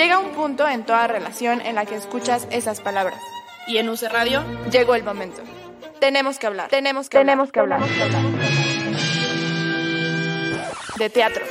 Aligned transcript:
Llega 0.00 0.18
un 0.18 0.30
punto 0.30 0.66
en 0.66 0.86
toda 0.86 1.06
relación 1.08 1.60
en 1.60 1.74
la 1.74 1.84
que 1.84 1.94
escuchas 1.94 2.48
esas 2.50 2.80
palabras. 2.80 3.20
Y 3.66 3.76
en 3.76 3.90
UC 3.90 4.04
Radio 4.10 4.42
llegó 4.72 4.94
el 4.94 5.04
momento. 5.04 5.42
Tenemos 6.00 6.38
que 6.38 6.46
hablar. 6.46 6.70
Tenemos 6.70 7.10
que 7.10 7.18
tenemos 7.18 7.50
hablar. 7.54 7.82
Que 7.82 8.02
hablar. 8.04 8.22
De 10.96 11.10
teatro. 11.10 11.44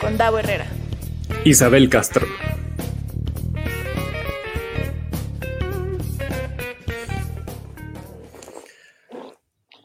Con 0.00 0.16
Davo 0.16 0.38
Herrera. 0.38 0.66
Isabel 1.44 1.90
Castro. 1.90 2.28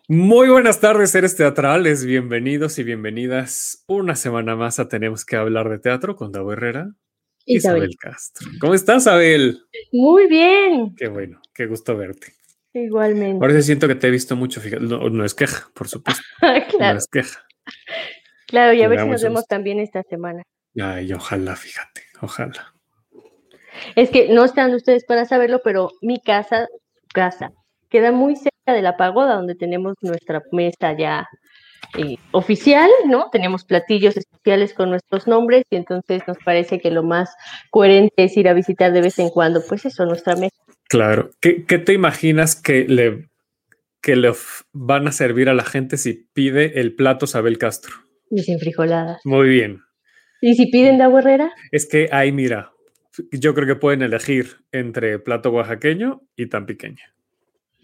Muy 0.07 0.49
buenas 0.49 0.79
tardes, 0.79 1.09
seres 1.09 1.35
teatrales. 1.35 2.05
Bienvenidos 2.05 2.77
y 2.77 2.83
bienvenidas 2.83 3.83
una 3.87 4.15
semana 4.15 4.55
más 4.55 4.77
a 4.77 4.87
Tenemos 4.87 5.25
que 5.25 5.35
hablar 5.35 5.67
de 5.67 5.79
teatro 5.79 6.15
con 6.15 6.31
Davo 6.31 6.53
Herrera. 6.53 6.91
Isabel. 7.55 7.83
Isabel 7.83 7.97
Castro. 7.99 8.49
¿Cómo 8.59 8.73
estás, 8.73 9.07
Abel? 9.07 9.61
Muy 9.91 10.27
bien. 10.27 10.95
Qué 10.95 11.07
bueno, 11.07 11.41
qué 11.53 11.65
gusto 11.65 11.95
verte. 11.95 12.33
Igualmente. 12.73 13.43
Ahora 13.43 13.61
siento 13.61 13.87
que 13.87 13.95
te 13.95 14.07
he 14.07 14.11
visto 14.11 14.35
mucho. 14.35 14.61
No, 14.79 15.25
es 15.25 15.33
queja, 15.33 15.69
por 15.73 15.87
supuesto. 15.87 16.23
claro. 16.39 16.93
No 16.93 16.97
es 16.97 17.07
queja. 17.07 17.45
Claro, 18.47 18.73
y 18.73 18.81
a 18.81 18.87
ver 18.87 19.01
si 19.01 19.07
nos 19.07 19.23
vemos 19.23 19.47
también 19.47 19.79
esta 19.79 20.03
semana. 20.03 20.43
Ay, 20.79 21.11
ojalá, 21.13 21.55
fíjate, 21.55 22.03
ojalá. 22.21 22.73
Es 23.95 24.09
que 24.09 24.29
no 24.29 24.45
están 24.45 24.73
ustedes 24.73 25.05
para 25.05 25.25
saberlo, 25.25 25.61
pero 25.63 25.91
mi 26.01 26.19
casa, 26.21 26.67
casa, 27.13 27.51
queda 27.89 28.11
muy 28.11 28.35
cerca 28.35 28.73
de 28.73 28.81
la 28.81 28.97
pagoda 28.97 29.35
donde 29.35 29.55
tenemos 29.55 29.95
nuestra 30.01 30.41
mesa 30.51 30.95
ya 30.97 31.27
eh, 31.97 32.17
oficial, 32.31 32.89
¿no? 33.07 33.29
Tenemos 33.31 33.65
platillos 33.65 34.15
especiales 34.17 34.73
con 34.73 34.89
nuestros 34.89 35.27
nombres 35.27 35.65
y 35.69 35.75
entonces 35.75 36.21
nos 36.27 36.37
parece 36.37 36.79
que 36.79 36.91
lo 36.91 37.03
más 37.03 37.35
coherente 37.69 38.23
es 38.23 38.37
ir 38.37 38.47
a 38.47 38.53
visitar 38.53 38.93
de 38.93 39.01
vez 39.01 39.19
en 39.19 39.29
cuando, 39.29 39.61
pues 39.67 39.85
eso, 39.85 40.05
nuestra 40.05 40.35
mesa. 40.35 40.55
Claro. 40.87 41.31
¿Qué, 41.39 41.53
te 41.53 41.93
imaginas 41.93 42.55
que 42.55 42.85
le, 42.85 43.29
que 44.01 44.15
le 44.15 44.31
van 44.73 45.07
a 45.07 45.11
servir 45.11 45.49
a 45.49 45.53
la 45.53 45.63
gente 45.63 45.97
si 45.97 46.27
pide 46.33 46.79
el 46.79 46.95
plato 46.95 47.27
Sabel 47.27 47.57
Castro? 47.57 47.93
Y 48.29 48.41
sin 48.43 48.59
frijoladas. 48.59 49.21
Muy 49.25 49.49
bien. 49.49 49.81
¿Y 50.41 50.55
si 50.55 50.67
piden 50.67 50.97
de 50.97 51.03
Herrera? 51.03 51.51
Es 51.71 51.85
que 51.85 52.09
ahí, 52.11 52.31
mira, 52.31 52.71
yo 53.31 53.53
creo 53.53 53.67
que 53.67 53.75
pueden 53.75 54.01
elegir 54.01 54.57
entre 54.71 55.19
plato 55.19 55.51
oaxaqueño 55.51 56.21
y 56.35 56.47
tan 56.47 56.65
pequeña. 56.65 57.13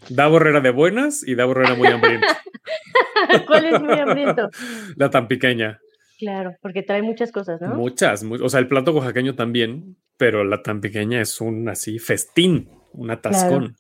Da 0.10 0.28
borrera 0.28 0.62
de 0.62 0.72
buenas 0.72 1.28
y 1.28 1.36
da 1.36 1.46
borrera 1.46 1.76
muy 1.76 1.88
hambriento. 1.88 2.28
¿Cuál 3.48 3.66
es 3.66 3.82
muy 3.82 4.00
hambriento? 4.00 4.50
La 4.96 5.10
tan 5.10 5.28
pequeña. 5.28 5.80
Claro, 6.20 6.56
porque 6.62 6.82
trae 6.82 7.02
muchas 7.02 7.32
cosas, 7.32 7.62
¿no? 7.62 7.76
Muchas, 7.76 8.24
o 8.24 8.50
sea, 8.50 8.60
el 8.60 8.68
plato 8.68 8.92
oaxaqueño 8.92 9.36
también, 9.36 9.98
pero 10.18 10.44
la 10.44 10.64
tan 10.64 10.82
pequeña 10.82 11.22
es 11.22 11.40
un 11.42 11.70
así 11.70 12.00
festín, 12.00 12.70
un 12.94 13.12
atascón. 13.12 13.76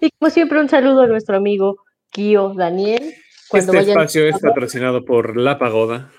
Y 0.00 0.10
como 0.18 0.30
siempre, 0.30 0.58
un 0.58 0.68
saludo 0.68 1.02
a 1.02 1.06
nuestro 1.06 1.36
amigo 1.36 1.76
Kio 2.10 2.54
Daniel. 2.54 3.12
este 3.52 3.78
espacio 3.78 4.26
es 4.26 4.38
patrocinado 4.40 5.04
por 5.04 5.36
La 5.36 5.58
Pagoda. 5.58 6.10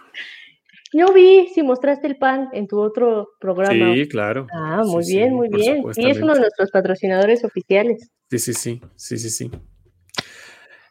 Yo 0.93 1.11
vi 1.11 1.47
si 1.53 1.63
mostraste 1.63 2.07
el 2.07 2.17
pan 2.17 2.49
en 2.53 2.67
tu 2.67 2.79
otro 2.79 3.31
programa. 3.39 3.93
Sí, 3.93 4.07
claro. 4.07 4.47
Ah, 4.53 4.83
muy 4.85 5.03
bien, 5.05 5.33
muy 5.33 5.49
bien. 5.49 5.83
Y 5.95 6.09
es 6.09 6.21
uno 6.21 6.35
de 6.35 6.41
nuestros 6.41 6.69
patrocinadores 6.71 7.43
oficiales. 7.43 8.11
Sí, 8.29 8.39
sí, 8.39 8.53
sí, 8.53 8.81
sí, 8.95 9.17
sí, 9.17 9.29
sí. 9.29 9.51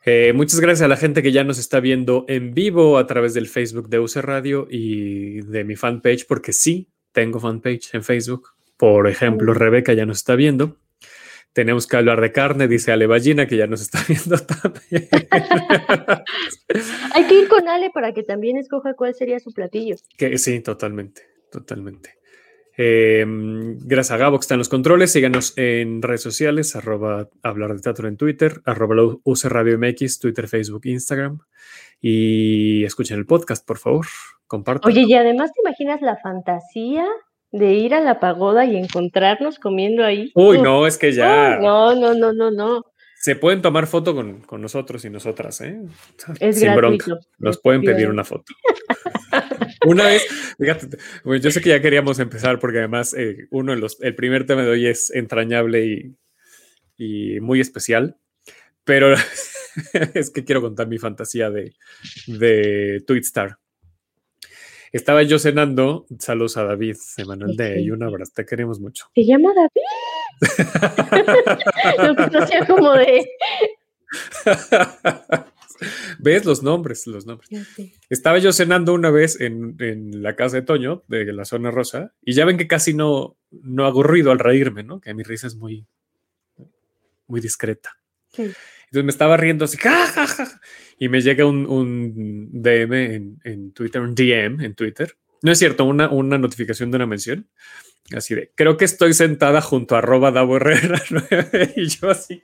Eh, 0.05 0.33
muchas 0.35 0.59
gracias 0.59 0.85
a 0.85 0.89
la 0.89 0.97
gente 0.97 1.23
que 1.23 1.31
ya 1.31 1.45
nos 1.45 1.59
está 1.59 1.79
viendo 1.79 2.25
en 2.27 2.53
vivo 2.55 2.99
a 2.99 3.07
través 3.07 3.35
del 3.35 3.47
Facebook 3.47 3.89
de 3.89 4.01
UC 4.01 4.17
Radio 4.17 4.67
y 4.69 5.43
de 5.43 5.63
mi 5.63 5.77
fanpage, 5.77 6.27
porque 6.27 6.53
sí, 6.53 6.89
tengo 7.13 7.39
fanpage 7.39 7.95
en 7.95 8.03
Facebook. 8.03 8.49
Por 8.77 9.07
ejemplo, 9.07 9.55
Rebeca 9.55 9.93
ya 9.93 10.05
nos 10.05 10.19
está 10.19 10.35
viendo. 10.35 10.77
Tenemos 11.53 11.87
que 11.87 11.97
hablar 11.99 12.21
de 12.21 12.33
carne, 12.33 12.67
dice 12.67 12.93
Ale 12.93 13.07
Ballina, 13.07 13.47
que 13.47 13.57
ya 13.57 13.67
nos 13.67 13.83
está 13.83 13.99
viendo 14.09 14.39
también. 14.39 15.09
Hay 17.15 17.27
que 17.27 17.35
ir 17.35 17.49
con 17.49 17.69
Ale 17.69 17.91
para 17.91 18.13
que 18.15 18.23
también 18.23 18.57
escoja 18.57 18.95
cuál 18.95 19.15
sería 19.15 19.39
su 19.39 19.53
platillo. 19.53 19.97
Que, 20.17 20.39
sí, 20.39 20.61
totalmente, 20.61 21.23
totalmente. 21.51 22.17
Em, 22.75 23.79
gracias 23.81 24.13
a 24.13 24.17
Gabo 24.17 24.39
que 24.39 24.45
está 24.45 24.55
en 24.55 24.59
los 24.59 24.71
controles. 24.71 25.13
Síganos 25.13 25.53
en 25.59 26.01
redes 26.01 26.23
sociales, 26.23 26.75
arroba 26.75 27.29
hablar 27.43 27.75
de 27.75 27.83
teatro 27.83 28.09
en 28.09 28.17
Twitter, 28.17 28.63
arroba 28.65 29.19
UC 29.23 29.45
Radio 29.45 29.79
MX, 29.79 30.21
Twitter, 30.21 30.49
Facebook, 30.49 30.87
Instagram. 30.87 31.41
Y 32.01 32.85
escuchen 32.85 33.19
el 33.19 33.27
podcast, 33.27 33.67
por 33.67 33.79
favor. 33.79 34.07
Compartan. 34.47 34.91
Oye, 34.91 35.05
y 35.07 35.15
además 35.15 35.53
te 35.53 35.61
imaginas 35.61 36.01
la 36.01 36.17
fantasía 36.17 37.07
de 37.53 37.75
ir 37.75 37.95
a 37.95 38.01
la 38.01 38.19
pagoda 38.19 38.65
y 38.65 38.77
encontrarnos 38.77 39.59
comiendo 39.59 40.05
ahí. 40.05 40.33
Uy, 40.35 40.61
no, 40.61 40.87
es 40.87 40.99
que 40.99 41.13
ya. 41.13 41.59
no, 41.59 41.95
no, 41.95 42.15
no, 42.15 42.33
no, 42.33 42.51
no. 42.51 42.87
Se 43.17 43.37
pueden 43.37 43.63
tomar 43.63 43.87
foto 43.87 44.17
con, 44.17 44.43
nosotros 44.61 45.05
y 45.05 45.11
nosotras, 45.11 45.61
¿eh? 45.61 45.81
Es 46.41 46.59
Sin 46.59 46.75
bronca. 46.75 47.19
Nos 47.39 47.61
pueden 47.61 47.83
pedir 47.83 48.09
una 48.09 48.25
foto. 48.25 48.53
una 49.87 50.07
vez, 50.07 50.27
fíjate, 50.59 50.97
yo 51.41 51.51
sé 51.53 51.61
que 51.61 51.69
ya 51.69 51.81
queríamos 51.81 52.19
empezar 52.19 52.59
porque 52.59 52.79
además 52.79 53.15
eh, 53.15 53.47
uno 53.53 53.73
de 53.75 53.79
los, 53.79 54.01
el 54.01 54.17
primer 54.17 54.45
tema 54.45 54.63
de 54.63 54.71
hoy 54.71 54.87
es 54.87 55.15
entrañable 55.15 55.87
y, 55.87 56.17
y 56.97 57.41
muy 57.41 57.61
especial, 57.61 58.17
pero 58.83 59.15
es 60.15 60.31
que 60.31 60.45
quiero 60.45 60.61
contar 60.61 60.89
mi 60.89 60.99
fantasía 60.99 61.51
de, 61.51 61.75
de 62.27 63.05
Twitstar. 63.07 63.59
Estaba 64.93 65.23
yo 65.23 65.39
cenando. 65.39 66.07
Saludos 66.19 66.59
a 66.59 66.65
David, 66.65 66.97
Emanuel 67.17 67.57
de 67.57 67.81
y 67.81 67.91
un 67.91 68.03
abrazo. 68.03 68.33
Te 68.35 68.45
queremos 68.45 68.79
mucho. 68.79 69.07
¿Se 69.15 69.25
llama 69.25 69.51
David? 69.55 69.71
no 72.33 72.47
sea 72.47 72.67
como 72.67 72.93
de. 72.93 73.27
¿Ves 76.19 76.45
los 76.45 76.63
nombres? 76.63 77.07
Los 77.07 77.25
nombres. 77.25 77.49
Estaba 78.11 78.39
yo 78.39 78.53
cenando 78.53 78.93
una 78.93 79.11
vez 79.11 79.41
en, 79.41 80.23
la 80.23 80.37
casa 80.37 80.57
de 80.57 80.63
Toño, 80.63 81.03
de 81.09 81.33
la 81.33 81.47
zona 81.47 81.71
rosa, 81.71 82.13
y 82.23 82.35
ya 82.35 82.45
ven 82.45 82.59
que 82.59 82.69
casi 82.69 82.93
no, 82.93 83.39
no 83.51 83.87
hago 83.87 84.03
ruido 84.03 84.31
al 84.31 84.39
reírme, 84.39 84.83
¿no? 84.83 85.01
Que 85.01 85.15
mi 85.15 85.23
risa 85.23 85.47
es 85.47 85.57
muy, 85.57 85.87
muy 87.27 87.41
discreta. 87.41 87.97
Entonces 88.37 89.05
me 89.05 89.11
estaba 89.11 89.37
riendo 89.39 89.65
así, 89.65 89.79
y 91.03 91.09
me 91.09 91.21
llega 91.21 91.45
un, 91.45 92.49
DM 92.53 93.41
en, 93.43 93.73
Twitter, 93.73 94.01
un 94.01 94.15
DM 94.15 94.65
en 94.65 94.75
Twitter. 94.77 95.17
No 95.43 95.51
es 95.51 95.59
cierto, 95.59 95.85
una, 95.85 96.09
una 96.09 96.39
notificación 96.39 96.93
de 96.93 96.97
una 96.97 97.07
mención. 97.07 97.49
Así 98.17 98.37
de, 98.37 98.53
creo 98.55 98.77
que 98.77 98.85
estoy 98.85 99.13
sentada 99.13 99.61
junto 99.61 99.97
a 99.97 99.99
arroba 99.99 100.31
Davo 100.31 100.59
Herrera 100.59 101.03
y 101.77 101.89
yo 101.89 102.09
así. 102.09 102.41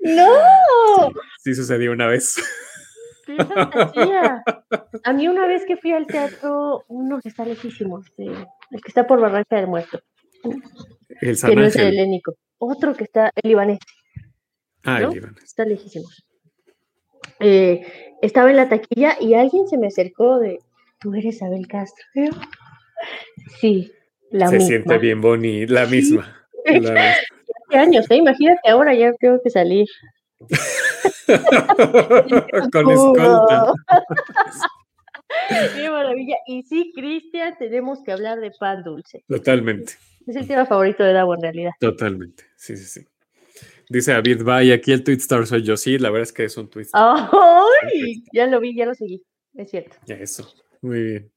¡No! 0.00 1.10
Sí, 1.42 1.56
sucedió 1.56 1.90
una 1.90 2.06
vez. 2.06 2.36
¡Qué 3.26 3.34
fantasía! 3.34 4.44
A 5.02 5.12
mí 5.12 5.26
una 5.26 5.48
vez 5.48 5.64
que 5.66 5.76
fui 5.76 5.90
al 5.90 6.06
teatro, 6.06 6.84
uno 6.86 7.20
que 7.20 7.30
está 7.30 7.44
lejísimo, 7.44 8.00
el 8.16 8.80
que 8.80 8.88
está 8.88 9.08
por 9.08 9.20
Barranca 9.20 9.56
del 9.56 9.66
Muerto. 9.66 10.00
El 11.20 11.36
San 11.36 11.50
que 11.50 11.56
no 11.56 11.64
es 11.64 11.74
el 11.74 11.88
helénico. 11.88 12.36
Otro 12.58 12.94
que 12.94 13.02
está, 13.02 13.32
el 13.34 13.48
libanés. 13.48 13.80
Ah, 14.84 15.00
Está 15.42 15.64
lejísimos. 15.64 16.26
Eh, 17.40 18.14
estaba 18.22 18.50
en 18.50 18.56
la 18.56 18.68
taquilla 18.68 19.16
y 19.20 19.34
alguien 19.34 19.68
se 19.68 19.78
me 19.78 19.88
acercó 19.88 20.38
de, 20.38 20.58
tú 21.00 21.14
eres 21.14 21.42
Abel 21.42 21.66
Castro. 21.66 22.04
Sí, 23.60 23.92
la 24.30 24.48
se 24.48 24.56
misma. 24.56 24.66
Se 24.66 24.72
siente 24.72 24.98
bien 24.98 25.20
bonita, 25.20 25.72
la 25.72 25.86
misma. 25.86 26.32
Hace 26.64 27.78
años, 27.78 28.10
¿eh? 28.10 28.16
imagínate 28.16 28.68
ahora, 28.68 28.94
ya 28.94 29.12
tengo 29.14 29.40
que 29.42 29.50
salir. 29.50 29.86
Con 32.72 32.90
escolta. 32.90 33.72
Qué 35.76 35.90
maravilla. 35.90 36.36
Y 36.46 36.62
sí, 36.62 36.92
Cristian, 36.94 37.56
tenemos 37.58 38.02
que 38.02 38.12
hablar 38.12 38.40
de 38.40 38.50
pan 38.58 38.82
dulce. 38.82 39.24
Totalmente. 39.28 39.94
Es 40.26 40.36
el 40.36 40.46
tema 40.46 40.66
favorito 40.66 41.04
de 41.04 41.12
Davo 41.12 41.34
en 41.34 41.42
realidad. 41.42 41.72
Totalmente. 41.78 42.44
Sí, 42.56 42.76
sí, 42.76 42.84
sí. 42.84 43.06
Dice 43.88 44.12
David, 44.12 44.42
vaya, 44.42 44.74
aquí 44.74 44.92
el 44.92 45.04
tweet 45.04 45.18
star 45.18 45.46
soy 45.46 45.62
yo. 45.62 45.76
Sí, 45.76 45.98
la 45.98 46.10
verdad 46.10 46.24
es 46.24 46.32
que 46.32 46.44
es 46.44 46.56
un 46.56 46.68
tweet 46.68 46.86
¡Ay! 46.92 48.24
Ya 48.32 48.46
lo 48.46 48.60
vi, 48.60 48.76
ya 48.76 48.86
lo 48.86 48.94
seguí. 48.94 49.22
Es 49.54 49.70
cierto. 49.70 49.96
Ya 50.06 50.16
Eso. 50.16 50.52
Muy 50.82 51.02
bien. 51.02 51.32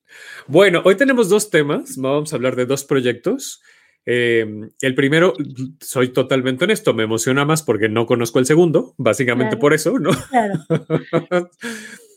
Bueno, 0.47 0.81
hoy 0.83 0.95
tenemos 0.95 1.29
dos 1.29 1.49
temas. 1.49 1.95
Vamos 1.97 2.33
a 2.33 2.35
hablar 2.35 2.55
de 2.55 2.65
dos 2.65 2.83
proyectos. 2.83 3.61
Em, 4.05 4.69
el 4.81 4.95
primero, 4.95 5.33
soy 5.79 6.09
totalmente 6.09 6.63
honesto, 6.63 6.93
me 6.93 7.03
emociona 7.03 7.45
más 7.45 7.61
porque 7.61 7.89
no 7.89 8.05
conozco 8.05 8.39
el 8.39 8.45
segundo, 8.45 8.95
básicamente 8.97 9.55
por 9.57 9.73
eso, 9.73 9.99
¿no? 9.99 10.11
Claro. 10.29 10.53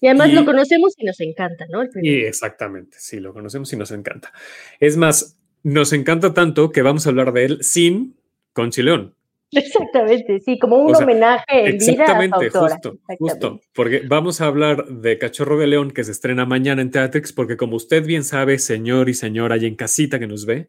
Y 0.01 0.09
además 0.09 0.33
lo 0.33 0.45
conocemos 0.45 0.95
y 0.99 1.05
nos 1.05 1.21
encanta, 1.21 1.65
¿no? 1.71 1.85
Y 2.03 2.23
exactamente, 2.23 2.97
sí, 2.99 3.21
lo 3.21 3.33
conocemos 3.33 3.73
y 3.73 3.77
nos 3.77 3.93
encanta. 3.93 4.33
Es 4.81 4.97
más, 4.97 5.39
nos 5.63 5.93
encanta 5.93 6.35
tanto 6.35 6.73
que 6.73 6.83
vamos 6.83 7.07
a 7.07 7.11
hablar 7.11 7.33
de 7.33 7.45
él 7.45 7.59
sin 7.63 8.17
Conchi 8.53 8.83
León. 8.83 9.15
Exactamente, 9.53 10.41
sí, 10.41 10.59
como 10.59 10.79
un 10.79 10.95
homenaje 10.95 11.45
en 11.51 11.77
exactamente, 11.77 12.39
vida 12.39 12.59
a 12.59 12.69
justo, 12.69 12.99
justo, 13.19 13.61
porque 13.75 14.03
vamos 14.07 14.41
a 14.41 14.47
hablar 14.47 14.87
de 14.87 15.19
Cachorro 15.19 15.59
de 15.59 15.67
León 15.67 15.91
que 15.91 16.05
se 16.05 16.13
estrena 16.13 16.47
mañana 16.47 16.81
en 16.81 16.91
Teatrix, 16.91 17.33
porque 17.33 17.59
como 17.59 17.77
usted 17.77 18.05
bien 18.05 18.25
sabe, 18.25 18.59
señor 18.59 19.11
y 19.11 19.15
señora 19.15 19.59
y 19.59 19.67
en 19.67 19.77
casita 19.77 20.19
que 20.19 20.27
nos 20.27 20.47
ve, 20.47 20.69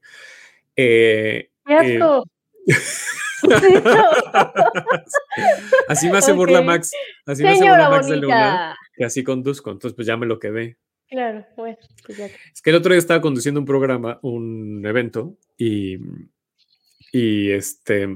Eh, 0.75 1.49
¡Qué 1.65 1.73
asco! 1.73 2.25
así 5.87 6.09
me 6.09 6.17
hace 6.17 6.33
burla 6.33 6.61
Max. 6.61 6.91
Así 7.25 7.43
me 7.43 7.49
hace 7.49 7.59
Señora 7.59 7.85
burla 7.85 7.97
Max 7.97 8.07
de 8.07 8.15
Luna. 8.17 8.77
Que 8.95 9.05
así 9.05 9.23
conduzco. 9.23 9.71
Entonces, 9.71 9.95
pues 9.95 10.07
ya 10.07 10.17
me 10.17 10.25
lo 10.25 10.39
quedé. 10.39 10.77
Claro, 11.09 11.45
bueno, 11.55 11.77
pues 12.05 12.17
ya. 12.17 12.25
Es 12.25 12.61
que 12.63 12.71
el 12.71 12.75
otro 12.77 12.91
día 12.91 12.99
estaba 12.99 13.21
conduciendo 13.21 13.59
un 13.59 13.65
programa, 13.65 14.19
un 14.23 14.83
evento, 14.85 15.37
y, 15.57 15.97
y 17.11 17.51
este 17.51 18.07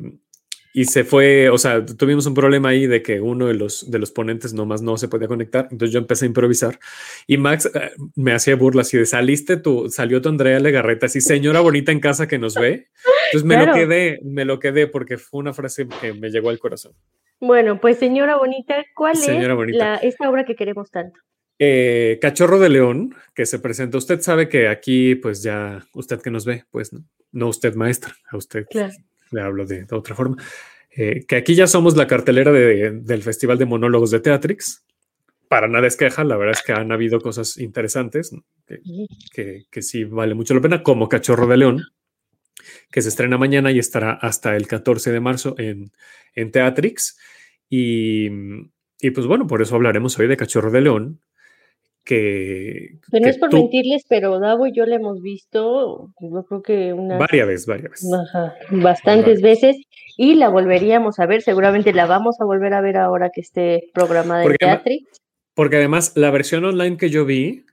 y 0.73 0.85
se 0.85 1.03
fue, 1.03 1.49
o 1.49 1.57
sea, 1.57 1.85
tuvimos 1.85 2.25
un 2.25 2.33
problema 2.33 2.69
ahí 2.69 2.87
de 2.87 3.01
que 3.01 3.19
uno 3.19 3.47
de 3.47 3.53
los, 3.53 3.89
de 3.89 3.99
los 3.99 4.11
ponentes 4.11 4.53
nomás 4.53 4.81
no 4.81 4.97
se 4.97 5.07
podía 5.07 5.27
conectar. 5.27 5.67
Entonces 5.71 5.93
yo 5.93 5.99
empecé 5.99 6.25
a 6.25 6.27
improvisar 6.27 6.79
y 7.25 7.37
Max 7.37 7.69
eh, 7.73 7.91
me 8.15 8.33
hacía 8.33 8.55
burla 8.55 8.81
así 8.81 8.97
de 8.97 9.05
saliste 9.05 9.57
tú, 9.57 9.89
salió 9.89 10.21
tu 10.21 10.29
Andrea 10.29 10.59
Legarreta, 10.59 11.07
así 11.07 11.21
señora 11.21 11.61
bonita 11.61 11.91
en 11.91 11.99
casa 11.99 12.27
que 12.27 12.37
nos 12.37 12.55
ve. 12.55 12.87
Entonces 13.31 13.43
me 13.43 13.65
lo 13.65 13.73
quedé, 13.73 14.19
me 14.23 14.45
lo 14.45 14.59
quedé 14.59 14.87
porque 14.87 15.17
fue 15.17 15.39
una 15.39 15.53
frase 15.53 15.87
que 16.01 16.13
me 16.13 16.29
llegó 16.29 16.49
al 16.49 16.59
corazón. 16.59 16.93
Bueno, 17.39 17.79
pues 17.79 17.97
señora 17.97 18.35
bonita, 18.37 18.83
¿cuál 18.95 19.15
Señora 19.15 19.53
es 19.53 19.57
bonita. 19.57 19.77
la, 19.77 19.95
esta 19.97 20.29
obra 20.29 20.43
que 20.45 20.55
queremos 20.55 20.89
tanto? 20.89 21.19
Eh, 21.59 22.19
Cachorro 22.21 22.59
de 22.59 22.69
León, 22.69 23.15
que 23.33 23.45
se 23.45 23.59
presenta. 23.59 23.97
Usted 23.97 24.21
sabe 24.21 24.47
que 24.47 24.67
aquí, 24.67 25.15
pues 25.15 25.41
ya, 25.43 25.85
usted 25.93 26.21
que 26.21 26.31
nos 26.31 26.45
ve, 26.45 26.65
pues 26.71 26.93
no, 26.93 27.03
no 27.31 27.47
usted 27.47 27.75
maestra, 27.75 28.13
a 28.29 28.37
usted 28.37 28.65
Claro. 28.69 28.93
Le 29.31 29.41
hablo 29.41 29.65
de, 29.65 29.85
de 29.85 29.95
otra 29.95 30.15
forma. 30.15 30.37
Eh, 30.95 31.25
que 31.27 31.35
aquí 31.35 31.53
ya 31.55 31.67
somos 31.67 31.95
la 31.95 32.07
cartelera 32.07 32.51
de- 32.51 32.91
del 32.91 33.21
Festival 33.23 33.57
de 33.57 33.65
Monólogos 33.65 34.11
de 34.11 34.19
Teatrix. 34.19 34.83
Para 35.47 35.67
nada 35.67 35.87
es 35.87 35.95
queja, 35.95 36.23
la 36.23 36.35
verdad 36.37 36.55
es 36.59 36.63
que 36.65 36.73
han 36.73 36.91
habido 36.91 37.21
cosas 37.21 37.57
interesantes 37.57 38.33
¿no? 38.33 38.43
que, 38.65 38.79
que- 39.31 39.63
que 39.71 39.81
sí 39.81 40.03
vale 40.03 40.33
mucho 40.33 40.53
la 40.53 40.61
pena, 40.61 40.83
como 40.83 41.07
Cachorro 41.07 41.47
de 41.47 41.57
León, 41.57 41.83
que 42.91 43.01
se 43.01 43.09
estrena 43.09 43.37
mañana 43.37 43.71
y 43.71 43.79
estará 43.79 44.11
hasta 44.13 44.55
el 44.57 44.67
14 44.67 45.11
de 45.11 45.19
marzo 45.19 45.55
en, 45.57 45.91
en 46.33 46.51
Teatrix. 46.51 47.17
Y, 47.69 48.27
y 48.99 49.11
pues 49.11 49.27
bueno, 49.27 49.45
por 49.47 49.61
eso 49.61 49.75
hablaremos 49.75 50.17
hoy 50.19 50.27
de 50.27 50.37
Cachorro 50.37 50.71
de 50.71 50.81
León, 50.81 51.21
que, 52.07 52.99
Que 53.11 53.19
no 53.19 53.27
es 53.27 53.37
por 53.37 53.49
tú- 53.49 53.57
mentirles, 53.57 54.05
pero 54.07 54.39
Davo 54.39 54.65
y 54.65 54.71
yo 54.71 54.85
la 54.85 54.95
hemos 54.95 55.21
visto, 55.21 56.09
yo 56.21 56.43
creo 56.45 56.61
que 56.61 56.93
una, 56.93 57.17
varias 57.17 57.47
veces, 57.47 57.65
varias 57.65 57.91
veces. 57.91 58.13
ajá, 58.13 58.55
bastantes 58.71 59.41
veces 59.41 59.75
y 60.15 60.35
la 60.35 60.47
volveríamos 60.49 61.19
a 61.19 61.25
ver, 61.25 61.41
seguramente 61.41 61.91
la 61.93 62.05
vamos 62.05 62.39
a 62.39 62.45
volver 62.45 62.73
a 62.73 62.81
ver 62.81 62.95
ahora 62.97 63.29
que 63.29 63.41
esté 63.41 63.89
programada 63.93 64.43
en 64.45 64.55
Teatrix. 64.55 65.19
Porque 65.53 65.75
además 65.75 66.13
la 66.15 66.31
versión 66.31 66.63
online 66.65 66.95
que 66.97 67.09
yo 67.09 67.25
vi, 67.25 67.65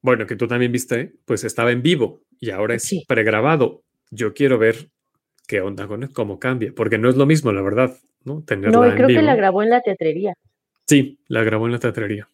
bueno, 0.00 0.26
que 0.26 0.36
tú 0.36 0.48
también 0.48 0.72
viste, 0.72 1.12
pues 1.26 1.44
estaba 1.44 1.70
en 1.70 1.82
vivo 1.82 2.20
y 2.40 2.50
ahora 2.50 2.74
es 2.76 2.84
Sí. 2.84 3.04
pregrabado. 3.06 3.82
Yo 4.10 4.32
quiero 4.32 4.58
ver 4.58 4.88
qué 5.46 5.60
onda 5.60 5.86
con 5.86 6.02
él, 6.02 6.10
cómo 6.14 6.38
cambia, 6.38 6.72
porque 6.74 6.98
no 6.98 7.08
es 7.10 7.16
lo 7.16 7.26
mismo, 7.26 7.52
la 7.52 7.60
verdad, 7.62 7.94
¿no? 8.24 8.42
Tenerla 8.42 8.70
No, 8.78 8.86
y 8.86 8.90
en 8.90 8.96
creo 8.96 9.08
que 9.08 9.22
la 9.22 9.36
grabó 9.36 9.62
en 9.62 9.70
la 9.70 9.80
teatrería. 9.82 10.34
Sí, 10.86 11.18
la 11.28 11.44
grabó 11.44 11.66
en 11.66 11.72
la 11.72 11.78
teatrería. 11.78 12.28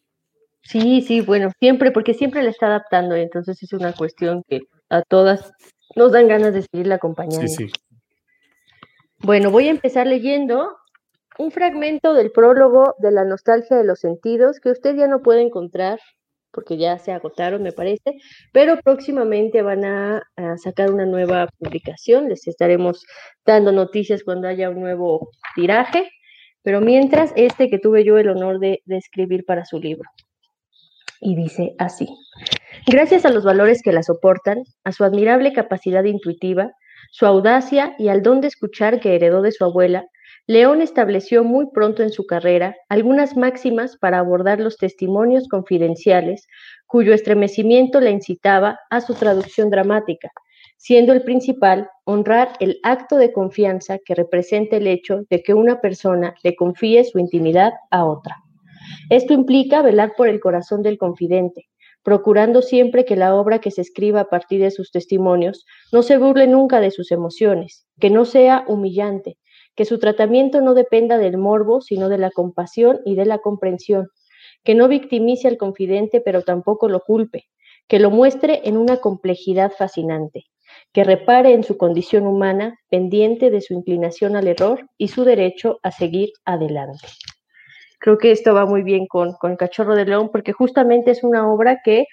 Sí, 0.61 1.01
sí, 1.01 1.21
bueno, 1.21 1.51
siempre, 1.59 1.91
porque 1.91 2.13
siempre 2.13 2.43
la 2.43 2.49
está 2.49 2.67
adaptando 2.67 3.17
y 3.17 3.21
entonces 3.21 3.61
es 3.63 3.73
una 3.73 3.93
cuestión 3.93 4.43
que 4.47 4.61
a 4.89 5.01
todas 5.03 5.51
nos 5.95 6.11
dan 6.11 6.27
ganas 6.27 6.53
de 6.53 6.63
seguirla 6.63 6.95
acompañando. 6.95 7.47
Sí, 7.47 7.67
sí. 7.67 7.71
Bueno, 9.19 9.51
voy 9.51 9.67
a 9.67 9.71
empezar 9.71 10.07
leyendo 10.07 10.77
un 11.37 11.51
fragmento 11.51 12.13
del 12.13 12.31
prólogo 12.31 12.95
de 12.99 13.11
la 13.11 13.25
nostalgia 13.25 13.77
de 13.77 13.83
los 13.83 13.99
sentidos 13.99 14.59
que 14.59 14.71
usted 14.71 14.95
ya 14.95 15.07
no 15.07 15.21
puede 15.21 15.41
encontrar 15.41 15.99
porque 16.51 16.77
ya 16.77 16.97
se 16.97 17.11
agotaron, 17.11 17.61
me 17.61 17.71
parece, 17.71 18.17
pero 18.51 18.77
próximamente 18.83 19.61
van 19.61 19.85
a, 19.85 20.23
a 20.35 20.57
sacar 20.57 20.91
una 20.91 21.05
nueva 21.05 21.47
publicación. 21.59 22.27
Les 22.27 22.47
estaremos 22.47 23.05
dando 23.45 23.71
noticias 23.71 24.23
cuando 24.23 24.47
haya 24.47 24.69
un 24.69 24.79
nuevo 24.79 25.29
tiraje, 25.55 26.09
pero 26.63 26.81
mientras, 26.81 27.31
este 27.35 27.69
que 27.69 27.79
tuve 27.79 28.03
yo 28.03 28.17
el 28.17 28.29
honor 28.29 28.59
de, 28.59 28.81
de 28.85 28.97
escribir 28.97 29.45
para 29.45 29.65
su 29.65 29.79
libro. 29.79 30.09
Y 31.19 31.35
dice 31.35 31.75
así. 31.77 32.07
Gracias 32.87 33.25
a 33.25 33.29
los 33.29 33.43
valores 33.43 33.81
que 33.81 33.91
la 33.91 34.03
soportan, 34.03 34.63
a 34.83 34.91
su 34.91 35.03
admirable 35.03 35.53
capacidad 35.53 36.03
intuitiva, 36.03 36.71
su 37.11 37.25
audacia 37.25 37.95
y 37.97 38.09
al 38.09 38.21
don 38.21 38.41
de 38.41 38.47
escuchar 38.47 38.99
que 38.99 39.15
heredó 39.15 39.41
de 39.41 39.51
su 39.51 39.65
abuela, 39.65 40.05
León 40.47 40.81
estableció 40.81 41.43
muy 41.43 41.67
pronto 41.71 42.01
en 42.01 42.09
su 42.09 42.25
carrera 42.25 42.75
algunas 42.89 43.37
máximas 43.37 43.97
para 43.97 44.17
abordar 44.17 44.59
los 44.59 44.77
testimonios 44.77 45.47
confidenciales 45.47 46.47
cuyo 46.87 47.13
estremecimiento 47.13 47.99
la 47.99 48.09
incitaba 48.09 48.79
a 48.89 49.01
su 49.01 49.13
traducción 49.13 49.69
dramática, 49.69 50.31
siendo 50.77 51.13
el 51.13 51.21
principal 51.21 51.87
honrar 52.03 52.53
el 52.59 52.79
acto 52.81 53.17
de 53.17 53.31
confianza 53.31 53.99
que 54.03 54.15
representa 54.15 54.77
el 54.77 54.87
hecho 54.87 55.21
de 55.29 55.43
que 55.43 55.53
una 55.53 55.81
persona 55.81 56.33
le 56.41 56.55
confíe 56.55 57.03
su 57.03 57.19
intimidad 57.19 57.73
a 57.91 58.05
otra. 58.05 58.37
Esto 59.09 59.33
implica 59.33 59.81
velar 59.81 60.13
por 60.15 60.27
el 60.27 60.39
corazón 60.39 60.81
del 60.81 60.97
confidente, 60.97 61.69
procurando 62.03 62.61
siempre 62.61 63.05
que 63.05 63.15
la 63.15 63.35
obra 63.35 63.59
que 63.59 63.71
se 63.71 63.81
escriba 63.81 64.21
a 64.21 64.29
partir 64.29 64.61
de 64.61 64.71
sus 64.71 64.91
testimonios 64.91 65.65
no 65.91 66.01
se 66.01 66.17
burle 66.17 66.47
nunca 66.47 66.79
de 66.79 66.91
sus 66.91 67.11
emociones, 67.11 67.85
que 67.99 68.09
no 68.09 68.25
sea 68.25 68.63
humillante, 68.67 69.37
que 69.75 69.85
su 69.85 69.99
tratamiento 69.99 70.61
no 70.61 70.73
dependa 70.73 71.17
del 71.17 71.37
morbo, 71.37 71.81
sino 71.81 72.09
de 72.09 72.17
la 72.17 72.31
compasión 72.31 72.99
y 73.05 73.15
de 73.15 73.25
la 73.25 73.39
comprensión, 73.39 74.09
que 74.63 74.75
no 74.75 74.87
victimice 74.87 75.47
al 75.47 75.57
confidente, 75.57 76.21
pero 76.21 76.41
tampoco 76.41 76.89
lo 76.89 77.01
culpe, 77.01 77.45
que 77.87 77.99
lo 77.99 78.11
muestre 78.11 78.61
en 78.65 78.77
una 78.77 78.97
complejidad 78.97 79.71
fascinante, 79.71 80.45
que 80.93 81.03
repare 81.03 81.53
en 81.53 81.63
su 81.63 81.77
condición 81.77 82.27
humana, 82.27 82.77
pendiente 82.89 83.49
de 83.49 83.61
su 83.61 83.73
inclinación 83.73 84.35
al 84.35 84.47
error 84.47 84.87
y 84.97 85.09
su 85.09 85.23
derecho 85.23 85.79
a 85.83 85.91
seguir 85.91 86.31
adelante. 86.45 87.07
Creo 87.99 88.17
que 88.17 88.31
esto 88.31 88.53
va 88.53 88.65
muy 88.65 88.81
bien 88.81 89.07
con, 89.07 89.33
con 89.33 89.55
Cachorro 89.55 89.95
de 89.95 90.05
León, 90.05 90.29
porque 90.31 90.53
justamente 90.53 91.11
es 91.11 91.23
una 91.23 91.51
obra 91.51 91.79
que 91.83 92.05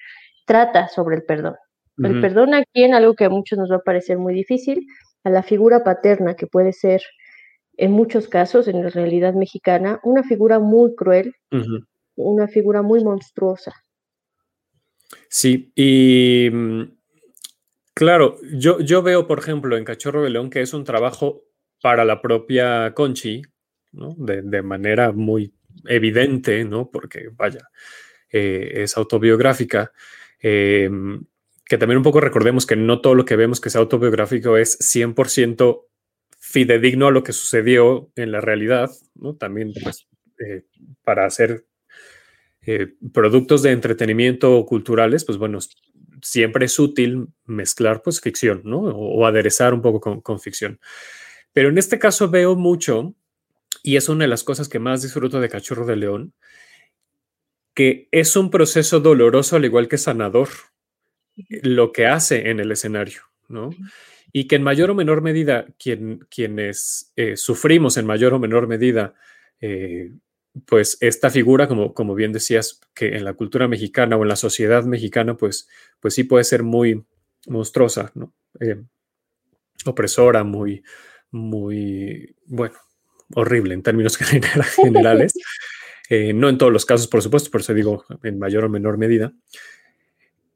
trata 0.45 0.89
sobre 0.89 1.17
el 1.17 1.25
perdón. 1.25 1.55
El 1.99 2.21
perdón 2.21 2.53
aquí 2.53 2.85
en 2.85 2.93
algo 2.93 3.15
que 3.15 3.25
a 3.25 3.31
muchos 3.31 3.59
nos 3.59 3.71
va 3.71 3.77
a 3.77 3.83
parecer 3.83 4.19
muy 4.19 4.35
difícil, 4.35 4.87
a 5.25 5.31
la 5.31 5.43
figura 5.43 5.83
paterna, 5.83 6.35
que 6.37 6.47
puede 6.47 6.75
ser 6.75 7.01
en 7.79 7.93
muchos 7.93 8.29
casos, 8.29 8.69
en 8.69 8.83
la 8.83 8.91
realidad 8.91 9.33
mexicana, 9.33 9.99
una 10.03 10.23
figura 10.23 10.59
muy 10.59 10.95
cruel, 10.95 11.35
una 12.15 12.49
figura 12.49 12.83
muy 12.83 13.03
monstruosa. 13.03 13.73
Sí, 15.29 15.73
y 15.75 16.51
mm, 16.53 16.83
claro, 17.95 18.37
yo, 18.53 18.81
yo 18.81 19.03
veo, 19.03 19.27
por 19.27 19.39
ejemplo, 19.39 19.77
en 19.77 19.85
Cachorro 19.85 20.23
de 20.23 20.31
León 20.31 20.51
que 20.51 20.61
es 20.61 20.75
un 20.75 20.85
trabajo 20.85 21.45
para 21.81 22.05
la 22.05 22.21
propia 22.21 22.93
Conchi, 22.95 23.43
¿no? 23.93 24.15
De, 24.19 24.43
de 24.43 24.63
manera 24.63 25.13
muy 25.13 25.56
evidente, 25.89 26.65
¿no? 26.65 26.91
Porque, 26.91 27.29
vaya, 27.33 27.69
eh, 28.31 28.73
es 28.77 28.97
autobiográfica. 28.97 29.93
eh, 30.41 30.91
que 31.69 31.79
también 31.79 31.99
un 31.99 32.05
poco 32.05 32.21
recordemos 32.21 32.65
que 32.65 32.77
no 32.77 33.01
todo 33.01 33.15
lo 33.15 33.25
que 33.25 33.37
vemos 33.37 33.61
que 33.61 33.69
es 33.69 33.77
autobiográfico 33.77 34.57
es 34.57 34.79
100% 34.79 35.87
fidedigno 36.39 37.09
a 37.09 37.11
lo 37.11 37.25
que 37.25 37.33
sucedió 37.33 38.11
en 38.15 38.31
la 38.31 38.41
realidad, 38.41 38.91
¿no? 39.17 39.35
También, 39.35 39.73
pues, 39.83 40.07
eh, 40.39 40.63
para 41.03 41.27
hacer 41.27 41.67
eh, 42.65 42.95
productos 43.13 43.63
de 43.63 43.73
entretenimiento 43.73 44.65
culturales, 44.65 45.25
pues 45.25 45.39
bueno, 45.39 45.59
siempre 46.23 46.67
es 46.67 46.79
útil 46.79 47.29
mezclar 47.47 48.03
pues 48.03 48.21
ficción, 48.21 48.63
¿no? 48.65 48.79
O, 48.79 49.27
aderezar 49.27 49.75
un 49.75 49.83
poco 49.83 50.23
con 50.23 50.41
ficción. 50.41 50.79
Pero 51.53 51.69
en 51.69 51.79
este 51.79 51.99
caso 51.99 52.29
veo 52.29 52.55
mucho, 52.55 53.15
y 53.87 53.97
es 53.97 54.09
una 54.09 54.25
de 54.25 54.29
las 54.29 54.43
cosas 54.43 54.69
que 54.69 54.81
más 54.81 55.03
disfruto 55.03 55.41
de 55.41 55.49
Cachorro 55.49 55.87
de 55.87 55.95
León, 55.95 56.35
que 57.73 58.09
es 58.11 58.35
un 58.35 58.51
proceso 58.51 58.99
doloroso 58.99 59.55
al 59.55 59.65
igual 59.65 59.87
que 59.87 59.97
sanador 59.97 60.49
lo 61.63 61.93
que 61.93 62.07
hace 62.07 62.51
en 62.51 62.59
el 62.59 62.73
escenario, 62.73 63.23
¿no? 63.49 63.71
Y 64.33 64.49
que 64.49 64.57
en 64.57 64.65
mayor 64.65 64.91
o 64.91 64.97
menor 64.97 65.23
medida, 65.23 65.67
quien, 65.79 66.27
quienes 66.29 67.13
eh, 67.15 67.37
sufrimos 67.37 67.97
en 67.97 68.07
mayor 68.07 68.35
o 68.35 68.41
menor 68.41 68.67
medida, 68.67 69.15
eh, 69.61 70.11
pues 70.67 70.99
esta 71.01 71.31
figura, 71.31 71.69
como, 71.69 71.95
como 71.95 72.17
bien 72.17 72.33
decías, 72.33 72.81
que 72.93 73.15
en 73.15 73.25
la 73.25 73.35
cultura 73.35 73.69
mexicana 73.69 74.17
o 74.17 74.23
en 74.25 74.29
la 74.31 74.37
sociedad 74.37 74.83
mexicana, 74.83 75.37
pues, 75.37 75.69
pues 76.01 76.13
sí 76.13 76.25
puede 76.25 76.43
ser 76.43 76.65
muy 76.65 77.05
monstruosa, 77.47 78.11
¿no? 78.17 78.35
Eh, 78.59 78.83
opresora, 79.85 80.43
muy, 80.43 80.83
muy, 81.31 82.35
bueno, 82.47 82.75
horrible 83.35 83.75
en 83.75 83.83
términos 83.83 84.17
genera- 84.19 84.65
generales. 84.65 85.35
Eh, 86.09 86.33
no 86.33 86.49
en 86.49 86.59
todos 86.59 86.73
los 86.73 86.87
casos, 86.87 87.09
por 87.09 87.23
supuesto, 87.23 87.51
por 87.51 87.61
eso 87.61 87.75
digo 87.75 88.05
en 88.23 88.39
mayor 88.39 88.65
o 88.65 88.69
menor 88.69 88.97
medida. 88.97 89.33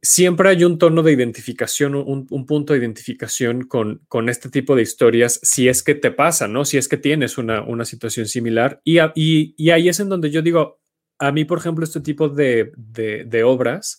Siempre 0.02 0.48
hay 0.48 0.64
un 0.64 0.78
tono 0.78 1.02
de 1.02 1.12
identificación, 1.12 1.94
un, 1.94 2.26
un 2.30 2.46
punto 2.46 2.72
de 2.72 2.78
identificación 2.78 3.66
con, 3.66 4.00
con, 4.08 4.28
este 4.30 4.48
tipo 4.48 4.74
de 4.74 4.82
historias, 4.82 5.38
si 5.42 5.68
es 5.68 5.82
que 5.82 5.94
te 5.94 6.10
pasa, 6.10 6.48
¿no? 6.48 6.64
Si 6.64 6.78
es 6.78 6.88
que 6.88 6.96
tienes 6.96 7.36
una, 7.36 7.62
una 7.62 7.84
situación 7.84 8.26
similar. 8.26 8.80
Y, 8.82 8.98
a, 8.98 9.12
y, 9.14 9.54
y, 9.58 9.70
ahí 9.70 9.90
es 9.90 10.00
en 10.00 10.08
donde 10.08 10.30
yo 10.30 10.40
digo, 10.40 10.80
a 11.18 11.32
mí, 11.32 11.44
por 11.44 11.58
ejemplo, 11.58 11.84
este 11.84 12.00
tipo 12.00 12.30
de, 12.30 12.72
de, 12.76 13.24
de 13.26 13.42
obras 13.44 13.98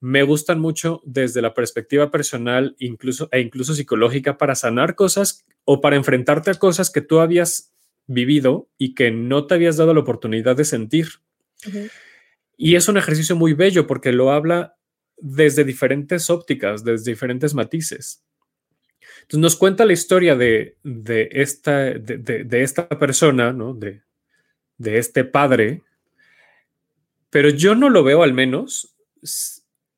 me 0.00 0.22
gustan 0.22 0.60
mucho 0.60 1.02
desde 1.04 1.42
la 1.42 1.52
perspectiva 1.52 2.10
personal 2.10 2.76
incluso, 2.78 3.28
e 3.32 3.40
incluso 3.40 3.74
psicológica 3.74 4.38
para 4.38 4.54
sanar 4.54 4.94
cosas 4.94 5.44
o 5.64 5.80
para 5.80 5.96
enfrentarte 5.96 6.50
a 6.50 6.54
cosas 6.54 6.90
que 6.90 7.00
tú 7.00 7.20
habías 7.20 7.72
vivido 8.06 8.68
y 8.78 8.94
que 8.94 9.10
no 9.10 9.46
te 9.46 9.54
habías 9.54 9.76
dado 9.76 9.94
la 9.94 10.00
oportunidad 10.00 10.56
de 10.56 10.64
sentir. 10.64 11.08
Y 12.56 12.76
es 12.76 12.88
un 12.88 12.96
ejercicio 12.96 13.36
muy 13.36 13.52
bello 13.52 13.86
porque 13.86 14.12
lo 14.12 14.30
habla 14.30 14.76
desde 15.18 15.64
diferentes 15.64 16.30
ópticas, 16.30 16.84
desde 16.84 17.12
diferentes 17.12 17.54
matices. 17.54 18.22
Entonces 19.22 19.40
nos 19.40 19.56
cuenta 19.56 19.84
la 19.84 19.92
historia 19.92 20.36
de, 20.36 20.76
esta, 21.32 21.94
de, 21.94 22.62
esta 22.62 22.88
persona, 22.88 23.52
¿no? 23.52 23.74
de, 23.74 24.02
de 24.78 24.98
este 24.98 25.24
padre, 25.24 25.82
pero 27.30 27.50
yo 27.50 27.74
no 27.74 27.90
lo 27.90 28.04
veo 28.04 28.22
al 28.22 28.32
menos 28.32 28.96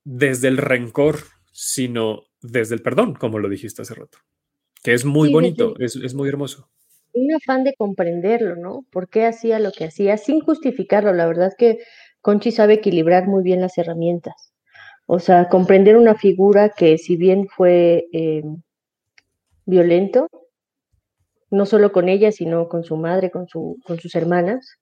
desde 0.05 0.49
el 0.49 0.57
rencor, 0.57 1.21
sino 1.53 2.25
desde 2.41 2.75
el 2.75 2.83
perdón, 2.83 3.15
como 3.15 3.39
lo 3.39 3.49
dijiste 3.49 3.83
hace 3.83 3.95
rato, 3.95 4.19
que 4.83 4.95
es 4.95 5.05
muy 5.05 5.31
bonito, 5.31 5.75
es, 5.79 5.97
es, 5.97 6.15
muy 6.15 6.29
hermoso. 6.29 6.71
Un 7.13 7.35
afán 7.35 7.65
de 7.65 7.75
comprenderlo, 7.75 8.57
¿no? 8.57 8.85
¿Por 8.91 9.09
qué 9.09 9.27
hacía 9.27 9.59
lo 9.59 9.73
que 9.73 9.85
hacía 9.85 10.17
sin 10.17 10.41
justificarlo? 10.41 11.13
La 11.13 11.27
verdad 11.27 11.53
que 11.57 11.79
Conchi 12.21 12.53
sabe 12.53 12.75
equilibrar 12.75 13.27
muy 13.27 13.43
bien 13.43 13.61
las 13.61 13.79
herramientas. 13.79 14.53
O 15.07 15.19
sea, 15.19 15.49
comprender 15.49 15.97
una 15.97 16.15
figura 16.15 16.71
que 16.71 16.99
si 16.99 17.17
bien 17.17 17.49
fue 17.49 18.07
eh, 18.13 18.43
violento, 19.65 20.29
no 21.51 21.67
solo 21.67 21.93
con 21.93 22.09
ella, 22.09 22.33
sino 22.33 22.69
con 22.69 22.85
su 22.85 22.97
madre, 22.97 23.31
con, 23.31 23.49
su, 23.49 23.79
con 23.87 23.99
sus 23.99 24.15
hermanas, 24.15 24.79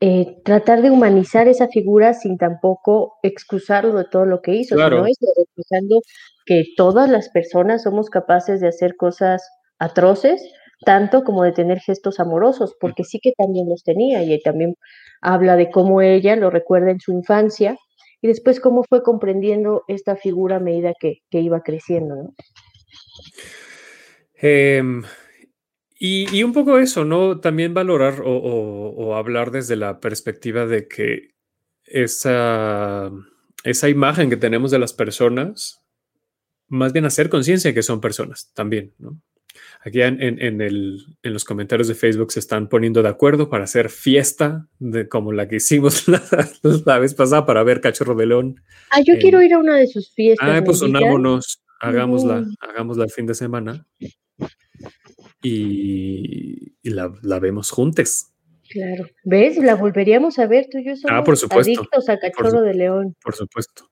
eh, 0.00 0.40
tratar 0.44 0.80
de 0.80 0.90
humanizar 0.90 1.46
esa 1.46 1.68
figura 1.68 2.14
sin 2.14 2.38
tampoco 2.38 3.18
excusarlo 3.22 3.94
de 3.98 4.06
todo 4.06 4.24
lo 4.24 4.40
que 4.40 4.54
hizo, 4.54 4.76
sino 4.76 5.06
eso, 5.06 5.26
excusando 5.36 6.00
que 6.46 6.64
todas 6.74 7.10
las 7.10 7.28
personas 7.28 7.82
somos 7.82 8.08
capaces 8.08 8.60
de 8.60 8.68
hacer 8.68 8.96
cosas 8.96 9.46
atroces, 9.78 10.42
tanto 10.84 11.24
como 11.24 11.44
de 11.44 11.52
tener 11.52 11.80
gestos 11.80 12.20
amorosos, 12.20 12.74
porque 12.80 13.04
sí 13.04 13.20
que 13.20 13.32
también 13.32 13.68
los 13.68 13.82
tenía 13.82 14.22
y 14.22 14.40
también 14.40 14.76
habla 15.20 15.56
de 15.56 15.70
cómo 15.70 16.00
ella 16.00 16.36
lo 16.36 16.50
recuerda 16.50 16.90
en 16.90 17.00
su 17.00 17.12
infancia 17.12 17.76
y 18.22 18.28
después 18.28 18.60
cómo 18.60 18.84
fue 18.84 19.02
comprendiendo 19.02 19.84
esta 19.88 20.16
figura 20.16 20.56
a 20.56 20.60
medida 20.60 20.92
que, 20.98 21.20
iba 21.30 21.62
creciendo. 21.62 22.16
¿no? 22.16 22.34
Em, 24.34 25.02
y, 25.98 26.42
un 26.42 26.52
poco 26.52 26.78
eso, 26.78 27.04
¿no? 27.04 27.40
También 27.40 27.74
valorar 27.74 28.22
o, 28.24 29.14
hablar 29.16 29.50
desde 29.50 29.76
la 29.76 30.00
perspectiva 30.00 30.66
de 30.66 30.88
que 30.88 31.34
esa, 31.84 33.10
esa 33.64 33.88
imagen 33.88 34.30
que 34.30 34.36
tenemos 34.36 34.70
de 34.70 34.78
las 34.78 34.92
personas, 34.92 35.84
más 36.68 36.92
bien 36.92 37.04
hacer 37.04 37.28
conciencia 37.28 37.70
de 37.70 37.74
que 37.74 37.82
son 37.82 38.00
personas 38.00 38.50
también, 38.54 38.94
¿no? 38.98 39.20
Aquí 39.82 40.02
en, 40.02 40.20
en, 40.20 40.98
los 41.22 41.44
comentarios 41.44 41.88
de 41.88 41.94
Facebook 41.94 42.32
se 42.32 42.40
están 42.40 42.68
poniendo 42.68 43.02
de 43.02 43.08
acuerdo 43.08 43.48
para 43.48 43.64
hacer 43.64 43.88
fiesta 43.88 44.68
de, 44.78 45.08
como 45.08 45.32
la 45.32 45.48
que 45.48 45.56
hicimos 45.56 46.06
la, 46.86 46.98
vez 46.98 47.14
pasada 47.14 47.46
para 47.46 47.62
ver 47.62 47.80
Cachorro 47.80 48.14
de 48.14 48.26
León. 48.26 48.62
Ah, 48.90 49.00
yo 49.00 49.14
quiero 49.18 49.42
ir 49.42 49.54
a 49.54 49.58
una 49.58 49.76
de 49.76 49.86
sus 49.86 50.12
fiestas. 50.12 50.48
Ah, 50.48 50.62
pues 50.64 50.82
unámonos, 50.82 51.62
hagámosla, 51.80 52.44
hagámosla 52.60 53.04
el 53.04 53.10
fin 53.10 53.26
de 53.26 53.34
semana 53.34 53.86
y, 55.42 56.72
la, 56.82 57.38
vemos 57.38 57.70
juntos. 57.70 58.26
Claro. 58.68 59.06
¿Ves? 59.24 59.58
La 59.58 59.74
volveríamos 59.74 60.38
a 60.38 60.46
ver 60.46 60.68
tú 60.70 60.78
y 60.78 60.84
yo 60.84 60.96
somos 60.96 61.10
ah, 61.10 61.24
por 61.24 61.36
supuesto. 61.36 61.80
adictos 61.80 62.08
a 62.08 62.18
Cachorro 62.18 62.62
de 62.62 62.74
León. 62.74 63.16
Por 63.22 63.34
supuesto. 63.34 63.90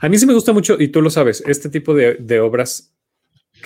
A 0.00 0.08
mí 0.08 0.16
sí 0.16 0.26
me 0.26 0.34
gusta 0.34 0.52
mucho, 0.52 0.76
y 0.80 0.88
tú 0.88 1.02
lo 1.02 1.10
sabes, 1.10 1.42
este 1.46 1.68
tipo 1.68 1.92
de, 1.92 2.14
de 2.14 2.40
obras 2.40 2.95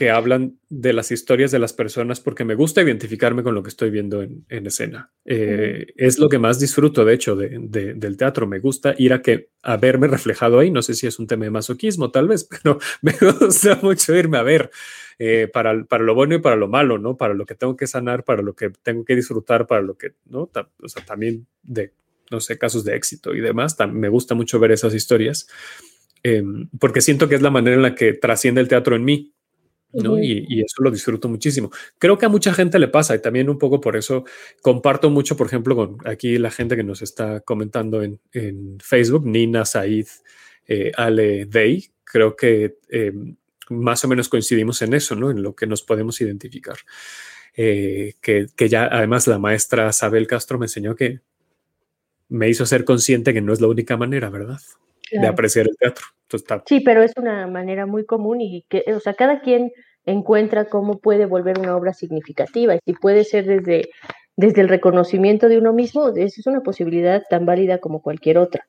que 0.01 0.09
hablan 0.09 0.59
de 0.71 0.95
las 0.95 1.11
historias 1.11 1.51
de 1.51 1.59
las 1.59 1.75
personas 1.75 2.21
porque 2.21 2.47
me 2.47 2.55
gusta 2.55 2.81
identificarme 2.81 3.43
con 3.43 3.55
lo 3.55 3.63
que 3.63 3.69
estoy 3.69 3.91
viendo 3.91 4.23
en, 4.23 4.47
escena. 4.49 5.13
Eh, 5.27 5.89
es 5.95 6.19
lo 6.19 6.31
que 6.31 6.39
más 6.39 6.59
disfruto, 6.59 7.05
de 7.05 7.13
hecho, 7.13 7.37
del 7.37 8.17
teatro. 8.17 8.47
Me 8.47 8.61
gusta 8.61 8.95
ir 8.97 9.13
a, 9.13 9.21
que, 9.21 9.51
a 9.63 9.77
verme 9.77 10.09
reflejado 10.09 10.59
ahí. 10.59 10.71
No 10.71 10.81
sé 10.81 10.95
si 10.95 11.07
es 11.07 11.19
un 11.19 11.27
tema 11.27 11.45
de 11.45 11.51
masoquismo, 11.51 12.11
tal 12.11 12.29
vez, 12.29 12.49
pero 12.63 12.79
me 13.03 13.13
gusta 13.21 13.79
mucho 13.83 14.17
irme 14.17 14.39
a 14.39 14.43
ver 14.43 14.71
eh, 15.19 15.51
para, 15.53 15.85
para, 15.85 16.03
lo 16.03 16.15
bueno 16.15 16.35
y 16.35 16.39
para 16.39 16.57
lo 16.57 16.67
malo, 16.67 16.97
¿no? 16.97 17.19
Para 17.19 17.35
lo 17.35 17.45
que 17.45 17.55
tengo 17.55 17.77
que 17.77 17.87
sanar, 17.87 18.25
para 18.25 18.41
lo 18.41 18.55
que 18.55 18.71
tengo 18.83 19.05
que 19.05 19.17
disfrutar, 19.17 19.67
para 19.67 19.83
lo 19.83 19.99
que, 19.99 20.15
¿no? 20.25 20.51
También 21.07 21.47
de, 21.63 21.93
no 22.31 22.41
sé, 22.41 22.57
casos 22.57 22.85
de 22.85 22.97
éxito 22.97 23.35
y 23.35 23.41
demás. 23.41 23.77
me 23.93 24.09
gusta 24.09 24.35
mucho 24.35 24.59
ver 24.61 24.73
esas 24.73 24.95
historias. 24.95 25.47
Em, 26.23 26.71
porque 26.79 27.03
siento 27.03 27.29
que 27.29 27.35
es 27.35 27.43
la 27.43 27.51
manera 27.51 27.77
en 27.77 27.83
la 27.83 27.95
que 27.95 28.15
trasciende 28.15 28.63
el 28.63 28.69
teatro 28.69 28.97
en 28.97 29.05
mí, 29.05 29.35
y, 29.93 30.63
eso 30.63 30.83
lo 30.83 30.91
disfruto 30.91 31.29
muchísimo. 31.29 31.71
Creo 31.99 32.19
que 32.19 32.27
a 32.27 32.29
mucha 32.29 32.53
gente 32.55 32.79
le 32.79 32.89
pasa 32.89 33.15
y 33.15 33.23
también 33.23 33.49
un 33.49 33.59
poco 33.59 33.81
por 33.81 33.97
eso 33.97 34.25
comparto 34.63 35.11
mucho, 35.11 35.37
por 35.37 35.47
ejemplo, 35.47 35.75
con 35.77 35.99
aquí 36.05 36.39
la 36.39 36.51
gente 36.51 36.77
que 36.77 36.85
nos 36.85 37.03
está 37.03 37.41
comentando 37.41 38.03
en, 38.03 38.21
Facebook, 38.81 39.27
Nina, 39.27 39.65
Said, 39.65 40.07
eh, 40.67 40.93
Ale, 40.97 41.47
Day. 41.47 41.91
Creo 42.05 42.37
que 42.37 42.79
em, 42.89 43.37
más 43.71 44.05
o 44.05 44.09
menos 44.09 44.29
coincidimos 44.29 44.83
en 44.83 44.95
eso, 44.95 45.15
¿no? 45.15 45.31
En 45.31 45.43
lo 45.43 45.55
que 45.55 45.67
nos 45.67 45.83
podemos 45.83 46.21
identificar. 46.21 46.77
Eh, 47.57 48.15
que, 48.21 48.47
ya 48.69 48.87
además 48.87 49.27
la 49.27 49.39
maestra 49.39 49.93
Sabel 49.93 50.27
Castro 50.27 50.59
me 50.59 50.67
enseñó 50.67 50.95
que 50.95 51.21
me 52.29 52.49
hizo 52.49 52.65
ser 52.65 52.85
consciente 52.85 53.35
que 53.35 53.41
no 53.41 53.53
es 53.53 53.61
la 53.61 53.67
única 53.67 53.97
manera, 53.97 54.31
¿verdad? 54.31 54.61
De 55.11 55.27
apreciar 55.27 55.67
el 55.67 55.77
teatro. 55.77 56.07
Sí, 56.67 56.81
pero 56.81 57.03
es 57.03 57.13
una 57.17 57.47
manera 57.47 57.87
muy 57.87 58.05
común 58.05 58.41
y 58.41 58.65
que, 58.69 58.85
o 58.95 59.01
sea, 59.01 59.15
cada 59.15 59.41
quien 59.41 59.73
encuentra 60.05 60.67
cómo 60.67 60.99
puede 60.99 61.27
volver 61.27 61.59
una 61.59 61.77
obra 61.77 61.93
significativa 61.93 62.75
y 62.75 62.79
si 62.85 62.93
puede 62.93 63.25
ser 63.25 63.47
desde, 63.47 63.91
desde 64.37 64.61
el 64.61 64.69
reconocimiento 64.69 65.49
de 65.49 65.59
uno 65.59 65.73
mismo, 65.73 66.09
esa 66.09 66.41
es 66.41 66.47
una 66.47 66.61
posibilidad 66.61 67.23
tan 67.29 67.47
válida 67.47 67.79
como 67.79 68.01
cualquier 68.01 68.39
otra. 68.39 68.67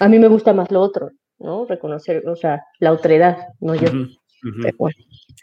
A 0.00 0.08
mí 0.08 0.18
me 0.18 0.28
gusta 0.28 0.52
más 0.52 0.70
lo 0.70 0.80
otro, 0.80 1.10
¿no? 1.38 1.66
Reconocer, 1.66 2.28
o 2.28 2.36
sea, 2.36 2.62
la 2.80 2.92
otredad, 2.92 3.38
no 3.60 3.74
yo. 3.74 3.88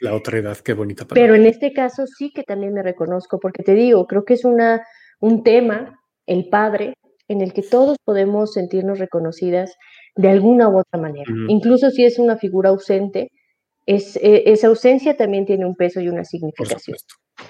La 0.02 0.14
otredad, 0.14 0.58
qué 0.58 0.74
bonita 0.74 1.06
palabra. 1.06 1.22
Pero 1.22 1.36
en 1.36 1.48
este 1.48 1.74
caso 1.74 2.06
sí 2.06 2.32
que 2.32 2.44
también 2.44 2.74
me 2.74 2.84
reconozco, 2.84 3.40
porque 3.40 3.64
te 3.64 3.74
digo, 3.74 4.06
creo 4.08 4.24
que 4.24 4.36
es 4.36 4.46
una, 4.46 4.86
un 5.20 5.44
tema, 5.44 6.00
el 6.26 6.50
padre, 6.50 6.94
en 7.28 7.42
el 7.42 7.54
que 7.54 7.62
todos 7.62 7.98
podemos 8.04 8.54
sentirnos 8.54 9.00
reconocidas 9.00 9.76
de 10.16 10.30
alguna 10.30 10.70
u 10.70 10.80
otra 10.80 11.00
manera. 11.00 11.32
Incluso 11.48 11.90
si 11.90 12.04
es 12.06 12.20
una 12.20 12.38
figura 12.38 12.70
ausente, 12.70 13.32
es, 13.86 14.16
e, 14.18 14.44
esa 14.48 14.68
ausencia 14.68 15.18
también 15.18 15.46
tiene 15.46 15.66
un 15.66 15.76
peso 15.76 16.00
y 16.00 16.10
una 16.10 16.24
significación. 16.24 16.98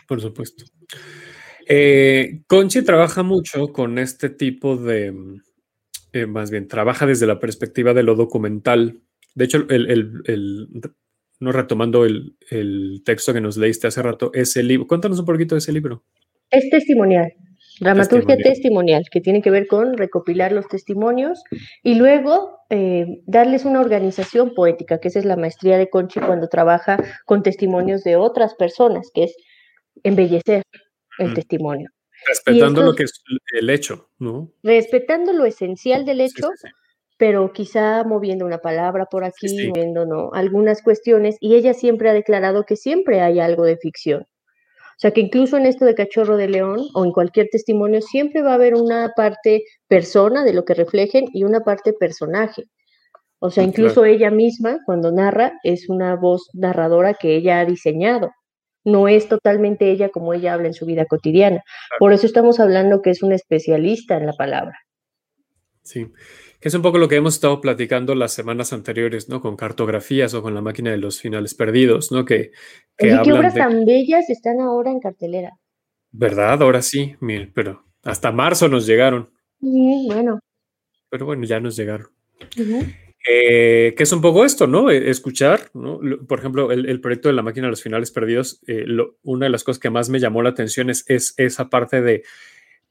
Por 0.07 0.21
supuesto. 0.21 0.65
Eh, 1.67 2.41
Conchi 2.47 2.81
trabaja 2.83 3.23
mucho 3.23 3.71
con 3.71 3.97
este 3.97 4.29
tipo 4.29 4.75
de, 4.77 5.13
eh, 6.13 6.25
más 6.25 6.51
bien, 6.51 6.67
trabaja 6.67 7.05
desde 7.05 7.27
la 7.27 7.39
perspectiva 7.39 7.93
de 7.93 8.03
lo 8.03 8.15
documental. 8.15 9.01
De 9.35 9.45
hecho, 9.45 9.65
el, 9.69 10.69
no 11.39 11.51
retomando 11.51 12.05
el, 12.05 13.01
texto 13.03 13.33
que 13.33 13.41
nos 13.41 13.57
leíste 13.57 13.87
hace 13.87 14.01
rato, 14.01 14.31
ese 14.33 14.63
libro, 14.63 14.87
cuéntanos 14.87 15.19
un 15.19 15.25
poquito 15.25 15.55
de 15.55 15.59
ese 15.59 15.73
libro. 15.73 16.03
Es 16.49 16.69
testimonial. 16.69 17.33
Dramaturgia 17.79 18.37
testimonial. 18.37 19.03
que 19.11 19.21
tiene 19.21 19.41
que 19.41 19.49
ver 19.49 19.67
con 19.67 19.97
recopilar 19.97 20.51
los 20.51 20.67
testimonios 20.67 21.43
y 21.81 21.95
luego 21.95 22.59
eh, 22.69 23.05
darles 23.25 23.65
una 23.65 23.81
organización 23.81 24.53
poética, 24.53 24.99
que 24.99 25.07
esa 25.07 25.19
es 25.19 25.25
la 25.25 25.35
maestría 25.35 25.77
de 25.77 25.89
Conchi 25.89 26.19
cuando 26.19 26.47
trabaja 26.47 26.97
con 27.25 27.43
testimonios 27.43 28.03
de 28.03 28.15
otras 28.15 28.55
personas, 28.55 29.09
que 29.13 29.25
es 29.25 29.35
embellecer 30.03 30.63
el 31.19 31.31
mm. 31.31 31.33
testimonio. 31.33 31.89
Respetando 32.25 32.83
lo 32.83 32.95
que 32.95 33.03
es 33.03 33.21
el 33.53 33.69
hecho, 33.69 34.09
¿no? 34.17 34.53
Respetando 34.63 35.33
lo 35.33 35.45
esencial 35.45 36.05
del 36.05 36.21
hecho, 36.21 36.49
pero 37.17 37.51
quizá 37.53 38.03
moviendo 38.03 38.45
una 38.45 38.59
palabra 38.59 39.05
por 39.05 39.23
aquí, 39.23 39.67
moviendo 39.67 40.05
¿no? 40.05 40.31
algunas 40.33 40.81
cuestiones, 40.81 41.37
y 41.39 41.55
ella 41.55 41.73
siempre 41.73 42.09
ha 42.09 42.13
declarado 42.13 42.65
que 42.65 42.75
siempre 42.75 43.21
hay 43.21 43.39
algo 43.39 43.63
de 43.63 43.77
ficción. 43.77 44.25
O 44.93 44.99
sea 44.99 45.11
que 45.11 45.21
incluso 45.21 45.57
en 45.57 45.65
esto 45.65 45.85
de 45.85 45.95
Cachorro 45.95 46.37
de 46.37 46.47
León 46.47 46.81
o 46.93 47.03
en 47.03 47.11
cualquier 47.11 47.47
testimonio 47.51 48.01
siempre 48.01 48.41
va 48.41 48.51
a 48.51 48.55
haber 48.55 48.75
una 48.75 49.11
parte 49.15 49.63
persona 49.87 50.43
de 50.43 50.53
lo 50.53 50.65
que 50.65 50.73
reflejen 50.73 51.25
y 51.33 51.43
una 51.43 51.61
parte 51.61 51.93
personaje. 51.93 52.63
O 53.39 53.49
sea, 53.49 53.63
incluso 53.63 54.05
ella 54.05 54.31
misma 54.31 54.79
cuando 54.85 55.11
narra 55.11 55.59
es 55.63 55.89
una 55.89 56.15
voz 56.15 56.49
narradora 56.53 57.13
que 57.13 57.35
ella 57.35 57.59
ha 57.59 57.65
diseñado. 57.65 58.31
No 58.85 59.07
es 59.07 59.27
totalmente 59.27 59.91
ella 59.91 60.09
como 60.09 60.33
ella 60.33 60.53
habla 60.53 60.67
en 60.67 60.73
su 60.73 60.85
vida 60.85 61.05
cotidiana. 61.05 61.61
Por 61.99 62.13
eso 62.13 62.25
estamos 62.25 62.59
hablando 62.59 63.01
que 63.01 63.09
es 63.09 63.23
una 63.23 63.35
especialista 63.35 64.15
en 64.15 64.27
la 64.27 64.33
palabra. 64.33 64.77
Sí 65.81 66.07
que 66.63 66.69
es 66.69 66.75
un 66.75 66.81
poco 66.81 66.97
lo 66.97 67.09
que 67.09 67.17
hemos 67.17 67.33
estado 67.33 67.59
platicando 67.59 68.15
las 68.15 68.31
semanas 68.31 68.71
anteriores, 68.71 69.27
¿no? 69.27 69.41
Con 69.41 69.57
cartografías 69.57 70.33
o 70.33 70.41
con 70.41 70.55
la 70.55 70.61
máquina 70.61 70.91
de 70.91 70.97
los 70.97 71.19
finales 71.19 71.53
perdidos, 71.55 72.09
¿no? 72.09 72.23
Que, 72.23 72.51
que 72.97 73.19
¿Qué 73.21 73.33
obras 73.33 73.53
tan 73.53 73.83
bellas 73.83 74.29
están 74.29 74.61
ahora 74.61 74.89
en 74.89 75.01
cartelera? 75.01 75.59
¿Verdad? 76.13 76.61
Ahora 76.61 76.81
sí, 76.81 77.17
pero 77.53 77.83
hasta 78.03 78.31
marzo 78.31 78.69
nos 78.69 78.87
llegaron. 78.87 79.29
Sí, 79.59 80.07
bueno. 80.07 80.39
Pero 81.09 81.25
bueno, 81.25 81.43
ya 81.43 81.59
nos 81.59 81.75
llegaron. 81.75 82.07
Eh, 83.29 83.93
que 83.97 84.03
es 84.03 84.11
un 84.13 84.21
poco 84.21 84.45
esto, 84.45 84.65
¿no? 84.65 84.89
E, 84.89 85.09
escuchar, 85.09 85.69
¿no? 85.73 85.99
Por 86.29 86.39
ejemplo, 86.39 86.71
el, 86.71 87.01
proyecto 87.01 87.27
de 87.27 87.35
la 87.35 87.41
máquina 87.41 87.67
de 87.67 87.71
los 87.71 87.83
finales 87.83 88.09
perdidos, 88.09 88.61
eh, 88.67 88.85
una 89.23 89.47
de 89.47 89.49
las 89.49 89.65
cosas 89.65 89.79
que 89.79 89.89
más 89.89 90.07
me 90.07 90.21
llamó 90.21 90.41
la 90.41 90.51
atención 90.51 90.89
es, 90.89 91.03
es, 91.09 91.33
esa 91.35 91.69
parte 91.69 92.01
de 92.01 92.23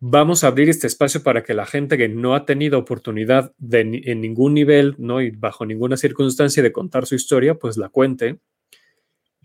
vamos 0.05 0.43
a 0.43 0.49
abrir 0.49 0.69
este 0.69 0.89
espacio 0.89 1.23
para 1.23 1.45
que 1.45 1.55
la 1.55 1.65
gente 1.65 1.97
que 1.97 2.09
no 2.09 2.35
ha 2.35 2.45
tenido 2.45 2.77
oportunidad 2.77 3.53
de, 3.59 4.03
en 4.05 4.21
ningún 4.21 4.53
nivel, 4.53 4.97
¿no? 4.99 5.23
Y 5.23 5.31
bajo 5.31 5.65
ninguna 5.65 5.97
circunstancia 5.97 6.61
de 6.61 6.73
contar 6.73 7.07
su 7.07 7.15
historia, 7.15 7.55
pues 7.55 7.77
la 7.77 7.89
cuente. 7.89 8.41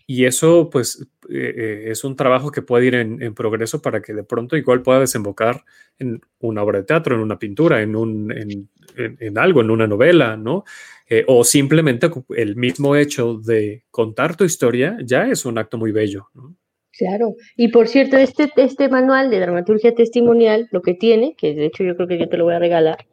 Y 0.08 0.26
eso, 0.26 0.72
pues, 0.72 1.08
eh, 1.30 1.90
es 1.92 2.04
un 2.04 2.16
trabajo 2.16 2.50
que 2.50 2.64
puede 2.64 2.88
ir 2.88 2.96
en, 2.96 3.36
progreso 3.36 3.84
para 3.84 4.02
que 4.02 4.16
de 4.16 4.24
pronto 4.24 4.58
igual 4.58 4.82
pueda 4.82 5.00
desembocar 5.00 5.64
en 6.00 6.22
una 6.40 6.64
obra 6.64 6.80
de 6.80 6.86
teatro, 6.86 7.14
en 7.14 7.22
una 7.22 7.38
pintura, 7.38 7.84
en, 7.84 7.96
un, 7.96 8.32
en, 8.32 9.38
algo, 9.38 9.62
en 9.62 9.70
una 9.70 9.86
novela, 9.86 10.38
¿no? 10.38 10.64
Eh, 11.08 11.24
o 11.28 11.44
simplemente 11.44 12.10
el 12.36 12.56
mismo 12.56 12.96
hecho 12.96 13.36
de 13.36 13.84
contar 13.92 14.36
tu 14.36 14.44
historia 14.44 14.98
ya 15.04 15.28
es 15.28 15.46
un 15.46 15.60
acto 15.60 15.78
muy 15.78 15.92
bello, 15.92 16.30
¿no? 16.34 16.56
Claro, 16.98 17.36
y 17.56 17.68
por 17.68 17.88
cierto, 17.88 18.18
este, 18.18 18.52
este 18.58 18.90
manual 18.90 19.30
de 19.30 19.40
dramaturgia 19.40 19.94
testimonial, 19.94 20.68
lo 20.72 20.82
que 20.82 20.96
tiene, 20.96 21.36
que 21.38 21.54
de 21.54 21.66
hecho 21.66 21.84
yo 21.84 21.96
creo 21.96 22.08
que 22.08 22.18
yo 22.18 22.28
te 22.28 22.38
lo 22.38 22.46
voy 22.46 22.56
a 22.56 22.60
regalar, 22.60 23.06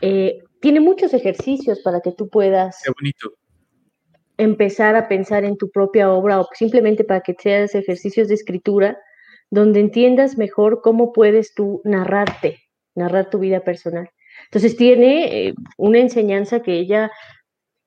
eh, 0.00 0.38
tiene 0.60 0.80
muchos 0.80 1.14
ejercicios 1.14 1.80
para 1.80 2.00
que 2.00 2.12
tú 2.12 2.28
puedas 2.28 2.82
Qué 2.82 2.90
bonito 2.90 3.40
empezar 4.40 4.96
a 4.96 5.06
pensar 5.06 5.44
en 5.44 5.58
tu 5.58 5.70
propia 5.70 6.10
obra 6.10 6.40
o 6.40 6.48
simplemente 6.54 7.04
para 7.04 7.20
que 7.20 7.36
seas 7.38 7.74
ejercicios 7.74 8.28
de 8.28 8.34
escritura 8.34 8.98
donde 9.50 9.80
entiendas 9.80 10.38
mejor 10.38 10.80
cómo 10.80 11.12
puedes 11.12 11.52
tú 11.54 11.82
narrarte, 11.84 12.58
narrar 12.94 13.28
tu 13.28 13.38
vida 13.38 13.60
personal. 13.60 14.08
Entonces 14.44 14.76
tiene 14.76 15.48
eh, 15.48 15.54
una 15.76 15.98
enseñanza 15.98 16.60
que 16.62 16.78
ella 16.78 17.10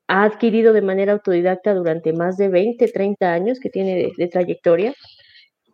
ha 0.07 0.23
adquirido 0.23 0.73
de 0.73 0.81
manera 0.81 1.13
autodidacta 1.13 1.73
durante 1.73 2.13
más 2.13 2.37
de 2.37 2.49
20, 2.49 2.87
30 2.87 3.33
años 3.33 3.59
que 3.59 3.69
tiene 3.69 4.11
de, 4.15 4.27
trayectoria. 4.27 4.93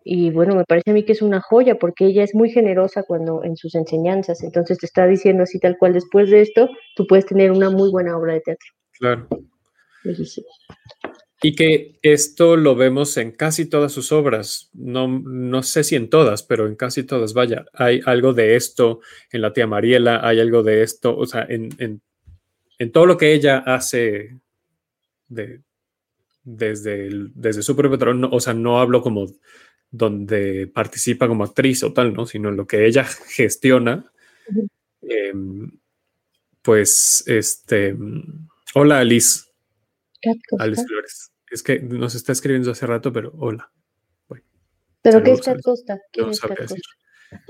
Y 0.03 0.31
bueno, 0.31 0.55
me 0.55 0.63
parece 0.63 0.91
a 0.91 0.93
mí 0.93 1.03
que 1.03 1.11
es 1.11 1.21
una 1.21 1.41
joya 1.41 1.75
porque 1.75 2.05
ella 2.05 2.23
es 2.23 2.33
muy 2.33 2.49
generosa 2.49 3.03
cuando 3.03 3.43
en 3.43 3.57
sus 3.57 3.75
enseñanzas. 3.75 4.43
Entonces 4.43 4.77
te 4.77 4.85
está 4.85 5.05
diciendo 5.07 5.43
así 5.43 5.59
tal 5.59 5.77
cual, 5.77 5.93
después 5.93 6.29
de 6.29 6.41
esto, 6.41 6.69
tú 6.95 7.05
puedes 7.05 7.25
tener 7.25 7.51
una 7.51 7.69
muy 7.69 7.91
buena 7.91 8.17
obra 8.17 8.33
de 8.33 8.41
teatro. 8.41 8.67
Claro. 8.97 9.27
Y 11.41 11.55
que 11.55 11.99
esto 12.01 12.57
lo 12.57 12.75
vemos 12.75 13.15
en 13.17 13.31
casi 13.31 13.65
todas 13.65 13.93
sus 13.93 14.11
obras, 14.11 14.69
no, 14.73 15.07
no 15.07 15.63
sé 15.63 15.85
si 15.85 15.95
en 15.95 16.09
todas, 16.09 16.43
pero 16.43 16.67
en 16.67 16.75
casi 16.75 17.03
todas, 17.03 17.33
vaya, 17.33 17.65
hay 17.73 18.01
algo 18.05 18.33
de 18.33 18.57
esto 18.57 18.99
en 19.31 19.41
la 19.41 19.53
tía 19.53 19.65
Mariela, 19.65 20.19
hay 20.27 20.41
algo 20.41 20.63
de 20.63 20.83
esto, 20.83 21.15
o 21.15 21.25
sea, 21.25 21.47
en, 21.47 22.01
todo 22.91 23.05
lo 23.05 23.17
que 23.17 23.33
ella 23.33 23.59
hace 23.59 24.41
de, 25.29 25.61
desde, 26.43 27.09
desde 27.33 27.61
su 27.61 27.73
propio 27.73 27.97
trabajo, 27.97 28.35
o 28.35 28.39
sea, 28.41 28.53
no 28.53 28.79
hablo 28.79 29.01
como 29.01 29.27
donde 29.91 30.67
participa 30.67 31.27
como 31.27 31.43
actriz 31.43 31.83
o 31.83 31.93
tal, 31.93 32.13
¿no? 32.13 32.25
Sino 32.25 32.49
en 32.49 32.57
lo 32.57 32.67
que 32.67 32.85
ella 32.85 33.03
gestiona, 33.35 34.11
em, 35.01 35.71
pues, 36.61 37.23
este, 37.27 37.95
hola 38.75 38.99
Alice. 38.99 39.41
Alice 40.59 40.83
Flores. 40.85 41.31
Es 41.49 41.63
que 41.63 41.79
nos 41.79 42.13
está 42.13 42.31
escribiendo 42.31 42.71
hace 42.71 42.85
rato, 42.85 43.11
pero 43.11 43.33
hola. 43.37 43.71
¿Pero 45.01 45.23
qué 45.23 45.31
es 45.31 45.41
Cat 45.41 45.61
Costa? 45.63 45.97
¿Quién 46.11 46.29
es 46.29 46.41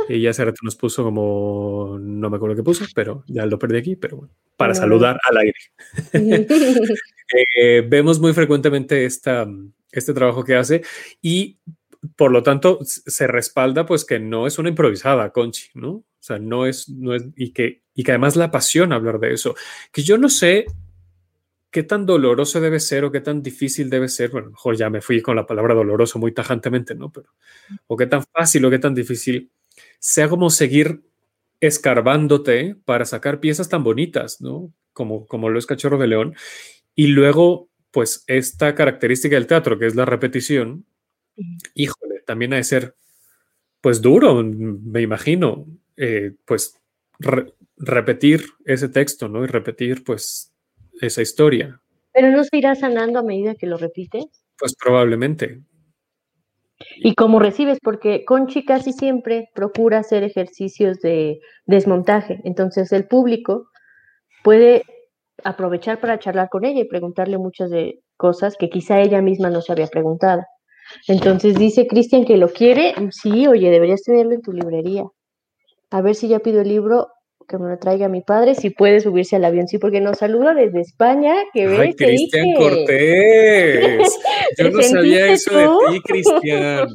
Y 0.07 0.21
ya 0.21 0.29
hace 0.29 0.45
rato 0.45 0.59
nos 0.63 0.75
puso 0.75 1.03
como, 1.03 1.97
no 1.99 2.29
me 2.29 2.37
acuerdo 2.37 2.55
qué 2.55 2.63
puso, 2.63 2.85
pero 2.93 3.23
ya 3.27 3.45
lo 3.45 3.57
perdí 3.57 3.77
aquí, 3.77 3.95
pero 3.95 4.17
bueno, 4.17 4.33
para 4.55 4.75
saludar 4.75 5.19
al 5.27 5.37
aire. 5.37 5.59
Eh, 7.55 7.85
vemos 7.87 8.19
muy 8.19 8.33
frecuentemente 8.33 9.05
esta, 9.05 9.47
este 9.91 10.13
trabajo 10.15 10.43
que 10.43 10.55
hace 10.55 10.81
y 11.21 11.59
por 12.15 12.31
lo 12.31 12.43
tanto 12.43 12.79
se 12.83 13.27
respalda 13.27 13.85
pues 13.85 14.05
que 14.05 14.19
no 14.19 14.47
es 14.47 14.57
una 14.59 14.69
improvisada, 14.69 15.31
Conchi, 15.31 15.69
¿no? 15.73 15.89
O 15.89 16.05
sea, 16.21 16.39
no 16.39 16.65
es, 16.65 16.89
no 16.89 17.15
es, 17.15 17.25
y 17.35 17.51
que, 17.51 17.83
y 17.93 18.03
que 18.03 18.11
además 18.11 18.35
la 18.35 18.45
apasiona 18.45 18.95
hablar 18.95 19.19
de 19.19 19.33
eso. 19.33 19.55
Que 19.91 20.03
yo 20.03 20.17
no 20.17 20.29
sé 20.29 20.65
qué 21.71 21.83
tan 21.83 22.05
doloroso 22.05 22.59
debe 22.61 22.79
ser 22.79 23.05
o 23.05 23.11
qué 23.11 23.21
tan 23.21 23.41
difícil 23.43 23.89
debe 23.89 24.07
ser, 24.07 24.31
bueno, 24.31 24.49
mejor 24.49 24.75
ya 24.75 24.89
me 24.89 25.01
fui 25.01 25.21
con 25.21 25.35
la 25.35 25.45
palabra 25.45 25.73
doloroso 25.75 26.19
muy 26.19 26.33
tajantemente, 26.33 26.95
¿no? 26.95 27.11
Pero, 27.11 27.29
o 27.87 27.95
qué 27.95 28.07
tan 28.07 28.23
fácil 28.25 28.65
o 28.65 28.69
qué 28.69 28.79
tan 28.79 28.95
difícil 28.95 29.51
sea 29.99 30.29
como 30.29 30.49
seguir 30.49 31.03
escarbándote 31.59 32.75
para 32.85 33.05
sacar 33.05 33.39
piezas 33.39 33.69
tan 33.69 33.83
bonitas, 33.83 34.41
¿no? 34.41 34.73
Como, 34.93 35.25
como 35.27 35.49
lo 35.49 35.59
es 35.59 35.65
Cachorro 35.65 35.97
de 35.97 36.07
León. 36.07 36.35
Y 36.95 37.07
luego, 37.07 37.69
pues, 37.91 38.23
esta 38.27 38.75
característica 38.75 39.35
del 39.35 39.47
teatro, 39.47 39.77
que 39.77 39.85
es 39.85 39.95
la 39.95 40.05
repetición, 40.05 40.85
híjole, 41.73 42.21
también 42.25 42.53
ha 42.53 42.57
de 42.57 42.63
ser, 42.63 42.95
pues, 43.81 44.01
duro, 44.01 44.43
me 44.43 45.01
imagino, 45.01 45.65
eh, 45.97 46.33
pues, 46.45 46.79
repetir 47.77 48.43
ese 48.65 48.89
texto, 48.89 49.27
¿no? 49.27 49.43
Y 49.43 49.47
repetir, 49.47 50.03
pues, 50.03 50.53
esa 51.01 51.21
historia. 51.21 51.81
¿Pero 52.13 52.31
no 52.31 52.43
se 52.43 52.57
irá 52.57 52.75
sanando 52.75 53.19
a 53.19 53.23
medida 53.23 53.55
que 53.55 53.67
lo 53.67 53.77
repites? 53.77 54.25
Pues 54.57 54.75
probablemente. 54.75 55.61
Y 56.97 57.15
como 57.15 57.39
recibes, 57.39 57.79
porque 57.81 58.23
Conchi 58.25 58.65
casi 58.65 58.93
siempre 58.93 59.49
procura 59.53 59.99
hacer 59.99 60.23
ejercicios 60.23 60.99
de 61.01 61.39
desmontaje, 61.65 62.39
entonces 62.45 62.91
el 62.93 63.05
público 63.05 63.69
puede 64.43 64.83
aprovechar 65.43 65.99
para 65.99 66.19
charlar 66.19 66.49
con 66.49 66.65
ella 66.65 66.81
y 66.81 66.87
preguntarle 66.87 67.37
muchas 67.37 67.69
de 67.69 68.01
cosas 68.17 68.55
que 68.57 68.69
quizá 68.69 69.01
ella 69.01 69.21
misma 69.21 69.49
no 69.49 69.61
se 69.61 69.71
había 69.71 69.87
preguntado. 69.87 70.43
Entonces 71.07 71.55
dice 71.55 71.87
Cristian 71.87 72.25
que 72.25 72.37
lo 72.37 72.49
quiere, 72.49 72.93
sí, 73.11 73.47
oye, 73.47 73.69
deberías 73.69 74.03
tenerlo 74.03 74.33
en 74.33 74.41
tu 74.41 74.51
librería. 74.51 75.03
A 75.91 76.01
ver 76.01 76.15
si 76.15 76.27
ya 76.27 76.39
pido 76.39 76.61
el 76.61 76.69
libro 76.69 77.07
que 77.47 77.57
me 77.57 77.67
lo 77.67 77.79
traiga 77.79 78.07
mi 78.07 78.21
padre, 78.21 78.53
si 78.53 78.69
puede 78.69 78.99
subirse 79.01 79.35
al 79.35 79.43
avión, 79.43 79.67
sí, 79.67 79.79
porque 79.79 79.99
nos 79.99 80.19
saluda 80.19 80.53
desde 80.53 80.81
España, 80.81 81.35
que 81.51 81.67
ves, 81.67 81.95
Cristian 81.97 82.53
Cortés. 82.53 84.19
Yo 84.57 84.69
no 84.69 84.81
sabía 84.83 85.31
eso 85.31 85.57
de 85.57 85.67
ti, 85.89 86.01
Cristian. 86.01 86.87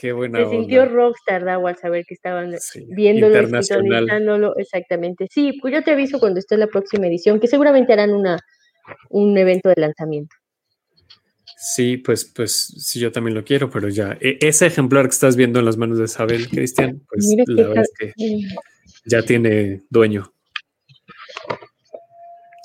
Qué 0.00 0.12
buena 0.12 0.38
Se 0.38 0.50
sintió 0.50 0.86
rockstar, 0.86 1.44
Dago, 1.44 1.68
al 1.68 1.76
saber 1.76 2.04
que 2.08 2.14
estaban 2.14 2.54
viéndolo, 2.88 3.62
sintonizándolo, 3.62 4.56
exactamente. 4.56 5.26
Sí, 5.30 5.58
pues 5.60 5.74
yo 5.74 5.84
te 5.84 5.90
aviso 5.90 6.18
cuando 6.18 6.38
esté 6.38 6.56
la 6.56 6.68
próxima 6.68 7.06
edición, 7.06 7.38
que 7.38 7.48
seguramente 7.48 7.92
harán 7.92 8.14
una, 8.14 8.38
un 9.10 9.36
evento 9.36 9.68
de 9.68 9.74
lanzamiento. 9.76 10.34
Sí, 11.62 11.98
pues, 11.98 12.24
pues 12.24 12.72
sí, 12.78 12.98
yo 13.00 13.12
también 13.12 13.34
lo 13.34 13.44
quiero, 13.44 13.68
pero 13.68 13.90
ya, 13.90 14.16
e, 14.18 14.38
ese 14.40 14.64
ejemplar 14.64 15.04
que 15.04 15.10
estás 15.10 15.36
viendo 15.36 15.58
en 15.58 15.66
las 15.66 15.76
manos 15.76 15.98
de 15.98 16.04
Isabel, 16.04 16.48
Cristian, 16.48 17.02
pues 17.06 17.34
la 17.46 17.68
verdad 17.68 17.84
es 17.84 17.92
que 17.98 18.14
ya 19.04 19.20
tiene 19.20 19.82
dueño. 19.90 20.32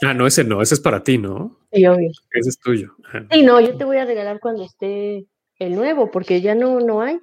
Ah, 0.01 0.13
no, 0.13 0.25
ese 0.25 0.45
no, 0.45 0.62
ese 0.62 0.75
es 0.75 0.79
para 0.79 1.03
ti, 1.03 1.17
¿no? 1.17 1.60
Sí, 1.73 1.86
obvio. 1.86 2.10
Ese 2.31 2.49
es 2.49 2.58
tuyo. 2.58 2.95
Sí, 3.31 3.43
no, 3.43 3.60
yo 3.60 3.75
te 3.75 3.84
voy 3.84 3.97
a 3.97 4.05
regalar 4.05 4.39
cuando 4.39 4.63
esté 4.63 5.25
el 5.60 5.75
nuevo, 5.75 6.10
porque 6.10 6.39
ya 6.39 6.55
no, 6.55 6.79
no 6.79 7.01
hay. 7.01 7.19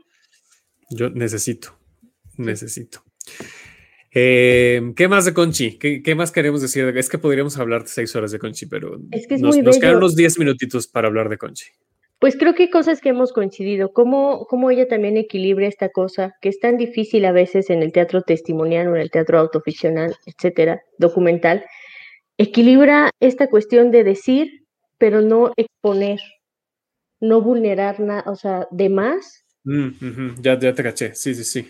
Yo 0.91 1.09
necesito, 1.09 1.75
necesito. 2.37 3.03
Eh, 4.15 4.93
¿Qué 4.95 5.09
más 5.09 5.25
de 5.25 5.33
Conchi? 5.33 5.79
¿Qué, 5.79 6.15
más 6.15 6.33
queremos 6.33 6.61
decir? 6.61 6.85
Es 6.97 7.09
que 7.09 7.19
podríamos 7.19 7.59
hablar 7.59 7.85
seis 7.87 8.15
horas 8.15 8.31
de 8.31 8.39
Conchi, 8.39 8.67
pero 8.67 9.01
es 9.11 9.27
que 9.27 9.39
nos, 9.39 9.57
nos 9.59 9.79
quedan 9.79 9.97
unos 9.97 10.15
diez 10.15 10.39
minutitos 10.39 10.87
para 10.87 11.09
hablar 11.09 11.29
de 11.29 11.39
Conchi. 11.39 11.67
Pues 12.19 12.37
creo 12.37 12.55
que 12.55 12.65
hay 12.65 12.71
cosas 12.71 13.01
que 13.01 13.09
hemos 13.09 13.33
coincidido, 13.33 13.93
cómo, 13.93 14.47
cómo 14.49 14.71
ella 14.71 14.87
también 14.87 15.17
equilibra 15.17 15.67
esta 15.67 15.89
cosa, 15.89 16.37
que 16.41 16.51
es 16.51 16.61
tan 16.61 16.77
difícil 16.77 17.25
a 17.25 17.33
veces 17.33 17.69
en 17.69 17.83
el 17.83 17.91
teatro 17.91 18.23
testimonial 18.23 18.87
o 18.87 18.95
en 18.95 19.03
el 19.03 19.11
teatro 19.11 19.41
autoficcional, 19.41 20.15
etcétera, 20.27 20.83
documental, 20.99 21.65
equilibra 22.39 23.11
esta 23.19 23.49
cuestión 23.49 23.91
de 23.91 24.05
decir, 24.05 24.67
pero 24.99 25.21
no 25.21 25.53
exponer, 25.57 26.21
no 27.19 27.41
vulnerar 27.41 27.99
nada, 27.99 28.31
o 28.31 28.37
sea, 28.37 28.69
de 28.71 28.89
más. 28.89 29.45
Mm, 29.65 30.41
ya, 30.41 30.57
ya 30.59 30.75
te 30.75 30.83
caché, 30.85 31.17
sí, 31.17 31.35
sí, 31.35 31.43
sí. 31.43 31.67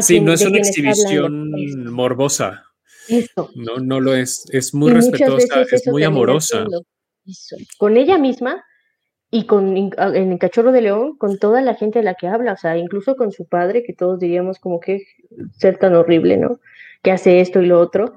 Sí, 0.00 0.20
no 0.20 0.32
es 0.32 0.44
una 0.44 0.58
exhibición 0.58 1.50
morbosa. 1.92 2.64
Eso. 3.08 3.50
No, 3.54 3.76
no 3.78 4.00
lo 4.00 4.14
es. 4.14 4.44
Es 4.52 4.74
muy 4.74 4.92
respetuosa, 4.92 5.62
es 5.62 5.86
muy 5.86 6.04
amorosa. 6.04 6.66
Con 7.78 7.96
ella 7.96 8.18
misma 8.18 8.64
y 9.30 9.44
con 9.44 9.76
en 9.76 10.32
el 10.32 10.38
cachorro 10.38 10.72
de 10.72 10.80
león 10.80 11.16
con 11.18 11.38
toda 11.38 11.60
la 11.60 11.74
gente 11.74 11.98
de 11.98 12.04
la 12.04 12.14
que 12.14 12.28
habla, 12.28 12.54
o 12.54 12.56
sea, 12.56 12.78
incluso 12.78 13.16
con 13.16 13.32
su 13.32 13.46
padre, 13.46 13.82
que 13.82 13.92
todos 13.92 14.18
diríamos 14.18 14.58
como 14.58 14.80
que 14.80 15.04
ser 15.56 15.78
tan 15.78 15.94
horrible, 15.94 16.36
¿no? 16.36 16.60
Que 17.02 17.10
hace 17.10 17.40
esto 17.40 17.60
y 17.60 17.66
lo 17.66 17.80
otro. 17.80 18.16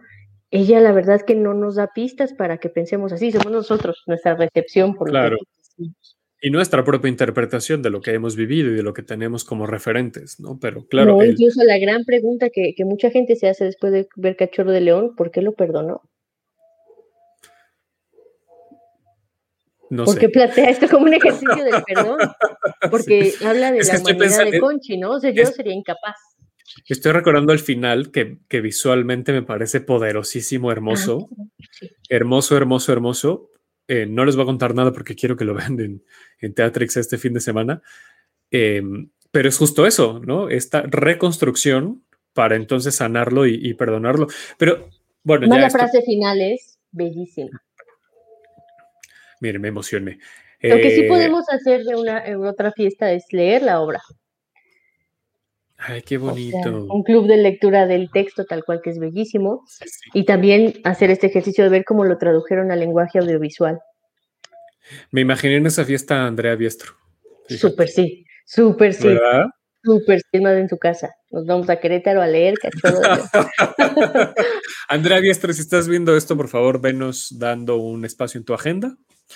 Ella 0.51 0.81
la 0.81 0.91
verdad 0.91 1.15
es 1.15 1.23
que 1.23 1.35
no 1.35 1.53
nos 1.53 1.75
da 1.75 1.91
pistas 1.93 2.33
para 2.33 2.57
que 2.57 2.69
pensemos 2.69 3.13
así, 3.13 3.31
somos 3.31 3.51
nosotros, 3.51 4.03
nuestra 4.07 4.35
recepción 4.35 4.95
por 4.95 5.09
claro. 5.09 5.37
Y 6.41 6.49
nuestra 6.49 6.83
propia 6.83 7.09
interpretación 7.09 7.83
de 7.83 7.91
lo 7.91 8.01
que 8.01 8.13
hemos 8.13 8.35
vivido 8.35 8.71
y 8.71 8.73
de 8.73 8.81
lo 8.81 8.93
que 8.93 9.03
tenemos 9.03 9.45
como 9.45 9.67
referentes, 9.67 10.39
¿no? 10.39 10.57
Pero 10.59 10.87
claro. 10.87 11.17
No, 11.17 11.23
incluso 11.23 11.63
la 11.63 11.77
gran 11.77 12.03
pregunta 12.03 12.49
que, 12.49 12.73
que 12.75 12.83
mucha 12.83 13.11
gente 13.11 13.35
se 13.35 13.47
hace 13.47 13.65
después 13.65 13.93
de 13.93 14.07
ver 14.15 14.35
Cachorro 14.35 14.71
de 14.71 14.81
León, 14.81 15.15
¿por 15.15 15.29
qué 15.29 15.43
lo 15.43 15.53
perdonó? 15.53 16.01
No 19.91 20.05
¿Por 20.05 20.17
qué 20.17 20.29
plantea 20.29 20.69
esto 20.69 20.87
como 20.87 21.05
un 21.05 21.13
ejercicio 21.13 21.63
del 21.63 21.83
perdón? 21.85 22.17
Porque 22.91 23.33
habla 23.45 23.73
de 23.73 23.83
la 23.83 23.99
humanidad 23.99 24.45
de 24.45 24.59
Conchi, 24.59 24.97
¿no? 24.97 25.11
O 25.11 25.19
sea, 25.19 25.31
yo 25.31 25.45
sería 25.45 25.73
incapaz. 25.73 26.15
Estoy 26.87 27.11
recordando 27.11 27.51
el 27.51 27.59
final 27.59 28.09
que, 28.09 28.37
que 28.47 28.61
visualmente 28.61 29.33
me 29.33 29.43
parece 29.43 29.81
poderosísimo, 29.81 30.71
hermoso. 30.71 31.27
Hermoso, 32.09 32.55
hermoso, 32.55 32.93
hermoso. 32.93 33.49
Eh, 33.91 34.05
no 34.05 34.23
les 34.23 34.37
voy 34.37 34.43
a 34.43 34.45
contar 34.45 34.73
nada 34.73 34.93
porque 34.93 35.15
quiero 35.15 35.35
que 35.35 35.43
lo 35.43 35.53
vean 35.53 35.77
en, 35.81 36.03
en 36.39 36.53
Teatrix 36.53 36.95
este 36.95 37.17
fin 37.17 37.33
de 37.33 37.41
semana. 37.41 37.81
Em, 38.49 39.09
pero 39.31 39.49
es 39.49 39.57
justo 39.57 39.85
eso, 39.85 40.21
¿no? 40.25 40.47
Esta 40.47 40.83
reconstrucción 40.83 42.01
para 42.33 42.55
entonces 42.55 42.95
sanarlo 42.95 43.45
y, 43.45 43.73
perdonarlo. 43.73 44.27
Pero 44.57 44.89
bueno, 45.23 45.45
ya 45.45 45.59
la 45.59 45.69
frase 45.69 46.01
final 46.03 46.39
es 46.39 46.79
bellísima. 46.91 47.61
Mire, 49.41 49.59
me 49.59 49.67
emocioné. 49.67 50.19
Lo 50.61 50.77
que 50.77 50.91
sí 50.91 51.01
eh, 51.01 51.07
podemos 51.09 51.43
hacer 51.49 51.83
de 51.83 51.95
una 51.97 52.23
otra 52.49 52.71
fiesta 52.71 53.11
es 53.11 53.25
leer 53.31 53.63
la 53.63 53.81
obra. 53.81 54.01
Ay, 55.83 56.03
qué 56.03 56.17
bonito. 56.19 56.85
un 56.85 57.03
club 57.03 57.27
de 57.27 57.37
lectura 57.37 57.87
del 57.87 58.11
texto, 58.11 58.45
tal 58.45 58.63
cual 58.63 58.81
que 58.83 58.91
es 58.91 58.99
bellísimo. 58.99 59.65
Y 60.13 60.25
también 60.25 60.75
hacer 60.83 61.09
este 61.09 61.27
ejercicio 61.27 61.63
de 61.63 61.71
ver 61.71 61.85
cómo 61.85 62.05
lo 62.05 62.19
tradujeron 62.19 62.71
al 62.71 62.79
lenguaje 62.79 63.17
audiovisual. 63.17 63.79
Me 65.09 65.21
imaginé 65.21 65.55
en 65.55 65.65
esa 65.65 65.83
fiesta 65.83 66.17
a 66.21 66.27
Andrea 66.27 66.55
Biestro. 66.55 66.93
Súper 67.47 67.87
sí, 67.87 68.25
súper 68.45 68.93
sí. 68.93 69.07
¿Verdad? 69.07 69.45
Súper 69.83 70.21
sí, 70.31 70.39
más 70.39 70.53
en 70.57 70.67
tu 70.67 70.77
casa. 70.77 71.15
Nos 71.31 71.47
vamos 71.47 71.67
a 71.69 71.79
Querétaro 71.79 72.21
a 72.21 72.27
leer. 72.27 72.53
Andrea 74.87 75.19
Biestro, 75.19 75.51
si 75.51 75.61
estás 75.61 75.87
viendo 75.87 76.15
esto, 76.15 76.37
por 76.37 76.47
favor, 76.47 76.79
venos 76.79 77.39
dando 77.39 77.77
un 77.77 78.05
espacio 78.05 78.37
en 78.37 78.45
tu 78.45 78.53
agenda 78.53 78.95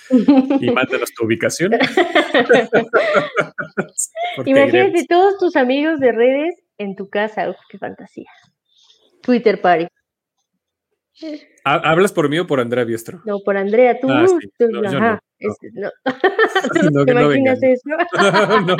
y 0.09 0.71
mándanos 0.71 1.13
tu 1.13 1.25
ubicación. 1.25 1.71
Imagínate 4.45 5.05
todos 5.07 5.37
tus 5.37 5.55
amigos 5.55 5.99
de 5.99 6.11
redes 6.11 6.55
en 6.77 6.95
tu 6.95 7.09
casa. 7.09 7.55
qué 7.69 7.77
fantasía. 7.77 8.29
Twitter 9.21 9.61
Party. 9.61 9.87
¿Hablas 11.63 12.11
por 12.11 12.29
mí 12.29 12.37
o 12.39 12.45
por 12.45 12.59
Andrea 12.59 12.83
Biestro? 12.83 13.21
No, 13.25 13.39
por 13.39 13.55
Andrea, 13.57 13.99
tú. 13.99 14.09
Ah, 14.09 14.25
no, 14.59 14.87
ajá, 14.87 15.19
no. 15.73 15.89
no. 16.91 17.05
¿Te 17.05 17.11
imaginas 17.11 17.63
eso? 17.63 17.89
no. 18.67 18.75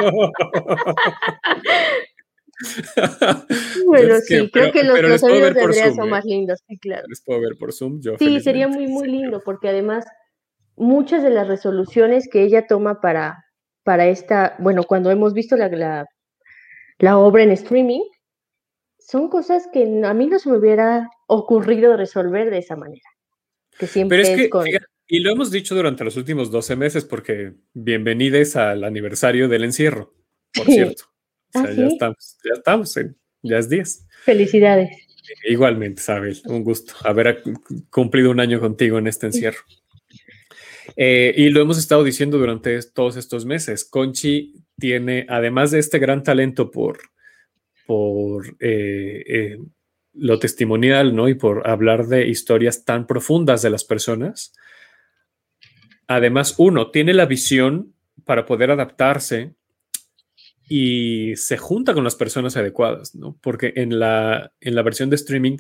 bueno, 3.85 4.15
sí, 4.25 4.49
creo 4.51 4.71
que 4.71 4.83
los, 4.83 5.01
los 5.01 5.23
amigos 5.23 5.53
de 5.53 5.61
Andrea 5.61 5.93
son 5.93 6.07
¿eh? 6.07 6.11
más 6.11 6.25
lindos, 6.25 6.59
sí, 6.67 6.77
claro. 6.77 7.05
Les 7.07 7.23
puedo 7.23 7.39
ver 7.39 7.55
por 7.57 7.73
Zoom, 7.73 8.01
yo. 8.01 8.17
Sí, 8.17 8.41
sería 8.41 8.67
muy, 8.67 8.87
muy 8.87 9.07
lindo, 9.07 9.41
porque 9.43 9.69
además 9.69 10.05
muchas 10.75 11.23
de 11.23 11.29
las 11.29 11.47
resoluciones 11.47 12.27
que 12.29 12.43
ella 12.43 12.67
toma 12.67 13.01
para, 13.01 13.45
para 13.83 14.07
esta, 14.07 14.55
bueno, 14.59 14.83
cuando 14.83 15.11
hemos 15.11 15.33
visto 15.33 15.55
la, 15.55 15.69
la, 15.69 16.05
la 16.99 17.17
obra 17.17 17.43
en 17.43 17.51
streaming, 17.51 18.01
son 18.99 19.29
cosas 19.29 19.67
que 19.71 19.83
a 20.03 20.13
mí 20.13 20.27
no 20.27 20.39
se 20.39 20.49
me 20.49 20.57
hubiera 20.57 21.09
ocurrido 21.27 21.95
resolver 21.95 22.49
de 22.49 22.57
esa 22.59 22.75
manera. 22.75 23.07
Que 23.77 23.87
siempre 23.87 24.23
Pero 24.23 24.29
es, 24.29 24.49
que, 24.49 24.79
y 25.07 25.19
lo 25.19 25.31
hemos 25.31 25.51
dicho 25.51 25.75
durante 25.75 26.03
los 26.03 26.17
últimos 26.17 26.49
12 26.49 26.75
meses, 26.75 27.05
porque 27.05 27.53
bienvenidos 27.73 28.55
al 28.55 28.83
aniversario 28.83 29.47
del 29.47 29.65
encierro, 29.65 30.13
por 30.53 30.65
cierto. 30.65 31.03
O 31.53 31.59
sea, 31.59 31.69
¿Ah, 31.69 31.73
ya 31.73 31.87
estamos, 31.87 32.37
ya 32.43 32.53
estamos, 32.55 32.99
ya 33.43 33.57
es 33.59 33.69
10. 33.69 34.07
Felicidades. 34.23 34.89
Igualmente, 35.47 36.01
Isabel, 36.01 36.41
un 36.45 36.63
gusto 36.63 36.93
haber 37.03 37.43
cumplido 37.91 38.31
un 38.31 38.39
año 38.39 38.59
contigo 38.59 38.97
en 38.97 39.07
este 39.07 39.27
encierro. 39.27 39.59
Eh, 40.95 41.33
y 41.35 41.49
lo 41.49 41.61
hemos 41.61 41.77
estado 41.77 42.03
diciendo 42.03 42.37
durante 42.37 42.79
todos 42.93 43.17
estos 43.17 43.45
meses. 43.45 43.85
Conchi 43.85 44.53
tiene, 44.77 45.25
además 45.29 45.71
de 45.71 45.79
este 45.79 45.99
gran 45.99 46.23
talento 46.23 46.71
por, 46.71 46.99
por 47.85 48.55
eh, 48.59 49.23
eh, 49.27 49.57
lo 50.13 50.39
testimonial, 50.39 51.15
¿no? 51.15 51.27
Y 51.29 51.35
por 51.35 51.67
hablar 51.67 52.07
de 52.07 52.27
historias 52.27 52.85
tan 52.85 53.07
profundas 53.07 53.61
de 53.61 53.69
las 53.69 53.83
personas. 53.83 54.53
Además, 56.07 56.55
uno, 56.57 56.91
tiene 56.91 57.13
la 57.13 57.25
visión 57.25 57.93
para 58.25 58.45
poder 58.45 58.71
adaptarse 58.71 59.55
y 60.67 61.35
se 61.35 61.57
junta 61.57 61.93
con 61.93 62.03
las 62.03 62.15
personas 62.15 62.57
adecuadas, 62.57 63.15
¿no? 63.15 63.37
Porque 63.41 63.73
en 63.75 63.99
la, 63.99 64.51
en 64.59 64.75
la 64.75 64.81
versión 64.81 65.09
de 65.09 65.15
streaming 65.15 65.57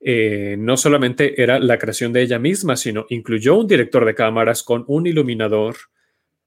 eh, 0.00 0.56
no 0.58 0.76
solamente 0.76 1.42
era 1.42 1.58
la 1.58 1.78
creación 1.78 2.12
de 2.12 2.22
ella 2.22 2.38
misma, 2.38 2.76
sino 2.76 3.06
incluyó 3.08 3.56
un 3.56 3.66
director 3.66 4.04
de 4.04 4.14
cámaras 4.14 4.62
con 4.62 4.84
un 4.86 5.06
iluminador 5.06 5.76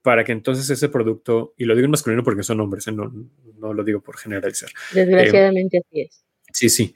para 0.02 0.24
que 0.24 0.32
entonces 0.32 0.70
ese 0.70 0.90
producto, 0.90 1.54
y 1.58 1.66
lo 1.66 1.76
digo 1.76 1.86
en 1.86 1.92
masculino 1.92 2.24
porque 2.24 2.44
son 2.44 2.62
hombres, 2.62 2.88
¿eh? 2.88 2.92
no, 2.94 3.12
no, 3.58 3.74
lo 3.74 3.84
digo 3.84 4.02
por 4.02 4.18
generalizar. 4.18 4.70
Desgraciadamente 4.94 5.80
así 5.80 6.02
es. 6.02 6.24
Sí, 6.54 6.70
sí. 6.70 6.96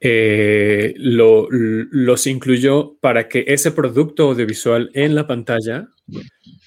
Eh, 0.00 0.94
lo, 0.96 1.48
los 1.50 2.26
incluyó 2.26 2.96
para 3.00 3.28
que 3.28 3.44
ese 3.48 3.72
producto 3.72 4.30
audiovisual 4.30 4.90
en 4.94 5.14
la 5.14 5.26
pantalla 5.26 5.88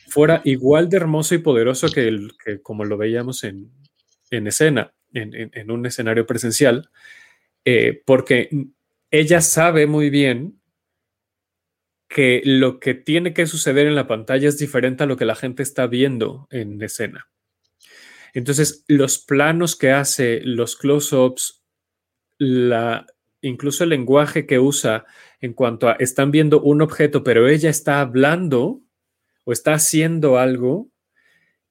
fuera 0.07 0.41
igual 0.45 0.89
de 0.89 0.97
hermoso 0.97 1.35
y 1.35 1.39
poderoso 1.39 1.89
que, 1.89 2.07
el, 2.07 2.31
que 2.43 2.61
como 2.61 2.85
lo 2.85 2.97
veíamos 2.97 3.43
en, 3.43 3.71
en 4.31 4.47
escena, 4.47 4.93
en, 5.13 5.51
en, 5.53 5.71
un 5.71 5.85
escenario 5.85 6.25
presencial, 6.25 6.89
porque 8.05 8.49
ella 9.11 9.41
sabe 9.41 9.87
muy 9.87 10.09
bien 10.09 10.59
que 12.07 12.41
lo 12.43 12.79
que 12.79 12.95
tiene 12.95 13.33
que 13.33 13.45
suceder 13.45 13.85
en 13.87 13.95
la 13.95 14.07
pantalla 14.07 14.49
es 14.49 14.57
diferente 14.57 15.03
a 15.03 15.07
lo 15.07 15.15
que 15.15 15.25
la 15.25 15.35
gente 15.35 15.61
está 15.61 15.85
viendo 15.87 16.47
en 16.49 16.81
escena. 16.81 17.29
Entonces, 18.33 18.83
los 18.87 19.19
planos 19.19 19.75
que 19.75 19.91
hace, 19.91 20.41
los 20.43 20.75
close-ups, 20.75 21.63
incluso 23.41 23.83
el 23.83 23.89
lenguaje 23.91 24.45
que 24.45 24.59
usa 24.59 25.05
en 25.39 25.53
cuanto 25.53 25.87
a 25.87 25.93
están 25.93 26.31
viendo 26.31 26.61
un 26.61 26.81
objeto, 26.81 27.23
pero 27.23 27.47
ella 27.47 27.69
está 27.69 28.01
hablando 28.01 28.81
o 29.43 29.51
está 29.51 29.73
haciendo 29.73 30.37
algo, 30.37 30.89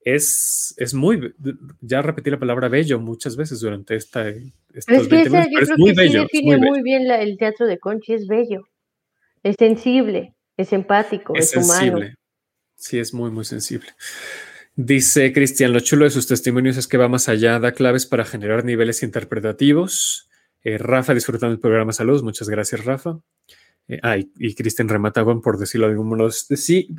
es, 0.01 0.73
es 0.77 0.93
muy, 0.93 1.33
ya 1.81 2.01
repetí 2.01 2.29
la 2.29 2.39
palabra 2.39 2.69
bello 2.69 2.99
muchas 2.99 3.35
veces 3.35 3.59
durante 3.59 3.95
esta... 3.95 4.25
Estos 4.73 4.97
es 4.97 5.07
que 5.07 5.23
yo 5.23 5.29
creo 5.29 5.77
muy 5.77 5.91
que 5.91 6.01
bello, 6.01 6.21
define 6.23 6.57
muy, 6.57 6.81
bien 6.81 7.09
el 7.09 7.37
teatro 7.37 7.65
de 7.65 7.79
Conchi, 7.79 8.13
es 8.13 8.27
bello, 8.27 8.67
es 9.43 9.55
sensible, 9.57 10.35
es 10.57 10.73
empático, 10.73 11.33
es, 11.35 11.55
humano. 11.55 11.99
Sí, 12.75 12.99
es 12.99 13.13
muy, 13.13 13.31
muy 13.31 13.45
sensible. 13.45 13.89
Dice 14.75 15.33
Cristian, 15.33 15.73
lo 15.73 15.79
chulo 15.81 16.05
de 16.05 16.11
sus 16.11 16.27
testimonios 16.27 16.77
es 16.77 16.87
que 16.87 16.97
va 16.97 17.09
más 17.09 17.27
allá, 17.27 17.59
da 17.59 17.73
claves 17.73 18.05
para 18.05 18.23
generar 18.23 18.63
niveles 18.63 19.03
interpretativos. 19.03 20.29
Eh, 20.63 20.77
Rafa 20.77 21.13
disfrutando 21.13 21.53
el 21.53 21.59
programa 21.59 21.91
Salud, 21.91 22.23
muchas 22.23 22.47
gracias 22.47 22.85
Rafa. 22.85 23.19
Eh, 23.89 23.99
ah, 24.03 24.17
y, 24.17 24.53
Cristian 24.53 24.87
remataban 24.87 25.41
por 25.41 25.57
decirlo 25.57 25.87
de 25.87 25.93
algún 25.93 26.09
modo. 26.09 26.29
Sí, 26.31 26.95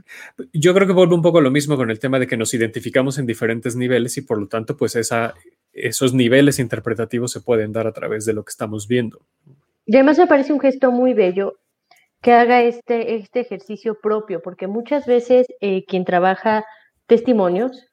yo 0.52 0.74
creo 0.74 0.86
que 0.86 0.92
vuelve 0.92 1.14
un 1.14 1.22
poco 1.22 1.40
lo 1.40 1.50
mismo 1.50 1.76
con 1.76 1.90
el 1.90 2.00
tema 2.00 2.18
de 2.18 2.26
que 2.26 2.36
nos 2.36 2.52
identificamos 2.52 3.16
en 3.18 3.26
diferentes 3.26 3.76
niveles 3.76 4.18
y 4.18 4.22
por 4.22 4.38
lo 4.40 4.48
tanto, 4.48 4.76
pues 4.76 4.96
esa, 4.96 5.34
esos 5.72 6.14
niveles 6.14 6.58
interpretativos 6.58 7.32
se 7.32 7.40
pueden 7.40 7.72
dar 7.72 7.86
a 7.86 7.92
través 7.92 8.24
de 8.24 8.32
lo 8.32 8.44
que 8.44 8.50
estamos 8.50 8.88
viendo. 8.88 9.20
Y 9.86 9.96
además 9.96 10.18
me 10.18 10.26
parece 10.26 10.52
un 10.52 10.60
gesto 10.60 10.90
muy 10.90 11.14
bello 11.14 11.54
que 12.22 12.32
haga 12.32 12.62
este, 12.62 13.16
este 13.16 13.40
ejercicio 13.40 13.98
propio, 14.00 14.40
porque 14.42 14.66
muchas 14.66 15.06
veces 15.06 15.46
eh, 15.60 15.84
quien 15.86 16.04
trabaja 16.04 16.64
testimonios 17.06 17.90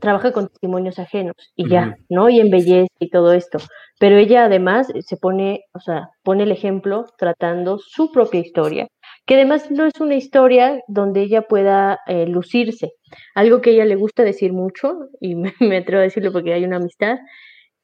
trabaja 0.00 0.32
con 0.32 0.48
testimonios 0.48 0.98
ajenos 0.98 1.36
y 1.54 1.68
ya, 1.68 1.94
¿no? 2.08 2.28
Y 2.28 2.40
embellece 2.40 2.88
y 2.98 3.10
todo 3.10 3.32
esto. 3.32 3.58
Pero 4.00 4.16
ella 4.16 4.46
además 4.46 4.88
se 4.98 5.16
pone, 5.16 5.64
o 5.72 5.80
sea, 5.80 6.08
pone 6.22 6.44
el 6.44 6.52
ejemplo 6.52 7.06
tratando 7.18 7.78
su 7.78 8.10
propia 8.10 8.40
historia, 8.40 8.88
que 9.30 9.36
además 9.36 9.70
no 9.70 9.86
es 9.86 10.00
una 10.00 10.16
historia 10.16 10.82
donde 10.88 11.22
ella 11.22 11.42
pueda 11.42 12.00
eh, 12.08 12.26
lucirse. 12.26 12.94
Algo 13.36 13.60
que 13.60 13.70
a 13.70 13.72
ella 13.74 13.84
le 13.84 13.94
gusta 13.94 14.24
decir 14.24 14.52
mucho, 14.52 15.08
y 15.20 15.36
me, 15.60 15.76
atrevo 15.76 16.00
a 16.00 16.02
decirlo 16.02 16.32
porque 16.32 16.52
hay 16.52 16.64
una 16.64 16.78
amistad, 16.78 17.18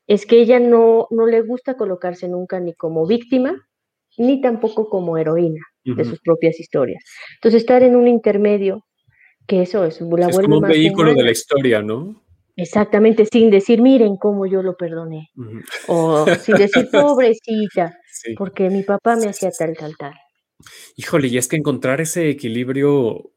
es 0.09 0.27
que 0.27 0.41
ella 0.41 0.59
no, 0.59 1.07
no 1.13 1.25
le 1.25 1.43
gusta 1.43 1.77
colocarse 1.77 2.27
nunca 2.27 2.59
ni 2.59 2.75
como 2.75 3.07
víctima, 3.07 3.65
ni 4.19 4.41
tampoco 4.41 4.91
como 4.91 5.19
heroína 5.19 5.61
de 5.85 6.05
sus 6.05 6.21
propias 6.21 6.59
historias. 6.59 7.05
Entonces, 7.37 7.63
estar 7.63 7.85
en 7.85 7.95
un 7.95 8.09
intermedio 8.09 8.85
que 9.47 9.63
eso 9.63 9.85
es, 9.85 10.01
la 10.01 10.27
es 10.27 10.37
como 10.41 10.59
un 10.59 10.63
vehículo 10.67 11.15
de 11.15 11.23
la 11.23 11.31
historia, 11.31 11.81
¿no? 11.81 12.25
Exactamente, 12.57 13.25
sin 13.25 13.51
decir, 13.51 13.81
miren 13.81 14.17
cómo 14.17 14.47
yo 14.47 14.63
lo 14.63 14.77
perdoné. 14.77 15.29
O 15.87 16.27
sin 16.41 16.57
decir, 16.57 16.89
pobrecita, 16.91 17.97
porque 18.37 18.69
mi 18.69 18.83
papá 18.83 19.15
me 19.15 19.29
hacía 19.29 19.53
tal, 19.53 19.77
tal, 19.77 19.97
tal. 19.97 20.15
Híjole, 20.97 21.29
y 21.29 21.39
es 21.39 21.49
que 21.49 21.57
encontrar 21.57 22.01
ese 22.01 22.31
equilibrio, 22.31 23.31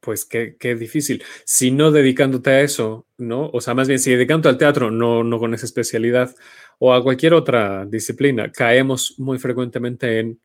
pues 0.00 0.24
qué, 0.24 0.56
qué, 0.58 0.74
difícil. 0.74 1.22
Si 1.44 1.70
no 1.70 1.90
dedicándote 1.90 2.50
a 2.50 2.60
eso, 2.62 3.06
¿no? 3.18 3.50
O 3.52 3.60
sea, 3.60 3.74
más 3.74 3.88
bien, 3.88 4.00
si 4.00 4.10
dedicándote 4.10 4.48
al 4.48 4.58
teatro, 4.58 4.90
no, 4.90 5.24
no 5.24 5.38
con 5.38 5.54
esa 5.54 5.66
especialidad, 5.66 6.34
o 6.78 6.94
a 6.94 7.02
cualquier 7.02 7.34
otra 7.34 7.86
disciplina, 7.86 8.50
caemos 8.50 9.14
muy 9.18 9.38
frecuentemente 9.38 10.18
en 10.18 10.40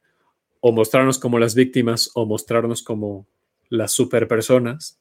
o 0.68 0.72
mostrarnos 0.72 1.20
como 1.20 1.38
las 1.38 1.54
víctimas 1.54 2.10
o 2.16 2.26
mostrarnos 2.26 2.82
como 2.82 3.28
las 3.70 3.92
superpersonas. 3.92 5.00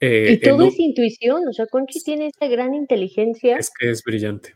Eh, 0.00 0.32
y 0.32 0.38
todo 0.38 0.64
es 0.66 0.78
intuición, 0.78 1.48
o 1.48 1.52
sea, 1.54 1.66
Conchi 1.66 2.02
tiene 2.02 2.26
esta 2.26 2.46
gran 2.46 2.74
inteligencia. 2.74 3.56
Es 3.56 3.70
que 3.70 3.88
es 3.88 4.04
brillante. 4.04 4.54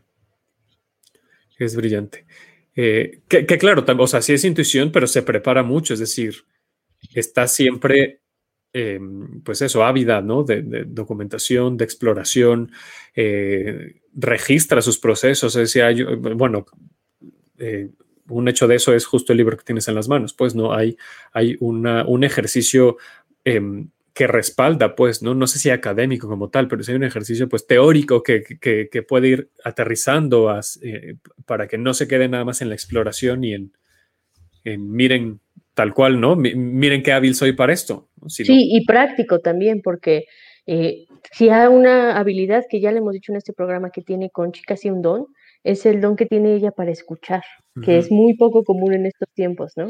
Es 1.57 1.75
brillante. 1.75 2.25
Eh, 2.81 3.23
que, 3.27 3.45
claro, 3.45 3.83
o 3.85 4.07
sea, 4.07 4.21
sí 4.21 4.31
es 4.31 4.45
intuición, 4.45 4.89
pero 4.93 5.05
se 5.05 5.21
prepara 5.21 5.63
mucho, 5.63 5.93
es 5.93 5.99
decir, 5.99 6.45
está 7.13 7.45
siempre, 7.45 8.21
em, 8.71 9.41
pues 9.41 9.61
eso, 9.61 9.83
ávida, 9.83 10.21
¿no? 10.21 10.43
De, 10.43 10.61
documentación, 10.87 11.75
de 11.75 11.83
exploración, 11.83 12.71
eh, 13.17 13.99
registra 14.13 14.81
sus 14.81 14.97
procesos, 14.97 15.57
es 15.57 15.73
decir, 15.73 16.05
bueno, 16.15 16.65
un 18.29 18.47
hecho 18.47 18.65
de 18.65 18.75
eso 18.75 18.93
es 18.93 19.05
justo 19.05 19.33
el 19.33 19.37
libro 19.39 19.57
que 19.57 19.65
tienes 19.65 19.89
en 19.89 19.95
las 19.95 20.07
manos, 20.07 20.33
pues 20.33 20.55
no 20.55 20.71
hay, 20.73 20.95
hay 21.33 21.57
un 21.59 22.23
ejercicio 22.23 22.95
em, 23.43 23.89
que 24.19 24.27
respalda, 24.27 24.97
pues, 24.97 25.23
¿no? 25.23 25.33
no 25.33 25.47
sé 25.47 25.59
si 25.59 25.69
académico 25.69 26.27
como 26.27 26.49
tal, 26.49 26.67
pero 26.67 26.83
si 26.83 26.91
hay 26.91 26.97
un 26.97 27.05
ejercicio 27.05 27.47
pues 27.47 27.65
teórico 27.65 28.21
que, 28.21 28.43
que, 28.43 29.01
puede 29.01 29.29
ir 29.29 29.49
aterrizando 29.63 30.53
eh, 30.81 31.15
para 31.45 31.69
que 31.69 31.77
no 31.77 31.93
se 31.93 32.05
quede 32.05 32.27
nada 32.27 32.43
más 32.43 32.61
en 32.61 32.67
la 32.67 32.75
exploración 32.75 33.45
y 33.45 33.53
en, 33.53 33.71
miren 34.65 35.39
tal 35.73 35.93
cual, 35.93 36.19
¿no? 36.19 36.35
miren 36.35 37.01
qué 37.01 37.13
hábil 37.13 37.33
soy 37.33 37.53
para 37.53 37.71
esto. 37.71 38.09
sí, 38.27 38.43
y 38.49 38.85
práctico 38.85 39.39
también, 39.39 39.79
porque 39.81 40.25
eh, 40.67 41.05
si 41.31 41.47
hay 41.47 41.67
una 41.67 42.17
habilidad 42.17 42.65
que 42.69 42.81
ya 42.81 42.91
le 42.91 42.97
hemos 42.97 43.13
dicho 43.13 43.31
en 43.31 43.37
este 43.37 43.53
programa 43.53 43.89
que 43.89 44.01
tiene 44.01 44.31
Conchi, 44.31 44.63
casi 44.63 44.89
un 44.89 45.01
don, 45.01 45.27
es 45.63 45.85
el 45.85 46.01
don 46.01 46.17
que 46.17 46.25
tiene 46.25 46.55
ella 46.55 46.71
para 46.71 46.91
escuchar, 46.91 47.43
que 47.85 47.97
es 47.97 48.11
muy 48.11 48.35
poco 48.35 48.65
común 48.65 48.91
en 48.91 49.05
estos 49.05 49.29
tiempos, 49.33 49.71
¿no? 49.77 49.87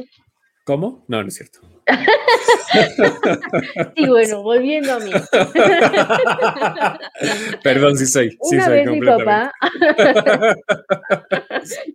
¿Cómo? 0.69 1.03
No, 1.07 1.23
no 1.23 1.29
es 1.29 1.33
cierto. 1.33 1.61
sí, 3.97 4.07
bueno, 4.07 4.43
volviendo 4.43 4.93
a 4.93 4.99
mí. 4.99 5.09
Perdón, 7.63 7.97
sí 7.97 8.05
soy. 8.05 8.37
Sí 8.43 8.53
una 8.53 8.65
soy 8.65 8.75
vez 8.75 8.91
mi 8.91 9.01
papá. 9.01 9.51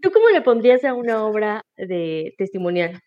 ¿Tú 0.03 0.11
cómo 0.11 0.29
le 0.31 0.41
pondrías 0.41 0.83
a 0.83 0.93
una 0.93 1.25
obra 1.25 1.65
de 1.77 2.35
testimonial? 2.37 3.01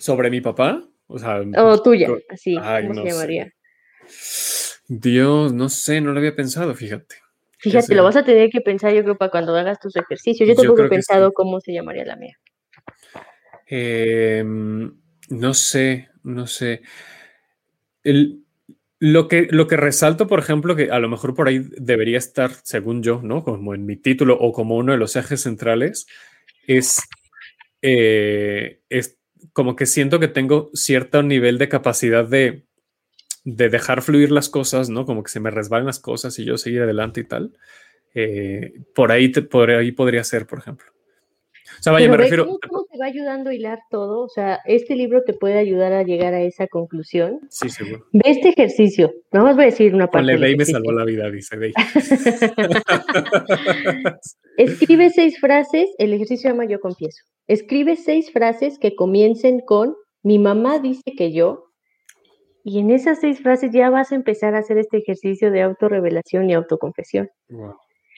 ¿Sobre 0.00 0.30
mi 0.30 0.40
papá? 0.40 0.82
O 1.08 1.18
sea. 1.18 1.42
O 1.58 1.82
tuya, 1.82 2.08
así. 2.30 2.56
¿Cómo 2.56 2.94
se 2.94 3.10
llamaría? 3.10 3.52
Dios, 4.88 5.52
no 5.52 5.68
sé, 5.68 6.00
no 6.00 6.12
lo 6.12 6.20
había 6.20 6.34
pensado, 6.34 6.74
fíjate. 6.74 7.16
Fíjate, 7.58 7.94
lo 7.94 8.02
vas 8.02 8.16
a 8.16 8.24
tener 8.24 8.48
que 8.48 8.62
pensar, 8.62 8.94
yo 8.94 9.02
creo, 9.02 9.18
para 9.18 9.30
cuando 9.30 9.54
hagas 9.54 9.78
tus 9.78 9.94
ejercicios. 9.94 10.48
Yo 10.48 10.54
tampoco 10.54 10.84
he 10.84 10.88
pensado 10.88 11.34
cómo 11.34 11.60
se 11.60 11.74
llamaría 11.74 12.06
la 12.06 12.16
mía. 12.16 12.38
Em, 13.76 14.92
no 15.30 15.52
sé, 15.52 16.08
no 16.22 16.46
sé. 16.46 16.82
lo, 19.00 19.28
que, 19.28 19.48
lo 19.50 19.66
que 19.66 19.76
resalto, 19.76 20.26
por 20.28 20.38
ejemplo, 20.38 20.76
que 20.76 20.90
a 20.90 20.98
lo 20.98 21.08
mejor 21.08 21.34
por 21.34 21.48
ahí 21.48 21.60
debería 21.76 22.18
estar, 22.18 22.52
según 22.62 23.02
yo, 23.02 23.20
¿no? 23.22 23.42
Como 23.42 23.74
en 23.74 23.86
mi 23.86 23.96
título 23.96 24.38
o 24.38 24.52
como 24.52 24.76
uno 24.76 24.92
de 24.92 24.98
los 24.98 25.16
ejes 25.16 25.42
centrales, 25.42 26.06
es, 26.66 27.00
eh, 27.82 28.80
es 28.90 29.18
como 29.52 29.76
que 29.76 29.86
siento 29.86 30.20
que 30.20 30.28
tengo 30.28 30.70
cierto 30.74 31.22
nivel 31.22 31.58
de 31.58 31.68
capacidad 31.68 32.26
de, 32.26 32.66
de 33.44 33.68
dejar 33.70 34.02
fluir 34.02 34.32
las 34.32 34.48
cosas, 34.48 34.90
¿no? 34.90 35.06
Como 35.06 35.24
que 35.24 35.30
se 35.32 35.40
me 35.40 35.50
resbalen 35.50 35.86
las 35.86 36.00
cosas 36.00 36.38
y 36.38 36.44
yo 36.44 36.58
seguir 36.58 36.82
adelante 36.82 37.22
y 37.22 37.24
tal. 37.24 37.58
Eh, 38.14 38.74
por, 38.94 39.12
ahí 39.12 39.28
por 39.30 39.70
ahí 39.70 39.92
podría 39.92 40.24
ser, 40.24 40.46
por 40.46 40.60
ejemplo. 40.60 40.93
O 41.78 41.82
sea, 41.82 41.92
vaya, 41.92 42.08
me 42.08 42.16
refiero. 42.16 42.46
¿cómo, 42.46 42.84
te 42.90 42.98
va 42.98 43.06
ayudando 43.06 43.50
a 43.50 43.54
hilar 43.54 43.80
todo? 43.90 44.24
O 44.24 44.28
sea, 44.28 44.60
este 44.64 44.96
libro 44.96 45.22
te 45.24 45.34
puede 45.34 45.58
ayudar 45.58 45.92
a 45.92 46.02
llegar 46.02 46.34
a 46.34 46.42
esa 46.42 46.66
conclusión. 46.66 47.40
Sí, 47.50 47.68
seguro. 47.68 48.06
Ve 48.12 48.22
este 48.24 48.50
ejercicio. 48.50 49.12
Vamos 49.32 49.58
a 49.58 49.62
decir 49.62 49.94
una 49.94 50.08
parte. 50.08 50.36
Le 50.36 50.56
me 50.56 50.64
salvó 50.64 50.92
la 50.92 51.04
vida, 51.04 51.30
dice 51.30 51.56
Bey. 51.56 51.72
Escribe 54.56 55.10
seis 55.10 55.38
frases. 55.40 55.90
El 55.98 56.12
ejercicio 56.12 56.48
se 56.48 56.54
llama 56.54 56.66
Yo 56.66 56.80
confieso. 56.80 57.24
Escribe 57.46 57.96
seis 57.96 58.32
frases 58.32 58.78
que 58.78 58.94
comiencen 58.94 59.60
con 59.60 59.96
mi 60.24 60.38
mamá 60.38 60.78
dice 60.78 61.12
que 61.16 61.32
yo, 61.32 61.66
y 62.64 62.78
en 62.78 62.90
esas 62.90 63.20
seis 63.20 63.40
frases 63.40 63.70
ya 63.72 63.90
vas 63.90 64.10
a 64.10 64.14
empezar 64.14 64.54
a 64.54 64.60
hacer 64.60 64.78
este 64.78 64.96
ejercicio 64.96 65.50
de 65.50 65.60
autorrevelación 65.60 66.48
y 66.48 66.54
autoconfesión. 66.54 67.28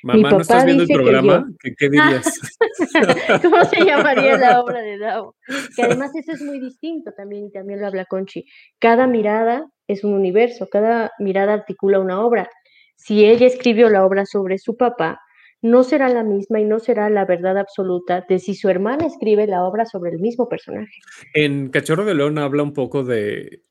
Mamá, 0.04 0.30
¿no 0.30 0.40
estás 0.40 0.64
viendo 0.64 0.84
el 0.84 0.88
programa? 0.88 1.44
¿Qué, 1.60 1.90
dirías? 1.90 2.40
¿Cómo 3.42 3.64
se 3.64 3.84
llamaría 3.84 4.36
la 4.36 4.60
obra 4.60 4.80
de 4.80 4.98
Dao? 4.98 5.34
Que 5.74 5.82
además 5.82 6.10
eso 6.14 6.32
es 6.32 6.42
muy 6.42 6.60
distinto 6.60 7.12
también, 7.16 7.50
también 7.50 7.80
lo 7.80 7.86
habla 7.86 8.04
Conchi. 8.04 8.44
Cada 8.78 9.06
mirada 9.06 9.66
es 9.86 10.04
un 10.04 10.14
universo, 10.14 10.68
cada 10.70 11.12
mirada 11.18 11.54
articula 11.54 12.00
una 12.00 12.20
obra. 12.24 12.48
Si 12.96 13.24
ella 13.24 13.46
escribió 13.46 13.88
la 13.88 14.04
obra 14.04 14.24
sobre 14.26 14.58
su 14.58 14.76
papá, 14.76 15.20
no 15.62 15.84
será 15.84 16.08
la 16.08 16.22
misma 16.22 16.60
y 16.60 16.64
no 16.64 16.78
será 16.78 17.10
la 17.10 17.24
verdad 17.24 17.58
absoluta 17.58 18.24
de 18.28 18.38
si 18.38 18.54
su 18.54 18.68
hermana 18.68 19.06
escribe 19.06 19.46
la 19.46 19.64
obra 19.64 19.86
sobre 19.86 20.12
el 20.12 20.20
mismo 20.20 20.48
personaje. 20.48 20.92
En 21.34 21.70
Cachorro 21.70 22.04
de 22.04 22.14
León 22.14 22.38
habla 22.38 22.62
un 22.62 22.72
poco 22.72 23.04
de, 23.04 23.62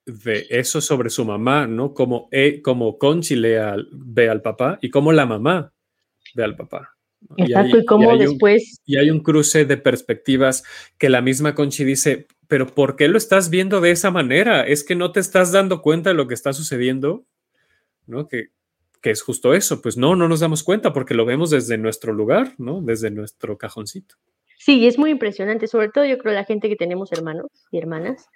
eso 0.50 0.82
sobre 0.82 1.10
su 1.10 1.26
mamá, 1.26 1.68
¿no? 1.68 1.94
Como, 1.94 2.28
e, 2.32 2.62
como 2.62 2.98
Conchi 2.98 3.36
ve 3.39 4.30
al 4.30 4.41
papá 4.41 4.78
y 4.82 4.89
como 4.89 5.12
la 5.12 5.26
mamá 5.26 5.74
ve 6.36 6.44
al 6.44 6.56
papá. 6.56 6.94
Exacto, 7.38 7.80
y, 7.80 7.86
cómo 7.86 8.18
después... 8.18 8.82
y 8.86 8.98
hay 8.98 9.10
un 9.10 9.20
cruce 9.20 9.66
de 9.66 9.78
perspectivas 9.78 10.64
que 10.98 11.10
la 11.10 11.22
misma 11.22 11.56
Conchi 11.56 11.84
dice, 11.84 12.28
pero 12.48 12.68
¿por 12.68 12.96
qué 12.96 13.08
lo 13.08 13.18
estás 13.18 13.50
viendo 13.50 13.82
de 13.82 13.92
esa 13.92 14.12
manera? 14.12 14.66
Es 14.66 14.84
que 14.84 14.96
no 14.96 15.12
te 15.12 15.20
estás 15.20 15.52
dando 15.52 15.82
cuenta 15.82 16.12
de 16.12 16.16
lo 16.16 16.28
que 16.28 16.34
está 16.34 16.54
sucediendo, 16.54 17.26
¿no? 18.06 18.28
Que, 18.28 18.50
que 19.02 19.12
es 19.12 19.22
justo 19.22 19.54
eso, 19.54 19.82
pues 19.82 19.98
no, 19.98 20.16
no 20.16 20.28
nos 20.28 20.40
damos 20.40 20.64
cuenta 20.64 20.94
porque 20.94 21.14
lo 21.14 21.26
vemos 21.26 21.50
desde 21.50 21.78
nuestro 21.78 22.14
lugar, 22.14 22.54
¿no? 22.58 22.82
Desde 22.82 23.12
nuestro 23.12 23.58
cajoncito. 23.58 24.16
Sí, 24.58 24.88
es 24.88 24.98
muy 24.98 25.12
impresionante, 25.12 25.68
sobre 25.68 25.90
todo 25.90 26.06
yo 26.06 26.18
creo 26.18 26.34
la 26.34 26.46
gente 26.46 26.70
que 26.70 26.76
tenemos 26.76 27.12
hermanos 27.12 27.48
y 27.72 27.78
hermanas, 27.78 28.28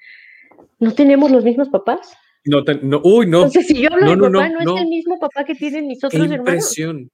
no 0.79 0.93
tenemos 0.93 1.31
los 1.31 1.43
mismos 1.43 1.69
papás. 1.69 2.13
No, 2.45 2.63
no 2.81 3.01
uy, 3.03 3.27
no. 3.27 3.39
Entonces, 3.39 3.67
si 3.67 3.81
yo 3.81 3.89
hablo 3.91 4.11
de 4.11 4.31
papá, 4.31 4.49
no, 4.49 4.75
es 4.75 4.81
el 4.83 4.89
mismo 4.89 5.19
papá 5.19 5.43
que 5.43 5.55
tienen 5.55 5.87
mis 5.87 6.03
otros 6.03 6.27
Qué 6.27 6.33
impresión. 6.33 7.11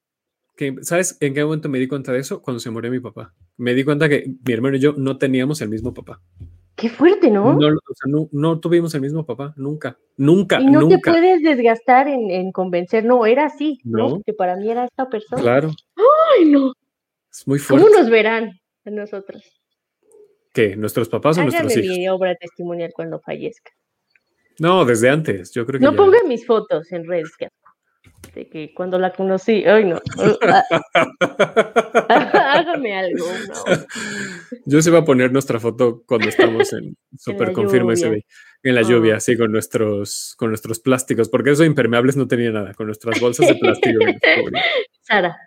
Que, 0.56 0.76
¿Sabes 0.82 1.18
en 1.20 1.34
qué 1.34 1.44
momento 1.44 1.68
me 1.68 1.80
di 1.80 1.88
cuenta 1.88 2.12
de 2.12 2.20
eso? 2.20 2.42
Cuando 2.42 2.60
se 2.60 2.70
murió 2.70 2.90
mi 2.90 3.00
papá. 3.00 3.34
Me 3.58 3.74
di 3.74 3.84
cuenta 3.84 4.08
que 4.08 4.32
mi 4.46 4.54
hermano 4.54 4.78
y 4.78 4.80
yo 4.80 4.94
no 4.98 5.18
teníamos 5.18 5.62
el 5.62 5.70
mismo 5.70 5.94
papá. 5.94 6.22
Qué 6.76 6.90
fuerte, 6.90 7.32
¿no? 7.32 7.58
No, 8.32 8.60
tuvimos 8.60 8.94
el 8.96 9.02
mismo 9.02 9.26
papá, 9.26 9.54
nunca, 9.56 9.98
nunca. 10.18 10.60
Y 10.60 10.66
no 10.66 10.88
te 10.88 11.00
puedes 11.00 11.42
desgastar 11.42 12.10
en, 12.10 12.52
convencer, 12.52 13.06
no, 13.06 13.26
era 13.26 13.46
así, 13.46 13.80
no. 13.84 14.22
Que 14.26 14.34
para 14.34 14.58
mí 14.58 14.70
era 14.70 14.86
esta 14.86 15.10
persona. 15.10 15.42
Claro. 15.42 15.72
¡Ay, 15.96 16.46
no! 16.52 16.74
Es 17.32 17.48
muy 17.48 17.60
fuerte. 17.60 17.86
¿Cómo 17.86 17.98
nos 17.98 18.10
verán 18.10 18.60
a 18.86 18.90
nosotros? 18.90 19.62
¿Qué? 20.52 20.76
¿Nuestros 20.76 21.08
papás 21.08 21.38
o 21.38 21.44
nuestros 21.44 21.76
hijos? 21.78 21.98
mi 21.98 22.10
obra 22.10 22.36
testimonial 22.36 22.92
cuando 22.94 23.20
fallezca. 23.20 23.72
No, 24.60 24.86
desde 24.86 25.10
antes, 25.10 25.54
yo 25.54 25.66
creo 25.66 25.80
que. 25.80 25.86
No 25.86 25.96
pongan 25.96 26.28
mis 26.28 26.46
fotos 26.46 26.92
en 26.92 27.06
redes, 27.06 27.36
que 27.38 27.48
de 28.34 28.50
que 28.50 28.74
cuando 28.74 28.98
la 29.00 29.12
conocí, 29.12 29.66
ay 29.66 29.86
no, 29.86 30.02
hágame 32.10 32.98
algo. 32.98 33.26
Yo 34.66 34.82
se 34.82 34.90
iba 34.90 35.00
a 35.00 35.06
poner 35.06 35.32
nuestra 35.32 35.60
foto 35.60 36.04
cuando 36.06 36.30
estamos 36.30 36.74
en 36.74 36.96
Super 37.18 37.52
Confirma 37.52 37.94
ese 37.94 38.26
en 38.64 38.76
la 38.76 38.82
lluvia, 38.82 39.18
así 39.18 39.38
con 39.38 39.52
nuestros, 39.52 40.34
con 40.38 40.50
nuestros 40.50 40.80
plásticos, 40.80 41.30
porque 41.30 41.52
eso 41.52 41.64
impermeables 41.64 42.18
no 42.18 42.28
tenía 42.28 42.52
nada, 42.52 42.74
con 42.74 42.88
nuestras 42.88 43.20
bolsas 43.20 43.48
de 43.48 43.56
plástico. 43.56 44.00
Sara. 45.02 45.38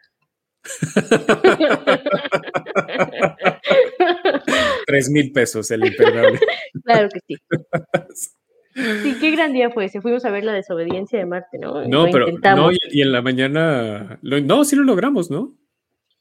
Tres 4.86 5.10
mil 5.10 5.32
pesos 5.32 5.70
el 5.72 5.84
impermeable. 5.86 6.38
Claro 6.84 7.08
que 7.08 7.20
sí. 7.26 7.36
Sí, 9.02 9.16
qué 9.20 9.30
gran 9.32 9.52
día 9.52 9.70
fue 9.70 9.86
ese. 9.86 10.00
Fuimos 10.00 10.24
a 10.24 10.30
ver 10.30 10.44
la 10.44 10.52
desobediencia 10.52 11.18
de 11.18 11.26
Marte, 11.26 11.58
¿no? 11.58 11.86
No, 11.86 12.06
pero 12.10 12.26
no, 12.28 12.70
y, 12.72 13.02
en 13.02 13.12
la 13.12 13.22
mañana. 13.22 14.18
no, 14.22 14.64
sí 14.64 14.76
lo 14.76 14.84
logramos, 14.84 15.30
¿no? 15.30 15.56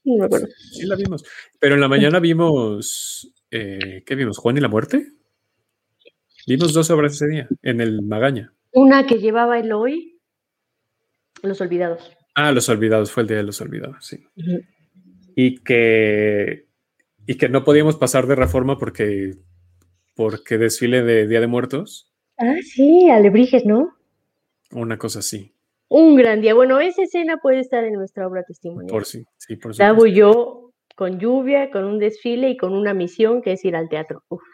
No 0.04 0.16
me 0.16 0.24
acuerdo. 0.24 0.48
Sí 0.72 0.86
la 0.86 0.96
vimos. 0.96 1.24
Pero 1.58 1.74
en 1.74 1.80
la 1.80 1.88
mañana 1.88 2.18
vimos. 2.18 3.32
Eh, 3.50 4.02
¿Qué 4.04 4.14
vimos? 4.14 4.38
¿Juan 4.38 4.56
y 4.56 4.60
la 4.60 4.68
muerte? 4.68 5.06
Vimos 6.46 6.72
dos 6.72 6.90
obras 6.90 7.14
ese 7.14 7.28
día, 7.28 7.48
en 7.62 7.80
el 7.80 8.02
Magaña. 8.02 8.54
Una 8.72 9.06
que 9.06 9.18
llevaba 9.18 9.58
el 9.58 9.72
hoy, 9.72 10.18
Los 11.42 11.60
Olvidados. 11.60 12.16
Ah, 12.34 12.52
Los 12.52 12.68
Olvidados, 12.68 13.12
fue 13.12 13.22
el 13.22 13.28
día 13.28 13.36
de 13.36 13.42
los 13.42 13.60
Olvidados, 13.60 14.04
sí. 14.04 14.26
Y 15.36 15.58
que. 15.58 16.66
Y 17.26 17.34
que 17.34 17.48
no 17.48 17.64
podíamos 17.64 17.96
pasar 17.96 18.26
de 18.26 18.34
reforma 18.34 18.78
porque. 18.78 19.36
Porque 20.14 20.58
desfile 20.58 21.02
de 21.02 21.28
Día 21.28 21.40
de 21.40 21.46
Muertos. 21.46 22.08
Ah, 22.38 22.56
sí, 22.62 23.10
Alebrijes, 23.10 23.64
¿no? 23.64 23.96
Una 24.72 24.96
cosa 24.96 25.18
así. 25.20 25.52
Un 25.88 26.16
gran 26.16 26.40
día. 26.40 26.54
Bueno, 26.54 26.80
esa 26.80 27.02
escena 27.02 27.38
puede 27.38 27.60
estar 27.60 27.84
en 27.84 27.94
nuestra 27.94 28.26
obra 28.26 28.44
testimonial. 28.44 28.90
Por 28.90 29.04
sí, 29.06 29.24
sí, 29.38 29.56
por 29.56 29.74
supuesto. 29.74 29.82
Davo 29.82 30.06
yo 30.06 30.72
con 30.94 31.18
lluvia, 31.18 31.70
con 31.70 31.84
un 31.84 31.98
desfile 31.98 32.50
y 32.50 32.56
con 32.56 32.74
una 32.74 32.94
misión 32.94 33.42
que 33.42 33.52
es 33.52 33.64
ir 33.64 33.74
al 33.74 33.88
teatro. 33.88 34.22
Uf. 34.28 34.44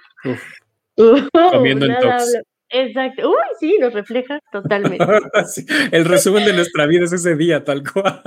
Uf. 0.96 1.28
Comiendo 1.52 1.86
en 1.86 1.98
tox. 1.98 2.38
Exacto. 2.70 3.30
Uy, 3.30 3.36
sí, 3.60 3.78
nos 3.80 3.92
refleja 3.92 4.40
totalmente. 4.50 5.04
El 5.92 6.04
resumen 6.04 6.44
de 6.44 6.52
nuestra 6.54 6.86
vida 6.86 7.04
es 7.04 7.12
ese 7.12 7.36
día, 7.36 7.64
tal 7.64 7.82
cual. 7.82 8.22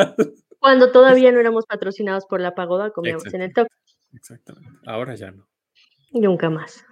Cuando 0.59 0.91
todavía 0.91 1.31
no 1.31 1.39
éramos 1.39 1.65
patrocinados 1.65 2.25
por 2.25 2.41
la 2.41 2.55
pagoda, 2.55 2.91
comíamos 2.91 3.33
en 3.33 3.41
el 3.41 3.53
top. 3.53 3.67
Exactamente. 4.13 4.79
Ahora 4.85 5.15
ya 5.15 5.31
no. 5.31 5.47
Nunca 6.11 6.49
más. 6.49 6.85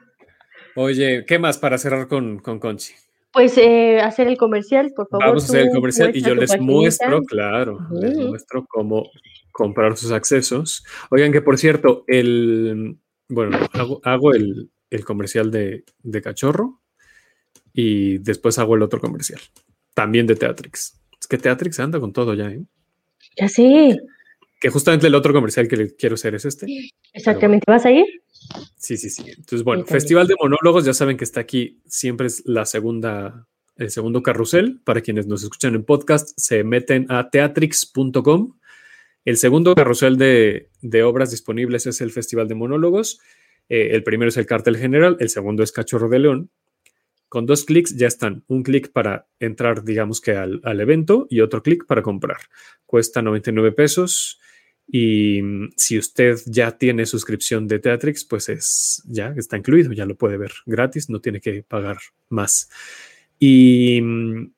Oye, 0.75 1.25
¿qué 1.25 1.39
más 1.39 1.57
para 1.57 1.77
cerrar 1.77 2.07
con, 2.07 2.39
con 2.39 2.59
Conchi? 2.59 2.93
Pues 3.31 3.57
eh, 3.57 3.99
hacer 3.99 4.27
el 4.27 4.37
comercial, 4.37 4.93
por 4.95 5.09
favor. 5.09 5.27
Vamos 5.27 5.43
a 5.43 5.47
hacer 5.47 5.61
el 5.67 5.71
comercial 5.71 6.15
y 6.15 6.21
yo 6.21 6.35
les 6.35 6.57
muestro, 6.59 7.21
claro, 7.23 7.79
les 7.91 8.15
muestro 8.17 8.65
cómo 8.65 9.09
comprar 9.51 9.97
sus 9.97 10.11
accesos. 10.11 10.85
Oigan, 11.09 11.31
que 11.31 11.41
por 11.41 11.57
cierto, 11.57 12.05
el, 12.07 12.97
bueno, 13.27 13.57
hago, 14.03 14.33
el, 14.33 14.69
comercial 15.03 15.51
de, 15.51 15.83
cachorro 16.23 16.81
y 17.73 18.19
después 18.19 18.57
hago 18.57 18.75
el 18.75 18.83
otro 18.83 19.01
comercial, 19.01 19.41
también 19.93 20.27
de 20.27 20.35
Teatrix. 20.35 21.01
Es 21.19 21.27
que 21.27 21.37
Teatrix 21.37 21.79
anda 21.81 21.99
con 21.99 22.13
todo 22.13 22.33
ya, 22.33 22.49
¿eh? 22.49 22.63
Ya 23.37 23.49
sí. 23.49 23.97
Que 24.65 24.71
justamente 24.71 25.05
el 25.05 25.13
otro 25.13 25.31
comercial 25.31 25.67
que 25.67 25.95
quiero 25.95 26.15
hacer 26.15 26.33
es 26.33 26.43
este. 26.43 26.65
Exactamente. 27.13 27.65
¿Vas 27.67 27.85
a 27.85 27.91
ir? 27.91 28.07
Sí, 28.75 28.97
sí, 28.97 29.11
sí. 29.11 29.21
Entonces, 29.27 29.63
bueno, 29.63 29.85
Festival 29.85 30.25
de 30.25 30.33
Monólogos, 30.41 30.83
ya 30.85 30.95
saben 30.95 31.17
que 31.17 31.23
está 31.23 31.39
aquí, 31.39 31.83
siempre 31.85 32.25
es 32.25 32.41
la 32.47 32.65
segunda, 32.65 33.45
el 33.75 33.91
segundo 33.91 34.23
carrusel. 34.23 34.81
Para 34.83 35.01
quienes 35.01 35.27
nos 35.27 35.43
escuchan 35.43 35.75
en 35.75 35.83
podcast, 35.83 36.31
se 36.35 36.63
meten 36.63 37.05
a 37.11 37.29
teatrix.com. 37.29 38.57
El 39.23 39.37
segundo 39.37 39.75
carrusel 39.75 40.17
de, 40.17 41.03
obras 41.03 41.29
disponibles 41.29 41.85
es 41.85 42.01
el 42.01 42.09
Festival 42.09 42.47
de 42.47 42.55
Monólogos. 42.55 43.19
Eh, 43.69 43.89
el 43.91 44.01
primero 44.01 44.29
es 44.29 44.37
el 44.37 44.47
cartel 44.47 44.77
general, 44.77 45.15
el 45.19 45.29
segundo 45.29 45.61
es 45.61 45.71
Cachorro 45.71 46.09
de 46.09 46.17
León. 46.17 46.49
Con 47.29 47.45
dos 47.45 47.65
clics 47.65 47.95
ya 47.95 48.07
están. 48.07 48.43
Un 48.47 48.63
clic 48.63 48.91
para 48.91 49.27
entrar, 49.39 49.83
digamos 49.83 50.21
que 50.21 50.31
al, 50.31 50.59
al 50.63 50.81
evento 50.81 51.27
y 51.29 51.41
otro 51.41 51.61
clic 51.61 51.85
para 51.85 52.01
comprar. 52.01 52.37
Cuesta 52.87 53.21
99 53.21 53.71
pesos. 53.71 54.39
Y 54.87 55.41
mm, 55.41 55.69
si 55.75 55.97
usted 55.97 56.37
ya 56.45 56.77
tiene 56.77 57.05
suscripción 57.05 57.67
de 57.67 57.79
Teatrix, 57.79 58.25
pues 58.25 58.49
es 58.49 59.03
ya 59.05 59.33
está 59.37 59.57
incluido, 59.57 59.93
ya 59.93 60.05
lo 60.05 60.15
puede 60.15 60.37
ver 60.37 60.51
gratis, 60.65 61.09
no 61.09 61.21
tiene 61.21 61.41
que 61.41 61.63
pagar 61.63 61.97
más. 62.29 62.69
Y 63.39 64.01
mm, 64.01 64.51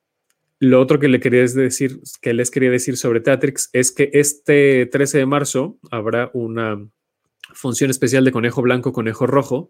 lo 0.60 0.82
otro 0.82 1.00
que 1.00 1.08
le 1.08 1.20
quería 1.20 1.42
decir, 1.42 2.00
que 2.22 2.34
les 2.34 2.52
quería 2.52 2.72
decir 2.72 2.98
sobre 2.98 3.22
Teatrix 3.22 3.70
es 3.74 3.92
que 3.92 4.10
este 4.14 4.86
13 4.88 5.20
de 5.20 5.26
marzo 5.26 5.78
habrá 5.92 6.32
una 6.34 6.88
función 7.54 7.90
especial 7.90 8.26
de 8.26 8.32
Conejo 8.32 8.62
Blanco, 8.62 8.92
Conejo 8.92 9.28
Rojo, 9.28 9.70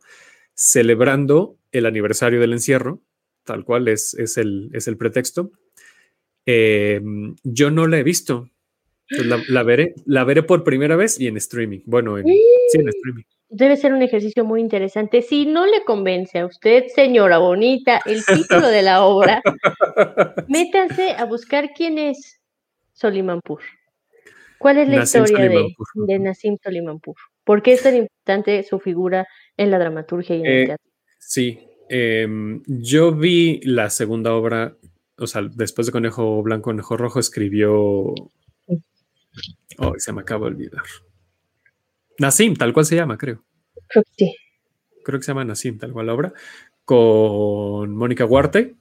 celebrando 0.54 1.58
el 1.72 1.86
aniversario 1.86 2.40
del 2.40 2.54
encierro, 2.54 3.02
tal 3.44 3.64
cual 3.64 3.88
es, 3.88 4.14
es, 4.16 4.38
el, 4.38 4.70
es 4.74 4.88
el 4.88 4.98
pretexto. 4.98 5.52
Eh, 6.46 7.02
yo 7.44 7.70
no 7.70 7.88
la 7.88 8.00
he 8.00 8.04
visto, 8.04 8.50
la, 9.10 9.64
veré, 9.64 9.96
la 10.06 10.24
veré 10.24 10.44
por 10.44 10.64
primera 10.64 10.96
vez 10.96 11.20
y 11.20 11.28
en 11.28 11.38
streaming. 11.38 11.80
Bueno, 11.86 12.18
en, 12.18 12.26
sí, 12.26 12.80
en 12.80 12.90
streaming. 12.90 13.24
Debe 13.50 13.78
ser 13.78 13.94
un 13.94 14.02
ejercicio 14.02 14.44
muy 14.44 14.60
interesante. 14.60 15.22
Si 15.22 15.46
no 15.46 15.66
le 15.66 15.84
convence 15.86 16.40
a 16.40 16.46
usted, 16.46 16.88
señora 16.94 17.38
bonita, 17.38 18.02
el 18.06 18.26
título 18.26 18.68
de 18.68 18.82
la 18.82 19.04
obra, 19.04 19.42
métanse 20.48 21.12
a 21.12 21.26
buscar 21.26 21.72
quién 21.74 21.98
es 21.98 22.42
Solimanpur. 22.94 23.62
¿Cuál 24.60 24.80
es 24.80 24.90
la 24.90 25.04
historia 25.04 25.50
de, 25.50 25.76
de, 25.94 26.20
Nassim 26.20 26.58
Solimanpur? 26.62 27.16
¿Por 27.44 27.62
qué 27.62 27.74
es 27.74 27.84
tan 27.84 27.96
importante 27.96 28.64
su 28.64 28.80
figura 28.80 29.28
en 29.56 29.72
la 29.72 29.80
dramaturgia 29.80 30.36
y 30.36 30.40
en 30.40 30.46
el 30.46 30.64
eh, 30.64 30.66
teatro? 30.66 30.92
Sí, 31.20 31.60
em, 31.90 32.64
yo 32.68 33.14
vi 33.14 33.62
la 33.64 33.90
segunda 33.90 34.34
obra, 34.34 34.76
o 35.18 35.28
sea, 35.28 35.44
después 35.54 35.88
de 35.88 35.94
Conejo 35.94 36.42
Blanco, 36.42 36.66
Conejo 36.66 36.98
Rojo, 36.98 37.20
escribió 37.20 38.14
Oh, 39.78 39.94
se 39.98 40.12
me 40.14 40.22
acaba 40.22 40.48
de 40.48 40.56
olvidar. 40.56 40.84
Nassim, 42.20 42.56
tal 42.56 42.74
cual 42.74 42.86
se 42.86 42.96
llama, 42.96 43.18
creo. 43.18 43.44
Creo 43.88 44.04
que 44.04 44.12
sí. 44.18 44.36
Creo 45.04 45.20
que 45.20 45.24
se 45.24 45.32
llama 45.32 45.46
Nassim, 45.46 45.78
tal 45.78 45.94
cual 45.94 46.08
la 46.08 46.14
obra. 46.14 46.34
Con 46.84 47.96
Mónica 47.96 48.26
Huarte. 48.26 48.76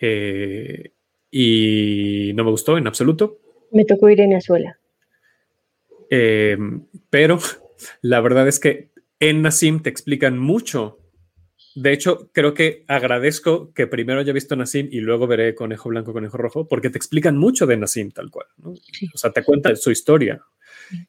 Eh, 0.00 0.92
y 1.30 2.32
no 2.34 2.44
me 2.44 2.50
gustó 2.50 2.78
en 2.78 2.86
absoluto. 2.86 3.38
Me 3.72 3.84
tocó 3.84 4.08
ir 4.08 4.20
en 4.20 4.34
Azuela. 4.34 4.78
Eh, 6.10 6.56
pero 7.10 7.38
la 8.02 8.20
verdad 8.20 8.48
es 8.48 8.60
que 8.60 8.90
en 9.20 9.42
Nassim 9.42 9.82
te 9.82 9.90
explican 9.90 10.38
mucho 10.38 10.98
de 11.74 11.92
hecho, 11.92 12.30
creo 12.32 12.54
que 12.54 12.84
agradezco 12.86 13.72
que 13.72 13.86
primero 13.86 14.20
haya 14.20 14.32
visto 14.32 14.54
Nassim 14.54 14.88
y 14.90 15.00
luego 15.00 15.26
veré 15.26 15.54
Conejo 15.54 15.88
Blanco, 15.88 16.12
Conejo 16.12 16.36
Rojo, 16.36 16.68
porque 16.68 16.90
te 16.90 16.98
explican 16.98 17.36
mucho 17.36 17.66
de 17.66 17.76
Nassim 17.76 18.12
tal 18.12 18.30
cual. 18.30 18.46
O 18.62 19.18
sea, 19.18 19.32
te 19.32 19.42
cuentan 19.42 19.76
su 19.76 19.90
historia. 19.90 20.40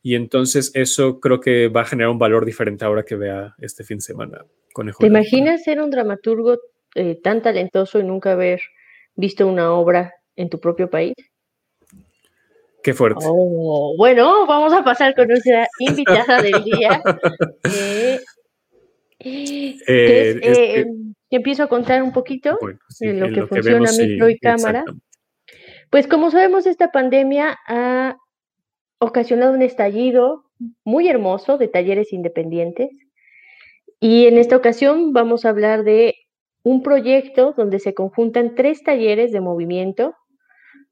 Y 0.02 0.16
entonces 0.16 0.72
eso 0.74 1.20
creo 1.20 1.40
que 1.40 1.68
va 1.68 1.82
a 1.82 1.86
generar 1.86 2.10
un 2.10 2.18
valor 2.18 2.46
diferente 2.46 2.86
ahora 2.86 3.04
que 3.04 3.16
vea 3.16 3.56
este 3.60 3.84
fin 3.84 3.98
de 3.98 4.04
semana 4.04 4.46
Conejo 4.74 5.00
¿Te 5.00 5.08
imaginas 5.08 5.64
ser 5.64 5.82
un 5.82 5.92
dramaturgo 5.92 6.58
eh, 6.96 7.20
tan 7.22 7.42
talentoso 7.42 8.00
y 8.00 8.04
nunca 8.04 8.32
haber 8.32 8.62
visto 9.16 9.46
una 9.46 9.74
obra 9.74 10.14
en 10.36 10.50
tu 10.50 10.60
propio 10.60 10.90
país? 10.90 11.14
Qué 12.82 12.94
fuerte. 12.94 13.26
Oh, 13.28 13.96
bueno, 13.98 14.46
vamos 14.48 14.72
a 14.72 14.84
pasar 14.84 15.14
con 15.16 15.28
nuestra 15.28 15.68
invitada 15.80 16.42
del 16.42 16.64
día. 16.64 17.02
Eh, 19.28 19.78
eh, 19.88 20.86
empiezo 21.32 21.64
a 21.64 21.68
contar 21.68 22.04
un 22.04 22.12
poquito 22.12 22.58
en 23.00 23.20
lo 23.20 23.30
que 23.30 23.48
funciona 23.48 23.92
micro 23.92 24.30
y 24.30 24.38
cámara. 24.38 24.84
Pues 25.90 26.08
como 26.08 26.30
sabemos, 26.30 26.68
esta 26.68 26.92
pandemia 26.92 27.58
ha 27.68 28.18
ocasionado 29.00 29.54
un 29.54 29.64
estallido 29.64 30.46
muy 30.84 31.08
hermoso 31.10 31.58
de 31.58 31.68
talleres 31.68 32.14
independientes. 32.14 32.90
Y 34.00 34.28
en 34.28 34.38
esta 34.38 34.56
ocasión 34.56 35.14
vamos 35.14 35.46
a 35.46 35.50
hablar 35.50 35.84
de 35.84 36.16
un 36.64 36.84
proyecto 36.84 37.54
donde 37.58 37.80
se 37.80 37.94
conjuntan 37.94 38.56
tres 38.56 38.84
talleres 38.84 39.32
de 39.32 39.42
movimiento 39.42 40.16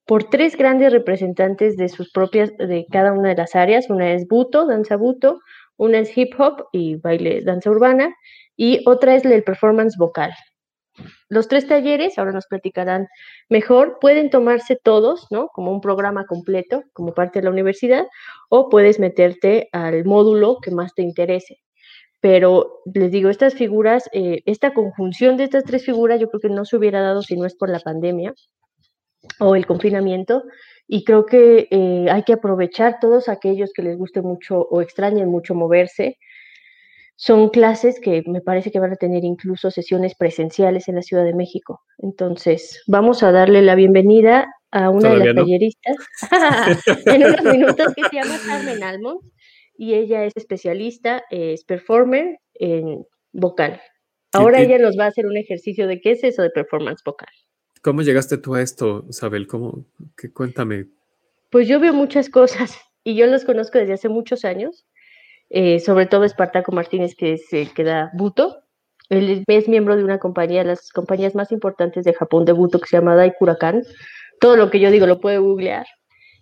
por 0.06 0.26
tres 0.26 0.58
grandes 0.58 0.92
representantes 0.92 1.78
de 1.78 1.90
sus 1.90 2.12
propias, 2.12 2.52
de 2.58 2.86
cada 2.92 3.14
una 3.14 3.30
de 3.30 3.36
las 3.36 3.56
áreas. 3.56 3.90
Una 3.90 4.14
es 4.14 4.28
Buto, 4.28 4.66
danza 4.66 4.98
Buto, 4.98 5.40
una 5.78 6.00
es 6.00 6.18
hip 6.18 6.34
hop 6.40 6.68
y 6.72 6.96
baile, 6.96 7.42
danza 7.42 7.70
urbana, 7.70 8.14
y 8.56 8.82
otra 8.86 9.16
es 9.16 9.26
el 9.26 9.44
performance 9.44 9.98
vocal. 9.98 10.34
Los 11.30 11.48
tres 11.48 11.68
talleres, 11.68 12.18
ahora 12.18 12.32
nos 12.32 12.46
platicarán 12.46 13.08
mejor, 13.50 13.98
pueden 14.00 14.30
tomarse 14.30 14.76
todos, 14.76 15.28
¿no? 15.32 15.48
Como 15.48 15.72
un 15.72 15.82
programa 15.82 16.26
completo, 16.26 16.84
como 16.94 17.14
parte 17.14 17.40
de 17.40 17.46
la 17.46 17.52
universidad, 17.52 18.06
o 18.50 18.70
puedes 18.70 19.00
meterte 19.00 19.70
al 19.72 20.06
módulo 20.06 20.60
que 20.62 20.72
más 20.72 20.94
te 20.94 21.02
interese. 21.02 21.58
Pero 22.22 22.82
les 22.94 23.12
digo, 23.12 23.30
estas 23.30 23.56
figuras, 23.56 24.10
eh, 24.14 24.44
esta 24.46 24.74
conjunción 24.74 25.36
de 25.36 25.46
estas 25.46 25.64
tres 25.64 25.84
figuras, 25.84 26.20
yo 26.22 26.30
creo 26.30 26.42
que 26.42 26.50
no 26.50 26.64
se 26.64 26.78
hubiera 26.78 27.02
dado 27.02 27.22
si 27.22 27.36
no 27.36 27.46
es 27.46 27.56
por 27.56 27.70
la 27.70 27.80
pandemia 27.80 28.34
o 29.40 29.56
el 29.56 29.66
confinamiento, 29.66 30.44
y 30.88 31.04
creo 31.04 31.26
que 31.26 31.68
eh, 31.72 32.08
hay 32.12 32.24
que 32.24 32.34
aprovechar 32.34 33.00
todos 33.00 33.30
aquellos 33.30 33.72
que 33.74 33.84
les 33.84 33.98
guste 33.98 34.22
mucho 34.22 34.62
o 34.62 34.82
extrañen 34.82 35.30
mucho 35.30 35.56
moverse. 35.56 36.18
Son 37.16 37.50
clases 37.50 38.00
que 38.00 38.24
me 38.28 38.42
parece 38.42 38.72
que 38.72 38.80
van 38.80 38.92
a 38.92 38.98
tener 38.98 39.24
incluso 39.24 39.72
sesiones 39.72 40.16
presenciales 40.16 40.88
en 40.88 40.96
la 40.96 41.02
Ciudad 41.02 41.24
de 41.24 41.34
México. 41.34 41.82
Entonces, 42.00 42.82
vamos 42.88 43.24
a 43.24 43.32
darle 43.32 43.62
la 43.62 43.76
bienvenida 43.76 44.48
a 44.72 44.90
una 44.90 45.12
de 45.12 45.26
las 45.26 45.36
talleristas 45.36 45.96
en 47.06 47.24
unos 47.24 47.44
minutos 47.44 47.94
que 47.96 48.04
se 48.10 48.16
llama 48.16 48.40
Carmen 48.46 48.84
Almond 48.84 49.22
y 49.78 49.94
ella 49.94 50.26
es 50.26 50.34
especialista, 50.36 51.24
es 51.30 51.64
performer 51.64 52.40
en 52.56 53.06
vocal. 53.32 53.82
Ahora 54.34 54.62
ella 54.62 54.80
nos 54.80 54.98
va 54.98 55.06
a 55.06 55.10
hacer 55.10 55.28
un 55.28 55.38
ejercicio 55.38 55.88
de 55.88 56.02
qué 56.02 56.12
es 56.12 56.24
eso 56.24 56.42
de 56.42 56.50
performance 56.50 57.04
vocal. 57.06 57.30
¿Cómo 57.84 58.02
llegaste 58.02 58.38
tú 58.38 58.56
a 58.56 58.62
esto, 58.62 59.04
Isabel? 59.10 59.46
¿Cómo? 59.46 59.86
Que, 60.16 60.32
cuéntame. 60.32 60.88
Pues 61.50 61.68
yo 61.68 61.82
veo 61.82 61.94
muchas 61.94 62.30
cosas 62.30 62.80
y 63.04 63.16
yo 63.16 63.28
los 63.28 63.44
conozco 63.44 63.78
desde 63.78 63.94
hace 63.94 64.08
muchos 64.08 64.46
años, 64.46 64.86
eh, 65.50 65.82
sobre 65.82 66.06
todo 66.06 66.24
Espartaco 66.24 66.72
Martínez, 66.72 67.14
que 67.14 67.34
es 67.34 67.52
el 67.52 67.74
que 67.74 67.84
da 67.84 68.10
Buto. 68.14 68.56
Él 69.10 69.44
es 69.46 69.68
miembro 69.68 69.98
de 69.98 70.04
una 70.06 70.18
compañía, 70.18 70.64
las 70.64 70.92
compañías 70.92 71.36
más 71.36 71.52
importantes 71.52 72.06
de 72.06 72.14
Japón 72.14 72.46
de 72.46 72.54
Buto, 72.54 72.80
que 72.80 72.88
se 72.88 72.96
llama 72.96 73.18
Daikurakan. 73.18 73.84
Todo 74.40 74.56
lo 74.56 74.72
que 74.72 74.80
yo 74.80 74.90
digo 74.90 75.06
lo 75.06 75.20
puede 75.20 75.40
googlear. 75.40 75.86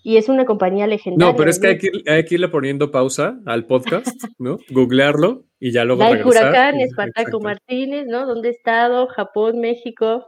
Y 0.03 0.17
es 0.17 0.29
una 0.29 0.45
compañía 0.45 0.85
legendaria. 0.85 1.31
No, 1.31 1.35
pero 1.35 1.49
es 1.49 1.59
que 1.59 1.67
hay 1.67 1.77
que, 1.79 1.89
hay 2.05 2.23
que 2.23 2.35
irle 2.35 2.49
poniendo 2.49 2.91
pausa 2.91 3.39
al 3.47 3.65
podcast, 3.65 4.23
¿no? 4.37 4.59
Googlearlo 4.69 5.45
y 5.59 5.71
ya 5.71 5.85
luego 5.85 6.03
Daikurakan, 6.03 6.79
Espartaco 6.79 7.39
Martínez, 7.39 8.05
¿no? 8.05 8.27
¿Dónde 8.27 8.49
he 8.49 8.51
estado? 8.51 9.07
Japón, 9.07 9.59
México 9.59 10.27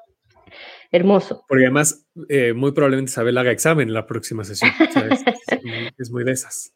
hermoso. 0.91 1.43
Porque 1.47 1.65
además, 1.65 2.05
eh, 2.29 2.53
muy 2.53 2.71
probablemente 2.71 3.09
Isabel 3.09 3.37
haga 3.37 3.51
examen 3.51 3.87
en 3.87 3.93
la 3.93 4.05
próxima 4.05 4.43
sesión. 4.43 4.71
es, 5.97 6.11
muy, 6.11 6.23
de 6.23 6.31
esas. 6.31 6.73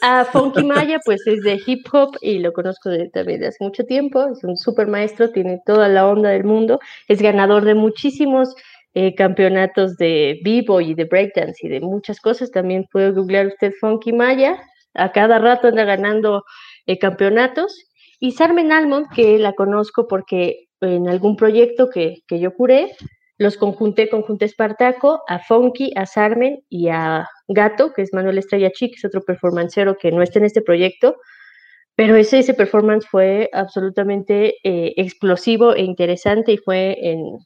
A 0.00 0.24
Funky 0.24 0.64
Maya, 0.64 0.98
pues 1.04 1.26
es 1.26 1.42
de 1.42 1.60
hip 1.66 1.86
hop 1.92 2.16
y 2.20 2.38
lo 2.38 2.52
conozco 2.52 2.90
también 3.12 3.40
de 3.40 3.48
hace 3.48 3.62
mucho 3.62 3.84
tiempo. 3.84 4.26
Es 4.32 4.42
un 4.42 4.56
super 4.56 4.86
maestro, 4.86 5.30
tiene 5.30 5.60
toda 5.66 5.88
la 5.88 6.06
onda 6.06 6.30
del 6.30 6.44
mundo. 6.44 6.80
Es 7.08 7.20
ganador 7.20 7.64
de 7.64 7.74
muchísimos 7.74 8.54
eh, 8.94 9.14
campeonatos 9.14 9.96
de 9.96 10.40
vivo 10.42 10.80
y 10.80 10.94
de 10.94 11.04
breakdance 11.04 11.66
y 11.66 11.68
de 11.68 11.80
muchas 11.80 12.20
cosas. 12.20 12.50
También 12.50 12.86
puede 12.90 13.10
googlear 13.10 13.48
usted 13.48 13.72
Funky 13.80 14.12
Maya. 14.12 14.58
A 14.94 15.12
cada 15.12 15.38
rato 15.38 15.68
anda 15.68 15.84
ganando 15.84 16.44
eh, 16.86 16.98
campeonatos. 16.98 17.84
Y 18.18 18.32
Sarmen 18.32 18.72
Almond, 18.72 19.08
que 19.14 19.38
la 19.38 19.52
conozco 19.52 20.08
porque 20.08 20.68
en 20.80 21.08
algún 21.08 21.36
proyecto 21.36 21.90
que, 21.90 22.22
que 22.26 22.40
yo 22.40 22.54
curé, 22.54 22.96
los 23.38 23.56
conjunté, 23.56 24.10
conjunté 24.10 24.44
Espartaco, 24.44 25.22
a 25.28 25.38
Funky, 25.38 25.92
a 25.94 26.06
Sarmen 26.06 26.64
y 26.68 26.88
a 26.88 27.28
Gato, 27.46 27.92
que 27.92 28.02
es 28.02 28.12
Manuel 28.12 28.38
Estrella 28.38 28.70
Chi, 28.72 28.90
que 28.90 28.96
es 28.96 29.04
otro 29.04 29.22
performancero 29.22 29.96
que 29.96 30.10
no 30.10 30.22
está 30.22 30.40
en 30.40 30.44
este 30.44 30.60
proyecto, 30.60 31.16
pero 31.94 32.16
ese, 32.16 32.40
ese 32.40 32.54
performance 32.54 33.06
fue 33.06 33.48
absolutamente 33.52 34.56
eh, 34.64 34.92
explosivo 34.96 35.74
e 35.74 35.82
interesante 35.82 36.52
y 36.52 36.58
fue 36.58 36.96
en, 37.00 37.38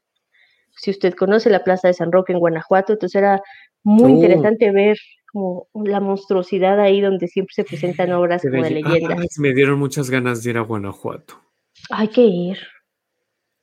si 0.76 0.90
usted 0.90 1.14
conoce 1.14 1.50
la 1.50 1.62
Plaza 1.62 1.88
de 1.88 1.94
San 1.94 2.10
Roque 2.10 2.32
en 2.32 2.38
Guanajuato, 2.38 2.94
entonces 2.94 3.16
era 3.16 3.42
muy 3.82 4.12
oh. 4.12 4.14
interesante 4.14 4.70
ver 4.70 4.96
como 5.30 5.68
la 5.74 6.00
monstruosidad 6.00 6.80
ahí 6.80 7.00
donde 7.00 7.28
siempre 7.28 7.54
se 7.54 7.64
presentan 7.64 8.12
obras 8.12 8.42
como 8.42 8.62
de 8.62 8.70
leyenda. 8.70 9.16
me 9.38 9.54
dieron 9.54 9.78
muchas 9.78 10.10
ganas 10.10 10.42
de 10.42 10.50
ir 10.50 10.58
a 10.58 10.62
Guanajuato. 10.62 11.40
Hay 11.90 12.08
que 12.08 12.22
ir. 12.22 12.58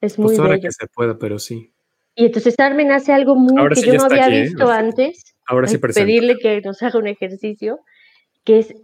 Es 0.01 0.17
muy 0.17 0.29
pues 0.29 0.39
ahora 0.39 0.59
que 0.59 0.71
se 0.71 0.87
pueda, 0.87 1.17
pero 1.17 1.37
sí. 1.37 1.73
Y 2.19 2.25
entonces 2.25 2.59
Armen 2.59 2.91
hace 2.91 3.13
algo 3.13 3.37
muy 3.37 3.55
que 3.73 3.81
yo 3.81 3.93
no 3.93 4.03
había 4.03 4.27
¿eh? 4.27 4.41
visto 4.41 4.69
antes. 4.69 5.35
Ahora 5.47 5.67
sí 5.67 5.77
Pedirle 5.77 6.37
que 6.37 6.59
nos 6.59 6.83
haga 6.83 6.99
un 6.99 7.07
ejercicio, 7.07 7.79
que 8.43 8.59
es 8.59 8.75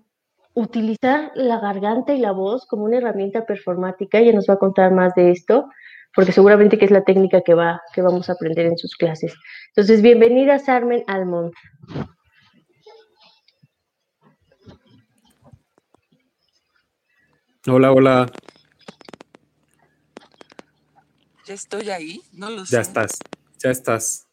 utilizar 0.53 1.31
la 1.35 1.59
garganta 1.59 2.13
y 2.13 2.19
la 2.19 2.31
voz 2.31 2.65
como 2.65 2.85
una 2.85 2.97
herramienta 2.97 3.45
performática. 3.45 4.19
Ella 4.19 4.31
nos 4.31 4.45
va 4.49 4.53
a 4.53 4.57
contar 4.57 4.93
más 4.93 5.13
de 5.15 5.31
esto, 5.31 5.67
porque 6.15 6.31
seguramente 6.31 6.77
que 6.77 6.85
es 6.85 6.91
la 6.91 7.03
técnica 7.03 7.41
que, 7.41 7.55
va, 7.55 7.81
que 7.93 8.01
vamos 8.01 8.29
a 8.29 8.33
aprender 8.33 8.67
en 8.67 8.77
sus 8.77 8.95
clases. 8.95 9.35
Entonces, 9.67 10.01
bienvenida 10.01 10.57
Sarmen 10.57 11.03
Almond. 11.07 11.51
Hola, 17.67 17.91
hola. 17.91 18.31
Ya 21.45 21.53
estoy 21.53 21.91
ahí, 21.91 22.23
no 22.31 22.49
lo 22.49 22.65
sé. 22.65 22.75
Ya 22.75 22.81
estás, 22.81 23.19
ya 23.59 23.69
estás. 23.69 24.27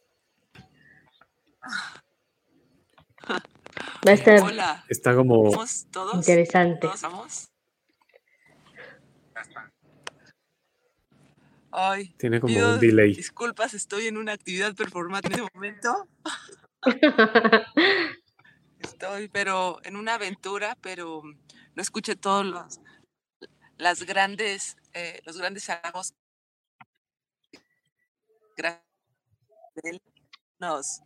Va 3.28 4.10
a 4.10 4.12
estar 4.12 4.40
Hola. 4.40 4.84
Está 4.88 5.14
como 5.14 5.50
todos? 5.90 6.14
interesante. 6.14 6.80
¿Todos 6.80 7.02
vamos? 7.02 7.48
Ay, 11.70 12.14
Tiene 12.18 12.40
como 12.40 12.54
un 12.58 12.80
delay. 12.80 13.14
Disculpas, 13.14 13.74
estoy 13.74 14.06
en 14.06 14.16
una 14.16 14.32
actividad 14.32 14.74
performática 14.74 15.36
en 15.36 15.44
este 15.44 15.54
momento. 15.54 16.08
estoy, 18.80 19.28
pero 19.28 19.80
en 19.84 19.96
una 19.96 20.14
aventura, 20.14 20.76
pero 20.80 21.22
no 21.22 21.82
escuché 21.82 22.16
todos 22.16 22.44
los 22.46 22.80
las 23.78 24.04
grandes, 24.04 24.76
eh, 24.92 25.20
los 25.24 25.38
grandes 25.38 25.68
halagos 25.68 26.14
nos, 30.58 31.02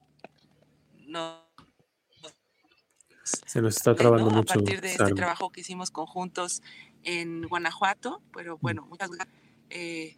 se 3.23 3.61
nos 3.61 3.77
está 3.77 3.95
trabando 3.95 4.31
mucho. 4.31 4.53
A 4.53 4.57
partir 4.57 4.81
de 4.81 4.93
este 4.93 5.13
trabajo 5.13 5.51
que 5.51 5.61
hicimos 5.61 5.91
conjuntos 5.91 6.63
en 7.03 7.43
Guanajuato, 7.43 8.23
pero 8.33 8.59
bueno, 8.59 8.87
muchas 8.87 9.11
gracias. 9.11 9.37
Eh, 9.71 10.17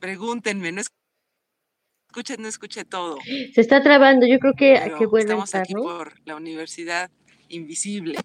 pregúntenme, 0.00 0.72
no 0.72 0.80
escuché, 0.80 2.36
no 2.38 2.48
escuché 2.48 2.84
todo. 2.84 3.18
Se 3.54 3.60
está 3.60 3.82
trabando, 3.82 4.26
yo 4.26 4.38
creo 4.38 4.54
que, 4.54 4.94
que 4.98 5.06
vuelve 5.06 5.30
Estamos 5.30 5.54
aquí 5.54 5.74
por 5.74 6.14
la 6.24 6.36
Universidad 6.36 7.10
Invisible. 7.48 8.18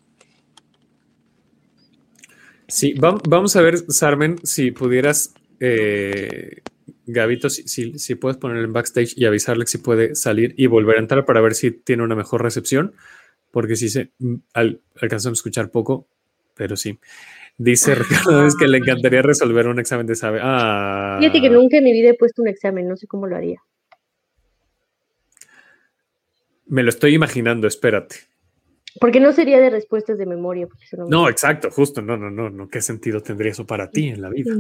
Sí, 2.68 2.94
vamos 2.96 3.56
a 3.56 3.62
ver, 3.62 3.78
Sarmen, 3.92 4.40
si 4.44 4.72
pudieras 4.72 5.34
eh, 5.60 6.62
Gabito, 7.06 7.50
si, 7.50 7.98
si, 8.00 8.16
puedes 8.16 8.38
ponerle 8.38 8.64
en 8.64 8.74
backstage 8.74 9.14
y 9.18 9.26
avisarle 9.26 9.66
si 9.66 9.78
puede 9.78 10.16
salir 10.16 10.54
y 10.58 10.68
volver 10.68 10.98
a 10.98 11.00
entrar 11.00 11.26
para 11.26 11.42
ver 11.42 11.54
si 11.54 11.72
tiene 11.72 12.04
una 12.04 12.16
mejor 12.16 12.42
recepción, 12.42 12.94
porque 13.52 13.76
si 13.76 13.90
se 13.90 14.12
al, 14.54 14.82
alcanzamos 15.00 15.38
a 15.38 15.40
escuchar 15.40 15.70
poco, 15.70 16.08
pero 16.56 16.78
sí. 16.78 17.00
Dice 17.58 17.94
Ricardo 17.96 18.48
es 18.48 18.56
que 18.56 18.68
le 18.68 18.80
encantaría 18.80 19.22
resolver 19.22 19.68
un 19.68 19.80
examen 19.80 20.08
de 20.08 20.16
sabe. 20.16 20.40
Ah. 20.42 21.18
Fíjate 21.20 21.42
que 21.42 21.50
nunca 21.50 21.78
en 21.78 21.84
mi 21.84 21.92
vida 21.92 22.10
he 22.10 22.14
puesto 22.16 22.42
un 22.42 22.48
examen, 22.48 22.88
no 22.88 22.96
sé 22.96 23.06
cómo 23.06 23.28
lo 23.28 23.36
haría. 23.36 23.62
Me 26.68 26.82
lo 26.82 26.90
estoy 26.90 27.14
imaginando, 27.14 27.68
espérate. 27.68 28.16
Porque 29.00 29.20
no 29.20 29.32
sería 29.32 29.60
de 29.60 29.70
respuestas 29.70 30.18
de 30.18 30.26
memoria. 30.26 30.68
no, 31.08 31.30
exacto, 31.30 31.72
justo, 31.72 32.02
no, 32.02 32.16
no, 32.18 32.30
no, 32.30 32.50
no, 32.50 32.70
¿qué 32.70 32.82
sentido 32.82 33.22
tendría 33.22 33.52
eso 33.52 33.66
para 33.66 33.90
ti 33.90 34.10
en 34.10 34.22
la 34.22 34.30
vida? 34.30 34.56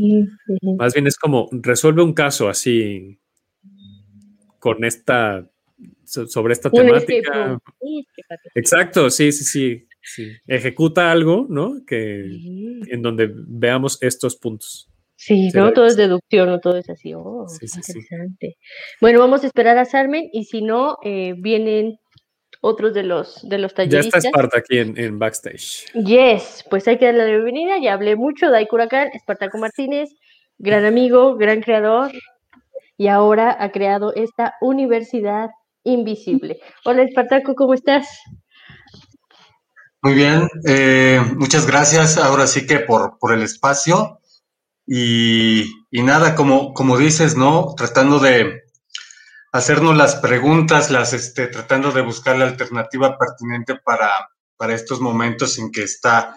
Más 0.78 0.94
bien 0.94 1.08
es 1.08 1.18
como, 1.18 1.50
resuelve 1.52 2.02
un 2.04 2.14
caso 2.14 2.50
así, 2.50 3.20
con 4.60 4.84
esta, 4.84 5.48
sobre 6.06 6.54
esta 6.54 6.70
temática. 6.70 7.60
Exacto, 8.56 9.10
sí, 9.10 9.32
sí, 9.32 9.44
sí, 9.44 9.88
sí. 10.02 10.32
Ejecuta 10.48 11.12
algo, 11.12 11.46
¿no? 11.50 11.86
Que, 11.86 12.26
en 12.88 13.02
donde 13.02 13.32
veamos 13.34 13.98
estos 14.02 14.36
puntos. 14.36 14.90
Sí, 15.16 15.50
¿no? 15.54 15.72
Todo 15.72 15.86
es 15.86 15.96
deducción, 15.96 16.50
no 16.50 16.60
todo 16.60 16.78
es 16.78 16.90
así. 16.90 17.14
Oh, 17.14 17.46
interesante. 17.62 18.58
Bueno, 19.00 19.20
vamos 19.20 19.44
a 19.44 19.48
esperar 19.48 19.78
a 19.78 19.86
Sarmen 19.86 20.30
y 20.34 20.46
si 20.46 20.62
no, 20.62 20.98
eh, 21.04 21.36
vienen 21.38 21.98
otros 22.64 22.94
de 22.94 23.04
los, 23.04 23.48
de 23.48 23.58
los 23.58 23.74
talleristas. 23.74 24.24
Ya 24.24 24.30
está 24.30 24.40
Esparta 24.40 24.60
aquí 24.60 24.78
en, 24.80 25.20
backstage. 25.20 25.86
Yes, 25.94 26.64
pues 26.70 26.88
hay 26.88 26.98
que 26.98 27.06
darle 27.06 27.26
la 27.26 27.32
bienvenida. 27.32 27.78
Ya 27.78 27.94
hablé 27.94 28.16
mucho, 28.16 28.50
Dai 28.50 28.68
Curacán, 28.68 29.10
Espartaco 29.14 29.58
Martínez, 29.58 30.10
gran 30.58 30.86
amigo, 30.86 31.36
gran 31.36 31.62
creador, 31.62 32.12
y 32.98 33.08
ahora 33.08 33.58
ha 33.60 33.72
creado 33.72 34.14
esta 34.16 34.56
universidad 34.62 35.50
invisible. 35.84 36.60
Hola 36.86 37.04
Espartaco, 37.04 37.54
¿cómo 37.54 37.74
estás? 37.74 38.08
Muy 40.02 40.14
bien, 40.14 40.48
eh, 40.66 41.22
muchas 41.36 41.68
gracias 41.68 42.18
ahora 42.18 42.48
sí 42.48 42.66
que 42.66 42.80
por, 42.80 43.18
por 43.20 43.34
el 43.34 43.42
espacio. 43.42 44.20
Y, 44.88 45.64
y, 45.92 46.02
nada, 46.02 46.36
como, 46.36 46.74
como 46.74 46.98
dices, 46.98 47.36
¿no? 47.38 47.74
Tratando 47.76 48.20
de, 48.20 48.63
hacernos 49.54 49.96
las 49.96 50.16
preguntas, 50.16 50.90
las 50.90 51.14
este, 51.14 51.48
tratando 51.48 51.92
de 51.92 52.02
buscar 52.02 52.38
la 52.38 52.46
alternativa 52.46 53.18
pertinente 53.18 53.76
para, 53.76 54.10
para 54.58 54.74
estos 54.74 55.00
momentos 55.00 55.60
en 55.60 55.72
que 55.72 55.84
está 55.84 56.36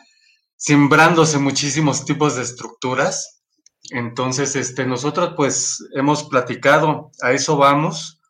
sembrándose 0.55 1.39
muchísimos 1.39 2.05
tipos 2.05 2.37
de 2.37 2.43
estructuras. 2.43 3.43
Entonces, 3.91 4.55
este, 4.55 4.85
nosotros 4.85 5.33
pues 5.35 5.79
hemos 5.95 6.25
platicado, 6.25 7.11
a 7.23 7.33
eso 7.33 7.57
vamos. 7.57 8.21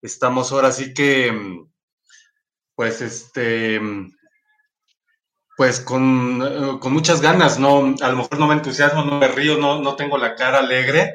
Estamos 0.00 0.52
ahora 0.52 0.70
sí 0.70 0.94
que, 0.94 1.66
pues, 2.76 3.00
este, 3.00 3.80
pues 5.56 5.80
con, 5.80 6.78
con, 6.78 6.92
muchas 6.92 7.20
ganas, 7.20 7.58
¿no? 7.58 7.96
A 8.00 8.08
lo 8.10 8.16
mejor 8.16 8.38
no 8.38 8.46
me 8.46 8.54
entusiasmo, 8.54 9.04
no 9.04 9.18
me 9.18 9.26
río, 9.26 9.56
no, 9.58 9.80
no 9.80 9.96
tengo 9.96 10.18
la 10.18 10.36
cara 10.36 10.58
alegre, 10.58 11.14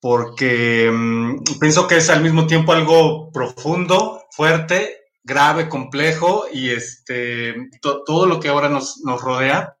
porque 0.00 0.90
mm, 0.92 1.42
pienso 1.60 1.86
que 1.86 1.96
es 1.96 2.10
al 2.10 2.22
mismo 2.22 2.46
tiempo 2.46 2.72
algo 2.72 3.30
profundo, 3.32 4.24
fuerte, 4.30 5.06
grave, 5.26 5.68
complejo 5.68 6.46
y 6.52 6.70
este, 6.70 7.54
todo 7.80 8.26
lo 8.26 8.38
que 8.38 8.48
ahora 8.48 8.68
nos, 8.68 9.02
rodea. 9.20 9.76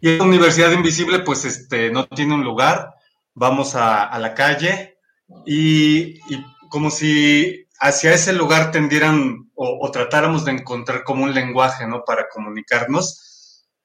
Y 0.00 0.10
esta 0.10 0.24
universidad 0.24 0.72
invisible 0.72 1.20
pues 1.20 1.44
este, 1.44 1.90
no 1.90 2.06
tiene 2.06 2.34
un 2.34 2.44
lugar, 2.44 2.94
vamos 3.34 3.74
a, 3.74 4.16
la 4.18 4.34
calle 4.34 4.98
y, 5.46 6.20
como 6.68 6.90
si 6.90 7.66
hacia 7.80 8.14
ese 8.14 8.32
lugar 8.32 8.70
tendieran 8.70 9.50
o, 9.54 9.90
tratáramos 9.90 10.44
de 10.44 10.52
encontrar 10.52 11.02
como 11.02 11.24
un 11.24 11.34
lenguaje 11.34 11.86
¿no? 11.86 12.04
para 12.04 12.28
comunicarnos. 12.28 13.28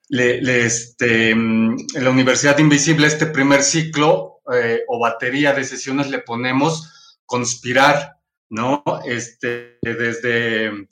Le, 0.09 0.65
este, 0.65 1.35
mm, 1.35 1.77
en 1.95 2.03
la 2.03 2.09
Universidad 2.11 2.57
Invisible, 2.59 3.07
este 3.07 3.25
primer 3.25 3.61
ciclo, 3.61 4.36
eh, 4.53 4.83
o 4.87 4.99
batería 4.99 5.53
de 5.53 5.63
sesiones 5.63 6.09
le 6.09 6.19
ponemos 6.19 7.19
conspirar, 7.25 8.17
¿no? 8.49 8.83
Este, 9.05 9.77
desde 9.81 10.87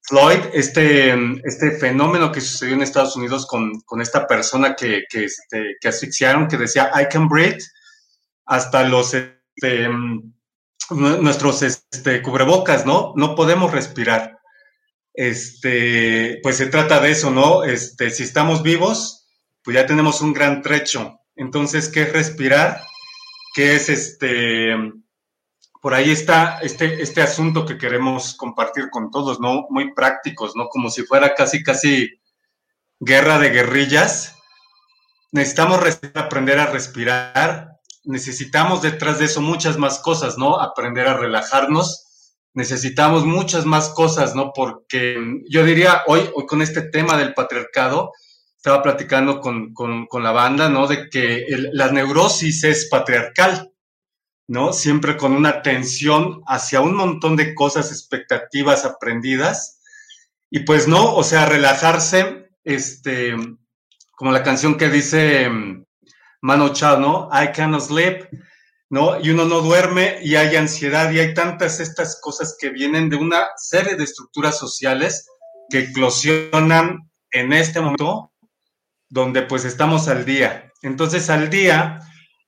Floyd, 0.00 0.38
este, 0.52 1.14
este 1.44 1.72
fenómeno 1.78 2.32
que 2.32 2.40
sucedió 2.40 2.74
en 2.74 2.82
Estados 2.82 3.16
Unidos 3.16 3.46
con, 3.46 4.00
esta 4.00 4.26
persona 4.26 4.74
que, 4.74 5.04
que, 5.10 5.24
este, 5.24 5.76
que 5.80 5.88
asfixiaron, 5.88 6.48
que 6.48 6.56
decía, 6.56 6.90
I 6.94 7.06
can 7.10 7.28
breathe, 7.28 7.62
hasta 8.46 8.84
los, 8.84 9.14
este, 9.14 9.88
nuestros 10.90 11.62
este, 11.62 12.22
cubrebocas, 12.22 12.86
¿no? 12.86 13.12
No 13.16 13.34
podemos 13.34 13.72
respirar. 13.72 14.38
este, 15.14 16.40
pues 16.42 16.56
se 16.56 16.66
trata 16.66 17.00
de 17.00 17.10
eso, 17.10 17.30
¿no? 17.30 17.64
Este, 17.64 18.10
si 18.10 18.22
estamos 18.22 18.62
vivos, 18.62 19.28
pues 19.62 19.76
ya 19.76 19.86
tenemos 19.86 20.20
un 20.20 20.32
gran 20.32 20.62
trecho. 20.62 21.18
Entonces, 21.36 21.88
¿qué 21.88 22.02
es 22.02 22.12
respirar? 22.12 22.80
¿Qué 23.52 23.76
es 23.76 23.88
este? 23.88 24.74
Por 25.80 25.94
ahí 25.94 26.10
está 26.10 26.60
este, 26.60 27.02
este 27.02 27.22
asunto 27.22 27.66
que 27.66 27.78
queremos 27.78 28.34
compartir 28.34 28.88
con 28.90 29.10
todos, 29.10 29.40
¿no? 29.40 29.66
Muy 29.70 29.92
prácticos, 29.94 30.54
¿no? 30.56 30.68
Como 30.68 30.90
si 30.90 31.02
fuera 31.02 31.34
casi, 31.34 31.62
casi 31.62 32.08
guerra 33.00 33.38
de 33.38 33.50
guerrillas. 33.50 34.36
Necesitamos 35.32 35.80
aprender 36.14 36.58
a 36.58 36.66
respirar. 36.66 37.78
Necesitamos 38.04 38.82
detrás 38.82 39.18
de 39.18 39.26
eso 39.26 39.40
muchas 39.40 39.78
más 39.78 39.98
cosas, 39.98 40.38
¿no? 40.38 40.60
Aprender 40.60 41.08
a 41.08 41.16
relajarnos 41.16 42.08
necesitamos 42.54 43.24
muchas 43.24 43.64
más 43.64 43.88
cosas, 43.90 44.34
¿no? 44.34 44.52
Porque 44.54 45.16
yo 45.48 45.64
diría, 45.64 46.02
hoy, 46.06 46.28
hoy 46.34 46.46
con 46.46 46.62
este 46.62 46.82
tema 46.82 47.16
del 47.16 47.34
patriarcado, 47.34 48.12
estaba 48.62 48.80
platicando 48.80 49.40
con, 49.40 49.74
con, 49.74 50.22
la 50.22 50.30
banda, 50.30 50.68
¿no? 50.68 50.86
De 50.86 51.10
que 51.10 51.44
la 51.72 51.90
neurosis 51.90 52.62
es 52.62 52.88
patriarcal, 52.88 53.72
¿no? 54.46 54.72
Siempre 54.72 55.16
con 55.16 55.32
una 55.32 55.62
tensión 55.62 56.42
hacia 56.46 56.80
un 56.80 56.94
montón 56.94 57.34
de 57.34 57.56
cosas, 57.56 57.90
expectativas 57.90 58.84
aprendidas. 58.84 59.80
Y 60.48 60.60
pues 60.60 60.86
no, 60.86 61.12
o 61.16 61.24
sea, 61.24 61.44
relajarse, 61.44 62.50
este, 62.62 63.34
como 64.12 64.30
la 64.30 64.44
canción 64.44 64.76
que 64.76 64.90
dice 64.90 65.50
mm, 65.50 65.84
Mano 66.42 66.72
Chao, 66.72 67.00
¿no? 67.00 67.30
I 67.32 67.50
cannot 67.52 67.80
sleep 67.80 68.28
¿no? 68.90 69.18
Y 69.18 69.30
uno 69.30 69.46
no 69.46 69.62
duerme 69.62 70.18
y 70.22 70.36
hay 70.36 70.54
ansiedad 70.54 71.10
y 71.10 71.18
hay 71.18 71.32
tantas 71.32 71.80
estas 71.80 72.20
cosas 72.20 72.56
que 72.60 72.68
vienen 72.68 73.08
de 73.08 73.16
una 73.16 73.46
serie 73.56 73.96
de 73.96 74.04
estructuras 74.04 74.58
sociales 74.58 75.26
que 75.70 75.78
eclosionan 75.78 77.10
en 77.30 77.54
este 77.54 77.80
momento 77.80 78.31
donde 79.12 79.42
pues 79.42 79.64
estamos 79.64 80.08
al 80.08 80.24
día. 80.24 80.72
Entonces 80.82 81.30
al 81.30 81.50
día 81.50 82.00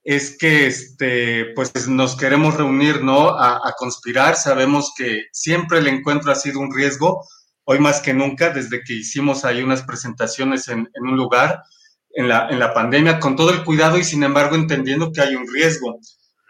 es 0.03 0.37
que 0.39 0.67
este, 0.67 1.53
pues 1.55 1.89
nos 1.89 2.17
queremos 2.17 2.57
reunir, 2.57 3.03
¿no? 3.03 3.29
A, 3.29 3.73
conspirar. 3.79 4.37
Sabemos 4.37 4.93
que 4.97 5.27
siempre 5.33 5.79
el 5.79 5.89
encuentro 5.89 6.33
ha 6.33 6.35
sido 6.35 6.61
un 6.61 6.75
riesgo, 6.75 7.25
hoy 7.65 7.79
más 7.79 8.01
que 8.01 8.15
nunca, 8.15 8.51
desde 8.51 8.83
que 8.83 8.95
hicimos 8.95 9.45
ahí 9.45 9.63
unas 9.63 9.83
presentaciones 9.83 10.69
en, 10.69 10.89
en 10.93 11.07
un 11.07 11.17
lugar 11.17 11.63
en 12.11 12.29
la, 12.29 12.49
en 12.49 12.59
la 12.59 12.75
pandemia, 12.75 13.21
con 13.21 13.37
todo 13.37 13.51
el 13.51 13.65
cuidado 13.65 13.99
y 13.99 14.05
sin 14.05 14.23
embargo 14.23 14.57
entendiendo 14.57 15.13
que 15.13 15.21
hay 15.21 15.37
un 15.37 15.47
riesgo 15.53 16.01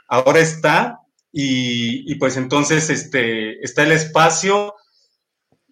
ahora 0.09 0.41
está 0.41 1.01
y, 1.33 2.15
pues 2.17 2.37
entonces 2.37 2.91
este, 2.91 3.63
está 3.65 3.83
el 3.83 3.93
espacio 3.93 4.75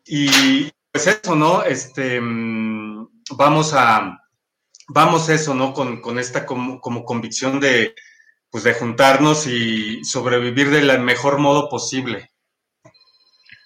y 0.05 0.69
pues 0.91 1.07
eso, 1.07 1.37
¿no? 1.37 1.63
Este, 1.63 2.21
mm, 2.21 3.09
vamos 3.37 3.73
a, 3.73 4.19
vamos 4.93 5.29
eso, 5.29 5.55
¿no? 5.55 5.73
Con, 5.73 6.19
esta 6.19 6.47
como, 6.47 6.81
convicción 6.81 7.61
de, 7.61 7.95
pues 8.51 8.65
de 8.65 8.75
juntarnos 8.75 9.47
y 9.47 10.05
sobrevivir 10.05 10.71
del 10.71 11.01
mejor 11.01 11.39
modo 11.39 11.69
posible. 11.69 12.31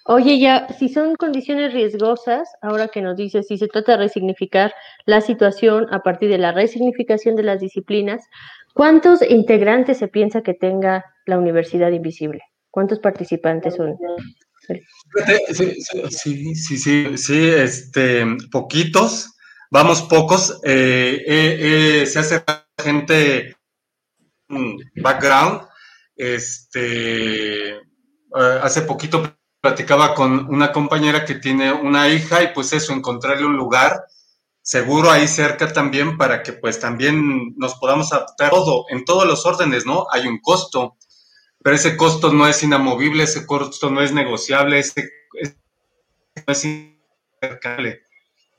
Oye, 0.09 0.39
ya, 0.39 0.69
si 0.79 0.87
son 0.87 1.15
condiciones 1.15 1.73
riesgosas, 1.73 2.47
ahora 2.61 2.87
que 2.87 3.01
nos 3.01 3.17
dices, 3.17 3.47
si 3.47 3.57
se 3.57 3.67
trata 3.67 3.93
de 3.93 3.97
resignificar 4.05 4.73
la 5.05 5.19
situación 5.19 5.87
a 5.93 6.01
partir 6.01 6.29
de 6.29 6.37
la 6.37 6.53
resignificación 6.53 7.35
de 7.35 7.43
las 7.43 7.59
disciplinas, 7.59 8.21
¿Cuántos 8.77 9.23
integrantes 9.27 9.97
se 9.97 10.07
piensa 10.07 10.43
que 10.43 10.53
tenga 10.53 11.03
la 11.25 11.39
Universidad 11.39 11.91
Invisible? 11.91 12.43
¿Cuántos 12.69 12.99
participantes 12.99 13.73
son? 13.73 13.97
Sí, 15.51 15.81
sí, 16.11 16.55
sí, 16.55 17.17
sí, 17.17 17.49
este, 17.49 18.23
poquitos, 18.51 19.33
vamos 19.71 20.01
pocos. 20.03 20.59
Eh, 20.63 21.23
eh, 21.27 22.01
eh, 22.01 22.05
se 22.05 22.19
hace 22.19 22.43
gente 22.81 23.55
background. 24.95 25.67
Este, 26.15 27.79
hace 28.33 28.81
poquito 28.81 29.37
platicaba 29.61 30.15
con 30.15 30.53
una 30.53 30.71
compañera 30.71 31.25
que 31.25 31.35
tiene 31.35 31.71
una 31.71 32.09
hija 32.09 32.43
y 32.43 32.53
pues 32.53 32.73
eso, 32.73 32.93
encontrarle 32.93 33.45
un 33.45 33.57
lugar 33.57 34.05
seguro 34.61 35.09
ahí 35.09 35.27
cerca 35.27 35.71
también 35.71 36.17
para 36.17 36.43
que 36.43 36.53
pues 36.53 36.79
también 36.79 37.55
nos 37.55 37.75
podamos 37.75 38.11
adaptar 38.11 38.49
todo, 38.49 38.85
en 38.89 39.05
todos 39.05 39.25
los 39.25 39.45
órdenes, 39.45 39.85
¿no? 39.85 40.07
Hay 40.11 40.27
un 40.27 40.39
costo, 40.39 40.97
pero 41.63 41.75
ese 41.75 41.95
costo 41.95 42.33
no 42.33 42.47
es 42.47 42.61
inamovible, 42.63 43.23
ese 43.23 43.45
costo 43.45 43.89
no 43.89 44.01
es 44.01 44.11
negociable, 44.11 44.79
ese, 44.79 45.09
no 46.45 46.51
es 46.51 46.65
intercambiable. 46.65 48.06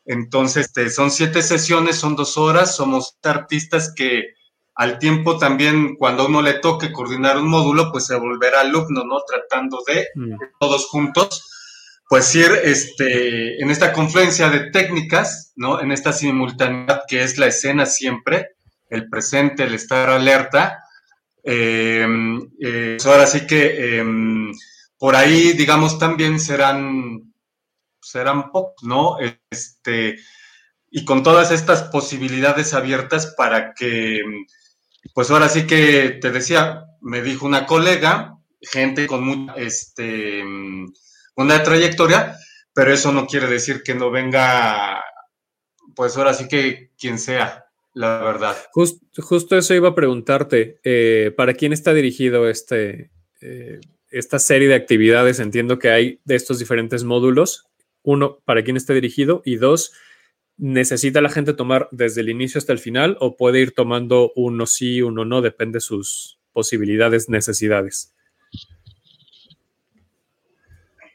Entonces, 0.09 0.67
este, 0.67 0.91
son 0.91 1.13
siete 1.13 1.43
sesiones, 1.43 1.97
son 1.97 2.17
dos 2.17 2.37
horas, 2.37 2.75
somos 2.75 3.17
artistas 3.23 3.93
que 3.95 4.35
al 4.75 4.99
tiempo 4.99 5.39
también, 5.39 5.95
cuando 5.97 6.27
uno 6.27 6.43
le 6.43 6.55
toque 6.55 6.93
coordinar 6.93 7.37
un 7.37 7.49
módulo, 7.49 7.93
pues 7.93 8.07
se 8.07 8.17
volverá 8.17 8.63
alumno, 8.63 9.05
¿no? 9.05 9.21
Tratando 9.27 9.83
de 9.87 10.09
mm. 10.15 10.37
todos 10.59 10.87
juntos 10.87 11.45
pues 12.09 12.35
ir 12.35 12.51
este, 12.65 13.63
en 13.63 13.71
esta 13.71 13.93
confluencia 13.93 14.49
de 14.49 14.71
técnicas, 14.71 15.53
¿no? 15.57 15.81
En 15.81 15.93
esta 15.93 16.13
simultaneidad 16.13 17.03
que 17.07 17.23
es 17.23 17.37
la 17.37 17.49
escena 17.49 17.85
siempre, 17.85 18.53
el 18.89 19.09
presente, 19.11 19.65
el 19.65 19.75
estar 19.75 20.09
alerta. 20.09 20.83
Em, 21.45 22.41
eh, 22.61 22.95
pues 22.97 23.07
ahora 23.07 23.27
sí 23.27 23.47
que 23.47 23.99
em, 23.99 24.53
por 24.99 25.17
ahí, 25.17 25.53
digamos, 25.53 25.99
también 25.99 26.41
serán, 26.41 27.28
serán 28.11 28.51
pocos, 28.51 28.83
¿no? 28.83 29.17
Este, 29.51 30.19
y 30.91 31.05
con 31.05 31.23
todas 31.23 31.51
estas 31.51 31.83
posibilidades 31.85 32.75
abiertas 32.75 33.35
para 33.37 33.75
que, 33.75 34.21
pues 35.15 35.31
ahora 35.31 35.49
sí 35.49 35.67
que 35.67 36.19
te 36.21 36.31
decía, 36.31 36.85
me 37.01 37.23
dijo 37.23 37.47
una 37.47 37.67
colega, 37.67 38.39
gente 38.61 39.07
con 39.07 39.25
mucha, 39.25 39.55
este, 39.55 40.43
una 41.37 41.63
trayectoria, 41.63 42.37
pero 42.73 42.93
eso 42.93 43.13
no 43.13 43.27
quiere 43.27 43.47
decir 43.47 43.83
que 43.83 43.95
no 43.95 44.11
venga, 44.11 45.03
pues 45.95 46.17
ahora 46.17 46.35
sí 46.35 46.49
que 46.49 46.91
quien 46.99 47.19
sea, 47.19 47.67
la 47.95 48.19
verdad. 48.19 48.57
justo 48.73 49.57
eso 49.57 49.75
iba 49.75 49.89
a 49.89 49.95
preguntarte, 49.95 50.81
eh, 50.85 51.33
¿para 51.37 51.55
quién 51.55 51.73
está 51.73 51.93
dirigido 51.93 52.49
este, 52.49 53.11
eh, 53.41 53.81
esta 54.11 54.39
serie 54.39 54.69
de 54.69 54.75
actividades? 54.75 55.41
Entiendo 55.41 55.79
que 55.79 55.91
hay 55.91 56.21
de 56.25 56.37
estos 56.37 56.59
diferentes 56.59 57.05
módulos. 57.05 57.68
Uno, 58.09 58.39
¿para 58.47 58.65
quién 58.65 58.79
está 58.79 58.95
dirigido? 58.95 59.43
Y 59.45 59.57
dos, 59.57 59.93
¿necesita 60.57 61.21
la 61.21 61.29
gente 61.29 61.53
tomar 61.53 61.91
desde 61.93 62.23
el 62.23 62.31
inicio 62.31 62.57
hasta 62.57 62.73
el 62.73 62.79
final 62.79 63.19
o 63.21 63.37
puede 63.37 63.61
ir 63.61 63.75
tomando 63.75 64.33
uno 64.35 64.65
sí, 64.65 65.03
uno 65.03 65.27
no? 65.27 65.43
Depende 65.43 65.77
de 65.77 65.81
sus 65.83 66.39
posibilidades, 66.55 67.29
necesidades. 67.29 68.15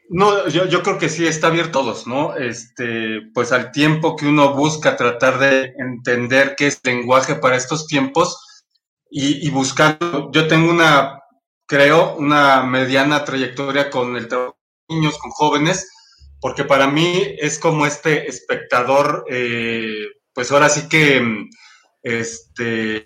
No, 0.08 0.46
yo, 0.46 0.66
yo, 0.66 0.84
creo 0.84 0.96
que 0.96 1.08
sí 1.08 1.26
está 1.26 1.48
abierto 1.48 1.80
todos, 1.80 2.06
¿no? 2.06 2.36
Este, 2.36 3.22
pues 3.34 3.50
al 3.50 3.72
tiempo 3.72 4.14
que 4.14 4.26
uno 4.28 4.54
busca 4.54 4.96
tratar 4.96 5.40
de 5.40 5.74
entender 5.76 6.54
qué 6.56 6.68
es 6.68 6.80
lenguaje 6.84 7.34
para 7.34 7.56
estos 7.56 7.88
tiempos 7.88 8.38
y, 9.10 9.44
y 9.44 9.50
buscando, 9.50 10.30
yo 10.30 10.46
tengo 10.46 10.70
una, 10.70 11.18
creo, 11.66 12.14
una 12.14 12.62
mediana 12.62 13.24
trayectoria 13.24 13.90
con 13.90 14.16
el 14.16 14.28
trabajo 14.28 14.56
con 14.86 14.96
niños, 14.96 15.18
con 15.18 15.32
jóvenes, 15.32 15.90
porque 16.44 16.64
para 16.64 16.88
mí 16.88 17.22
es 17.38 17.58
como 17.58 17.86
este 17.86 18.28
espectador, 18.28 19.24
eh, 19.30 20.08
pues 20.34 20.52
ahora 20.52 20.68
sí 20.68 20.90
que, 20.90 21.48
este, 22.02 23.02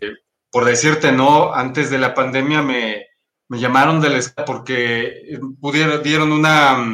por 0.50 0.64
decirte, 0.64 1.12
¿no? 1.12 1.54
Antes 1.54 1.88
de 1.88 1.98
la 1.98 2.14
pandemia 2.14 2.62
me, 2.62 3.06
me 3.46 3.60
llamaron 3.60 4.00
de 4.00 4.08
la 4.08 4.18
escuela 4.18 4.44
porque 4.44 5.06
eh, 5.06 5.38
pudieron, 5.60 6.02
dieron 6.02 6.32
una, 6.32 6.84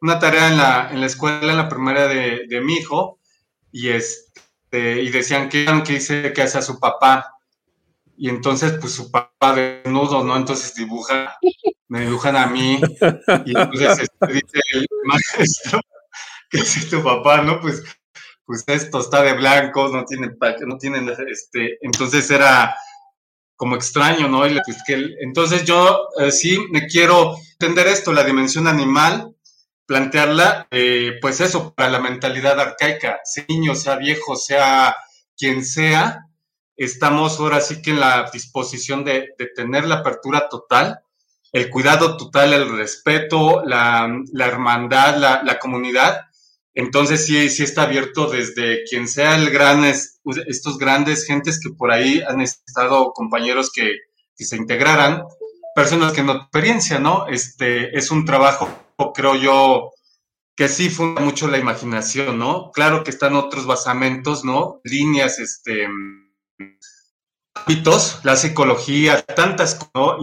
una 0.00 0.18
tarea 0.18 0.48
en 0.48 0.56
la, 0.56 0.90
en 0.90 1.00
la 1.00 1.06
escuela, 1.06 1.52
en 1.52 1.58
la 1.58 1.68
primaria 1.68 2.08
de, 2.08 2.40
de 2.48 2.60
mi 2.60 2.74
hijo, 2.74 3.20
y, 3.70 3.90
este, 3.90 5.00
y 5.00 5.10
decían 5.10 5.48
que, 5.48 5.64
que 5.86 5.92
hice 5.92 6.32
que 6.32 6.42
hace 6.42 6.58
a 6.58 6.62
su 6.62 6.80
papá. 6.80 7.33
Y 8.16 8.28
entonces, 8.28 8.74
pues 8.80 8.92
su 8.92 9.10
papá 9.10 9.54
desnudo, 9.54 10.24
¿no? 10.24 10.36
Entonces 10.36 10.74
dibuja, 10.74 11.36
me 11.88 12.00
dibujan 12.02 12.36
a 12.36 12.46
mí, 12.46 12.80
y 13.44 13.56
entonces 13.56 13.98
este, 14.00 14.32
dice 14.32 14.60
el 14.72 14.86
maestro 15.04 15.80
que 16.50 16.58
es 16.58 16.88
tu 16.88 17.02
papá, 17.02 17.42
¿no? 17.42 17.60
Pues, 17.60 17.82
pues 18.44 18.62
esto 18.66 19.00
está 19.00 19.22
de 19.22 19.32
blanco, 19.32 19.88
no 19.88 20.04
tiene, 20.04 20.30
no 20.66 20.78
tienen, 20.78 21.08
este, 21.28 21.78
entonces 21.80 22.30
era, 22.30 22.74
como 23.56 23.76
extraño, 23.76 24.28
¿no? 24.28 24.40
Pues, 24.40 24.76
entonces 25.20 25.64
yo 25.64 26.08
eh, 26.18 26.30
sí 26.30 26.58
me 26.70 26.86
quiero 26.86 27.36
entender 27.52 27.86
esto, 27.88 28.12
la 28.12 28.24
dimensión 28.24 28.66
animal, 28.66 29.34
plantearla, 29.86 30.66
eh, 30.70 31.18
pues 31.20 31.40
eso, 31.40 31.74
para 31.74 31.90
la 31.90 32.00
mentalidad 32.00 32.58
arcaica, 32.58 33.20
sea 33.24 33.44
niño, 33.48 33.74
sea 33.74 33.96
viejo, 33.96 34.36
sea 34.36 34.94
quien 35.36 35.64
sea, 35.64 36.26
estamos 36.76 37.38
ahora 37.38 37.60
sí 37.60 37.82
que 37.82 37.90
en 37.90 38.00
la 38.00 38.30
disposición 38.32 39.04
de, 39.04 39.34
tener 39.54 39.86
la 39.86 39.96
apertura 39.96 40.48
total, 40.48 41.00
el 41.52 41.70
cuidado 41.70 42.16
total, 42.16 42.52
el 42.52 42.76
respeto, 42.76 43.62
la, 43.64 44.08
hermandad, 44.38 45.16
la, 45.16 45.42
la, 45.44 45.58
comunidad, 45.58 46.22
Entonces 46.74 47.26
sí, 47.26 47.48
sí 47.48 47.62
está 47.62 47.82
abierto 47.82 48.26
desde 48.26 48.82
quien 48.84 49.06
sea 49.06 49.36
el 49.36 49.50
gran, 49.50 49.84
estos 49.84 50.78
grandes 50.78 51.24
gentes 51.24 51.60
que 51.60 51.70
por 51.70 51.92
ahí 51.92 52.20
han 52.26 52.40
estado 52.40 53.12
compañeros 53.12 53.70
que, 53.72 53.98
se 54.36 54.56
integraran, 54.56 55.22
personas 55.76 56.12
que 56.12 56.24
no 56.24 56.32
experiencia, 56.32 56.98
¿no? 56.98 57.28
Este 57.28 57.96
es 57.96 58.10
un 58.10 58.24
trabajo, 58.24 58.68
creo 59.14 59.36
yo, 59.36 59.90
que 60.56 60.68
sí 60.68 60.90
funda 60.90 61.20
mucho 61.20 61.46
la 61.46 61.58
imaginación, 61.58 62.38
¿no? 62.38 62.72
Claro 62.72 63.04
que 63.04 63.10
están 63.10 63.36
otros 63.36 63.64
basamentos, 63.66 64.44
¿no? 64.44 64.80
Líneas, 64.82 65.38
este, 65.38 65.86
hábitos, 67.54 68.20
la 68.24 68.36
psicología, 68.36 69.22
tantas, 69.22 69.78
¿no? 69.94 70.18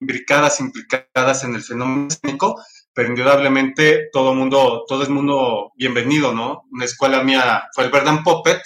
Imbricadas, 0.00 0.60
implicadas 0.60 1.44
en 1.44 1.54
el 1.54 1.62
fenómeno 1.62 2.08
escénico, 2.08 2.60
pero 2.92 3.08
indudablemente 3.08 4.08
todo 4.12 4.34
mundo, 4.34 4.84
todo 4.86 5.02
el 5.02 5.10
mundo 5.10 5.72
bienvenido, 5.76 6.34
¿no? 6.34 6.64
Una 6.70 6.84
escuela 6.84 7.22
mía 7.22 7.68
fue 7.74 7.84
el 7.84 7.90
Verdant 7.90 8.24
Puppet 8.24 8.60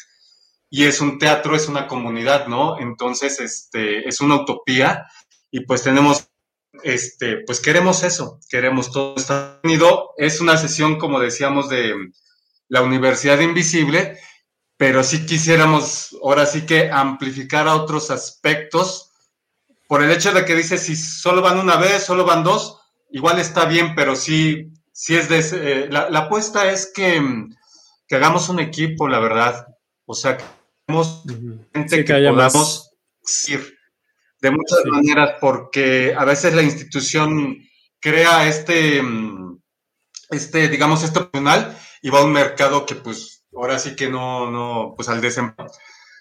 y 0.71 0.85
es 0.85 1.01
un 1.01 1.19
teatro, 1.19 1.55
es 1.55 1.69
una 1.69 1.87
comunidad, 1.87 2.49
¿no? 2.49 2.79
Entonces, 2.81 3.41
este, 3.41 4.09
es 4.09 4.21
una 4.21 4.37
utopía 4.37 5.07
y 5.51 5.61
pues 5.61 5.83
tenemos, 5.83 6.29
este, 6.83 7.39
pues 7.47 7.61
queremos 7.61 8.03
eso, 8.03 8.41
queremos 8.51 8.91
todo 8.91 9.17
estar 9.17 9.61
unido. 9.63 10.11
Es 10.17 10.41
una 10.41 10.57
sesión, 10.57 10.99
como 10.99 11.21
decíamos, 11.21 11.69
de 11.69 11.95
la 12.69 12.83
Universidad 12.83 13.41
Invisible, 13.41 14.19
pero 14.77 15.03
sí 15.03 15.25
quisiéramos 15.25 16.17
ahora 16.23 16.47
sí 16.47 16.67
que 16.67 16.91
amplificar 16.91 17.67
a 17.69 17.77
otros 17.77 18.11
aspectos 18.11 19.11
por 19.89 20.03
el 20.03 20.11
hecho 20.11 20.33
de 20.33 20.45
que 20.45 20.55
dice 20.55 20.79
si 20.79 20.97
solo 20.97 21.43
van 21.43 21.59
una 21.59 21.77
vez, 21.77 22.05
solo 22.05 22.25
van 22.25 22.43
dos, 22.43 22.81
igual 23.11 23.39
está 23.39 23.67
bien, 23.67 23.95
pero 23.95 24.17
sí, 24.17 24.73
sí 24.93 25.17
es 25.17 25.29
de... 25.29 25.39
Eh, 25.39 25.89
la, 25.91 26.07
apuesta 26.19 26.71
es 26.71 26.91
que, 26.93 27.23
que, 28.09 28.17
hagamos 28.17 28.49
un 28.49 28.59
equipo, 28.61 29.09
la 29.09 29.21
verdad. 29.21 29.67
O 30.05 30.15
sea, 30.15 30.37
que 30.37 30.45
hagamos 30.89 31.23
gente 31.73 32.05
que, 32.05 32.15
podamos 32.15 32.91
ir 33.47 33.77
de 34.41 34.51
muchas 34.51 34.85
maneras, 34.87 35.37
porque 35.41 36.15
a 36.17 36.25
veces 36.25 36.55
la 36.55 36.63
institución 36.63 37.57
crea 38.01 38.47
este, 38.49 39.03
este 40.31 40.69
digamos, 40.69 41.03
este 41.03 41.21
opcional 41.21 41.77
y 42.03 42.11
va 42.11 42.21
a 42.21 42.25
un 42.25 42.33
mercado 42.33 42.87
que 42.87 42.97
pues 42.97 43.36
ahora 43.57 43.79
sí 43.79 43.97
que 43.97 44.09
no, 44.09 44.51
no, 44.51 44.95
pues 44.97 45.09
al 45.09 45.21
desempleo, 45.21 45.71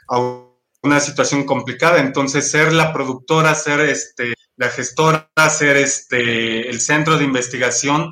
a 0.09 0.45
una 0.83 0.99
situación 0.99 1.45
complicada. 1.45 1.99
Entonces, 1.99 2.49
ser 2.49 2.73
la 2.73 2.93
productora, 2.93 3.55
ser 3.55 3.81
este, 3.81 4.33
la 4.55 4.69
gestora, 4.69 5.29
hacer 5.35 5.77
este, 5.77 6.69
el 6.69 6.79
centro 6.79 7.17
de 7.17 7.25
investigación, 7.25 8.11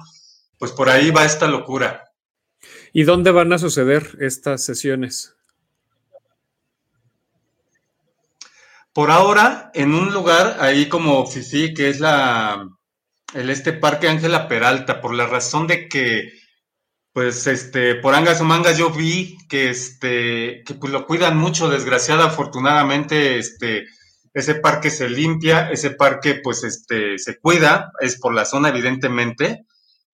pues 0.57 0.71
por 0.71 0.89
ahí 0.89 1.11
va 1.11 1.25
esta 1.25 1.47
locura. 1.47 2.11
¿Y 2.91 3.03
dónde 3.03 3.31
van 3.31 3.53
a 3.53 3.57
suceder 3.57 4.17
estas 4.19 4.63
sesiones? 4.63 5.35
Por 8.93 9.09
ahora, 9.09 9.71
en 9.73 9.95
un 9.95 10.13
lugar 10.13 10.57
ahí 10.59 10.87
como 10.87 11.25
Fifi, 11.25 11.73
que 11.73 11.89
es 11.89 11.99
la 11.99 12.67
el 13.33 13.49
este 13.49 13.73
Parque 13.73 14.07
Ángela 14.07 14.47
Peralta, 14.47 15.01
por 15.01 15.13
la 15.13 15.25
razón 15.25 15.67
de 15.67 15.89
que, 15.89 16.31
pues, 17.13 17.45
este, 17.47 17.95
por 17.95 18.15
angas 18.15 18.41
o 18.41 18.43
mangas 18.43 18.77
yo 18.77 18.89
vi 18.89 19.37
que 19.47 19.69
este, 19.69 20.63
que 20.65 20.73
pues 20.73 20.91
lo 20.91 21.05
cuidan 21.05 21.37
mucho, 21.37 21.69
desgraciada, 21.69 22.25
afortunadamente, 22.25 23.37
este, 23.37 23.85
ese 24.33 24.55
parque 24.55 24.89
se 24.89 25.07
limpia, 25.09 25.69
ese 25.71 25.91
parque 25.91 26.41
pues 26.43 26.63
este, 26.63 27.19
se 27.19 27.37
cuida, 27.39 27.91
es 27.99 28.19
por 28.19 28.33
la 28.33 28.45
zona 28.45 28.69
evidentemente, 28.69 29.65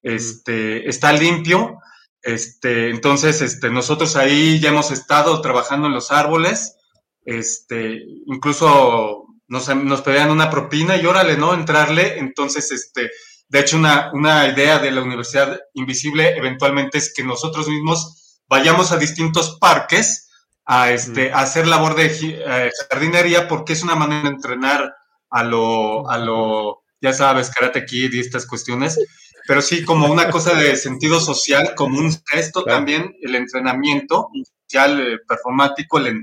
este, 0.04 0.90
está 0.90 1.14
limpio, 1.14 1.80
este, 2.22 2.90
entonces 2.90 3.42
este, 3.42 3.70
nosotros 3.70 4.18
ahí 4.18 4.60
ya 4.60 4.70
hemos 4.70 4.92
estado 4.92 5.42
trabajando 5.42 5.88
en 5.88 5.94
los 5.94 6.12
árboles, 6.12 6.76
este, 7.24 8.04
incluso 8.26 9.26
nos, 9.48 9.74
nos 9.76 10.02
pedían 10.02 10.32
una 10.32 10.50
propina 10.50 10.98
y 10.98 11.06
órale, 11.06 11.38
¿no? 11.38 11.54
Entrarle, 11.54 12.20
entonces, 12.20 12.72
este, 12.72 13.10
de 13.50 13.60
hecho, 13.60 13.78
una, 13.78 14.12
una 14.14 14.48
idea 14.48 14.78
de 14.78 14.92
la 14.92 15.02
Universidad 15.02 15.60
Invisible 15.74 16.38
eventualmente 16.38 17.00
es 17.00 17.12
que 17.14 17.24
nosotros 17.24 17.68
mismos 17.68 18.42
vayamos 18.48 18.92
a 18.92 18.98
distintos 18.98 19.58
parques, 19.60 20.30
a, 20.66 20.92
este, 20.92 21.34
hacer 21.34 21.66
labor 21.66 21.96
de 21.96 22.16
eh, 22.22 22.72
jardinería 22.90 23.48
porque 23.48 23.74
es 23.74 23.82
una 23.82 23.96
manera 23.96 24.30
de 24.30 24.36
entrenar 24.36 24.94
a 25.32 25.44
lo, 25.44 26.08
a 26.10 26.20
lo, 26.20 26.84
ya 27.02 27.12
sabes, 27.12 27.50
karate 27.50 27.86
kid 27.86 28.14
y 28.14 28.20
estas 28.20 28.46
cuestiones, 28.46 29.00
pero 29.48 29.64
sí 29.64 29.84
como 29.84 30.06
una 30.12 30.30
cosa 30.30 30.54
de 30.54 30.76
sentido 30.76 31.20
social, 31.20 31.74
como 31.76 31.98
un 31.98 32.16
gesto 32.30 32.64
también, 32.64 33.16
el 33.22 33.34
entrenamiento 33.34 34.30
social, 34.68 35.02
eh, 35.02 35.20
performático, 35.28 35.98
el, 35.98 36.22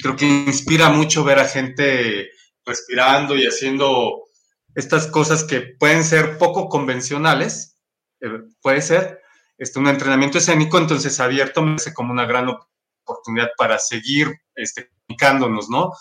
creo 0.00 0.14
que 0.14 0.26
inspira 0.26 0.90
mucho 0.90 1.24
ver 1.24 1.40
a 1.40 1.48
gente 1.48 2.30
respirando 2.64 3.34
y 3.34 3.46
haciendo 3.46 4.29
estas 4.74 5.06
cosas 5.06 5.44
que 5.44 5.60
pueden 5.78 6.04
ser 6.04 6.38
poco 6.38 6.68
convencionales, 6.68 7.76
eh, 8.20 8.28
puede 8.60 8.82
ser, 8.82 9.20
este, 9.58 9.78
un 9.78 9.88
entrenamiento 9.88 10.38
escénico, 10.38 10.78
entonces 10.78 11.20
abierto 11.20 11.62
me 11.62 11.74
hace 11.74 11.92
como 11.92 12.12
una 12.12 12.26
gran 12.26 12.48
oportunidad 12.48 13.50
para 13.56 13.78
seguir 13.78 14.28
este, 14.54 14.90
comunicándonos, 15.06 15.68
¿no? 15.68 15.92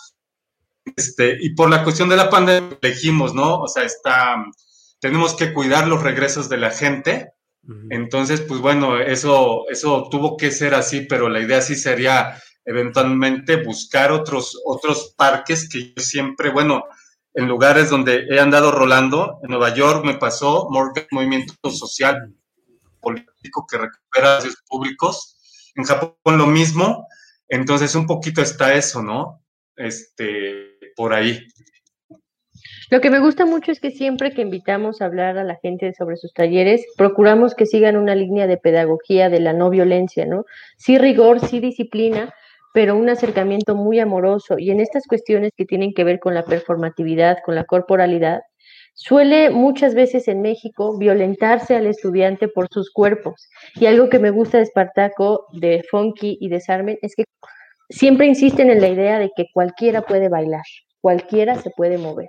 Este, 0.96 1.38
y 1.40 1.54
por 1.54 1.70
la 1.70 1.84
cuestión 1.84 2.10
de 2.10 2.16
la 2.16 2.30
pandemia 2.30 2.78
elegimos, 2.82 3.34
¿no? 3.34 3.60
O 3.60 3.68
sea, 3.68 3.84
está, 3.84 4.46
tenemos 5.00 5.36
que 5.36 5.54
cuidar 5.54 5.88
los 5.88 6.02
regresos 6.02 6.50
de 6.50 6.58
la 6.58 6.72
gente. 6.72 7.34
Entonces, 7.92 8.42
pues 8.42 8.62
bueno, 8.62 8.98
eso, 8.98 9.66
eso 9.70 10.08
tuvo 10.10 10.38
que 10.38 10.50
ser 10.50 10.74
así, 10.74 11.02
pero 11.02 11.30
la 11.30 11.40
idea 11.40 11.62
sí 11.62 11.76
sería 11.76 12.42
eventualmente 12.66 13.58
buscar 13.58 14.12
otros, 14.12 14.60
otros 14.66 15.14
parques 15.16 15.70
que 15.70 15.94
yo 15.94 16.02
siempre, 16.02 16.50
bueno, 16.50 16.86
en 17.40 17.48
lugares 17.48 17.90
donde 17.90 18.26
he 18.30 18.38
andado 18.38 18.70
rolando, 18.70 19.40
en 19.44 19.52
Nueva 19.52 19.74
York 19.74 20.04
me 20.04 20.16
pasó, 20.16 20.68
Movimiento 21.12 21.54
Social 21.70 22.36
Político 23.00 23.66
que 23.66 23.78
recupera 23.78 24.42
los 24.44 24.62
públicos, 24.68 25.72
en 25.76 25.86
Japón 25.86 26.38
lo 26.38 26.48
mismo, 26.48 27.08
entonces 27.48 27.96
un 27.96 28.08
poquito 28.08 28.42
está 28.42 28.74
eso, 28.74 29.02
¿no? 29.02 29.42
Este, 29.78 30.80
por 30.98 31.14
ahí. 31.14 31.40
Lo 32.92 33.00
que 33.00 33.10
me 33.10 33.22
gusta 33.22 33.46
mucho 33.46 33.72
es 33.72 33.80
que 33.80 33.92
siempre 33.92 34.34
que 34.34 34.42
invitamos 34.42 35.00
a 35.00 35.06
hablar 35.06 35.38
a 35.38 35.46
la 35.46 35.56
gente 35.62 35.94
sobre 35.94 36.18
sus 36.18 36.34
talleres, 36.34 36.86
procuramos 36.98 37.56
que 37.56 37.66
sigan 37.66 37.96
una 37.96 38.16
línea 38.16 38.48
de 38.48 38.58
pedagogía 38.58 39.30
de 39.30 39.40
la 39.40 39.54
no 39.54 39.70
violencia, 39.70 40.26
¿no? 40.26 40.44
Sí 40.76 40.98
rigor, 40.98 41.40
sí 41.40 41.62
disciplina, 41.62 42.34
pero 42.74 42.96
un 42.96 43.10
acercamiento 43.10 43.76
muy 43.76 44.00
amoroso. 44.00 44.58
Y 44.58 44.72
en 44.72 44.80
estas 44.80 45.06
cuestiones 45.08 45.52
que 45.56 45.66
tienen 45.66 45.94
que 45.94 46.04
ver 46.04 46.20
con 46.20 46.34
la 46.34 46.44
performatividad, 46.44 47.38
con 47.46 47.56
la 47.56 47.64
corporalidad, 47.64 48.42
Suele 49.02 49.50
muchas 49.50 49.96
veces 49.96 50.28
en 50.28 50.42
México 50.42 50.98
violentarse 50.98 51.74
al 51.74 51.88
estudiante 51.88 52.50
por 52.50 52.68
sus 52.70 52.92
cuerpos. 52.92 53.50
Y 53.76 53.86
algo 53.86 54.10
que 54.10 54.20
me 54.20 54.30
gusta 54.30 54.58
de 54.58 54.64
Espartaco, 54.64 55.46
de 55.54 55.84
Funky 55.90 56.38
y 56.42 56.50
de 56.50 56.60
Sarmen 56.60 57.00
es 57.02 57.16
que 57.16 57.24
siempre 57.90 58.28
insisten 58.28 58.70
en 58.70 58.82
la 58.82 58.90
idea 58.90 59.18
de 59.18 59.32
que 59.34 59.46
cualquiera 59.54 60.02
puede 60.02 60.28
bailar, 60.28 60.66
cualquiera 61.00 61.56
se 61.56 61.70
puede 61.70 61.98
mover. 61.98 62.28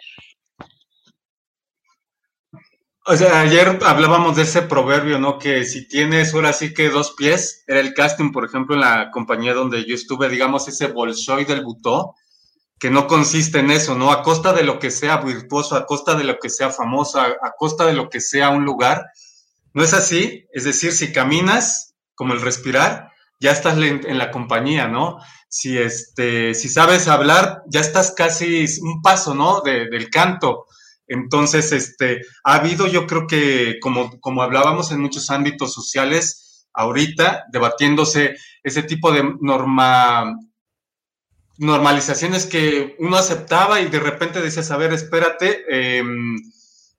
O 3.12 3.16
sea, 3.16 3.40
ayer 3.40 3.80
hablábamos 3.84 4.36
de 4.36 4.42
ese 4.42 4.62
proverbio, 4.62 5.18
¿no? 5.18 5.36
Que 5.36 5.64
si 5.64 5.88
tienes 5.88 6.32
ahora 6.32 6.52
sí 6.52 6.72
que 6.72 6.90
dos 6.90 7.10
pies, 7.16 7.64
era 7.66 7.80
el 7.80 7.92
casting, 7.92 8.30
por 8.30 8.44
ejemplo, 8.44 8.76
en 8.76 8.82
la 8.82 9.10
compañía 9.10 9.52
donde 9.52 9.84
yo 9.84 9.96
estuve, 9.96 10.28
digamos, 10.28 10.68
ese 10.68 10.86
Bolshoi 10.86 11.44
del 11.44 11.64
Butó, 11.64 12.14
que 12.78 12.88
no 12.88 13.08
consiste 13.08 13.58
en 13.58 13.72
eso, 13.72 13.96
¿no? 13.96 14.12
A 14.12 14.22
costa 14.22 14.52
de 14.52 14.62
lo 14.62 14.78
que 14.78 14.92
sea 14.92 15.16
virtuoso, 15.16 15.74
a 15.74 15.86
costa 15.86 16.14
de 16.14 16.22
lo 16.22 16.38
que 16.38 16.48
sea 16.50 16.70
famoso, 16.70 17.20
a, 17.20 17.34
costa 17.58 17.84
de 17.84 17.94
lo 17.94 18.08
que 18.08 18.20
sea 18.20 18.50
un 18.50 18.64
lugar. 18.64 19.06
No 19.74 19.82
es 19.82 19.92
así, 19.92 20.46
es 20.52 20.62
decir, 20.62 20.92
si 20.92 21.12
caminas, 21.12 21.96
como 22.14 22.32
el 22.32 22.40
respirar, 22.40 23.10
ya 23.40 23.50
estás 23.50 23.76
en, 23.76 24.18
la 24.18 24.30
compañía, 24.30 24.86
¿no? 24.86 25.18
Si, 25.48 25.76
este, 25.76 26.54
si 26.54 26.68
sabes 26.68 27.08
hablar, 27.08 27.64
ya 27.66 27.80
estás 27.80 28.12
casi 28.12 28.66
un 28.80 29.02
paso, 29.02 29.34
¿no? 29.34 29.62
del 29.62 30.10
canto. 30.10 30.66
Entonces, 31.10 31.72
este, 31.72 32.22
ha 32.44 32.54
habido, 32.54 32.86
yo 32.86 33.08
creo 33.08 33.26
que, 33.26 33.78
como, 33.80 34.20
como 34.20 34.44
hablábamos 34.44 34.92
en 34.92 35.00
muchos 35.00 35.28
ámbitos 35.30 35.74
sociales, 35.74 36.68
ahorita 36.72 37.46
debatiéndose 37.50 38.36
ese 38.62 38.84
tipo 38.84 39.10
de 39.10 39.24
norma, 39.40 40.36
normalizaciones 41.58 42.46
que 42.46 42.94
uno 43.00 43.16
aceptaba 43.16 43.80
y 43.80 43.88
de 43.88 43.98
repente 43.98 44.40
decías, 44.40 44.70
a 44.70 44.76
ver, 44.76 44.92
espérate, 44.92 45.64
em, 45.68 46.36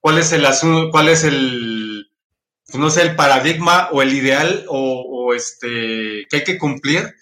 ¿cuál 0.01 0.17
es 0.17 0.33
el 0.33 0.45
asunto, 0.45 0.91
cuál 0.91 1.07
es 1.07 1.23
el, 1.23 2.11
pues, 2.67 2.77
no 2.77 2.89
sé, 2.89 3.03
el 3.03 3.15
paradigma 3.15 3.87
o 3.93 4.01
el 4.01 4.13
ideal 4.13 4.65
o, 4.67 5.33
este, 5.33 6.27
que 6.29 6.35
hay 6.35 6.43
que 6.43 6.57
cumplir? 6.57 7.15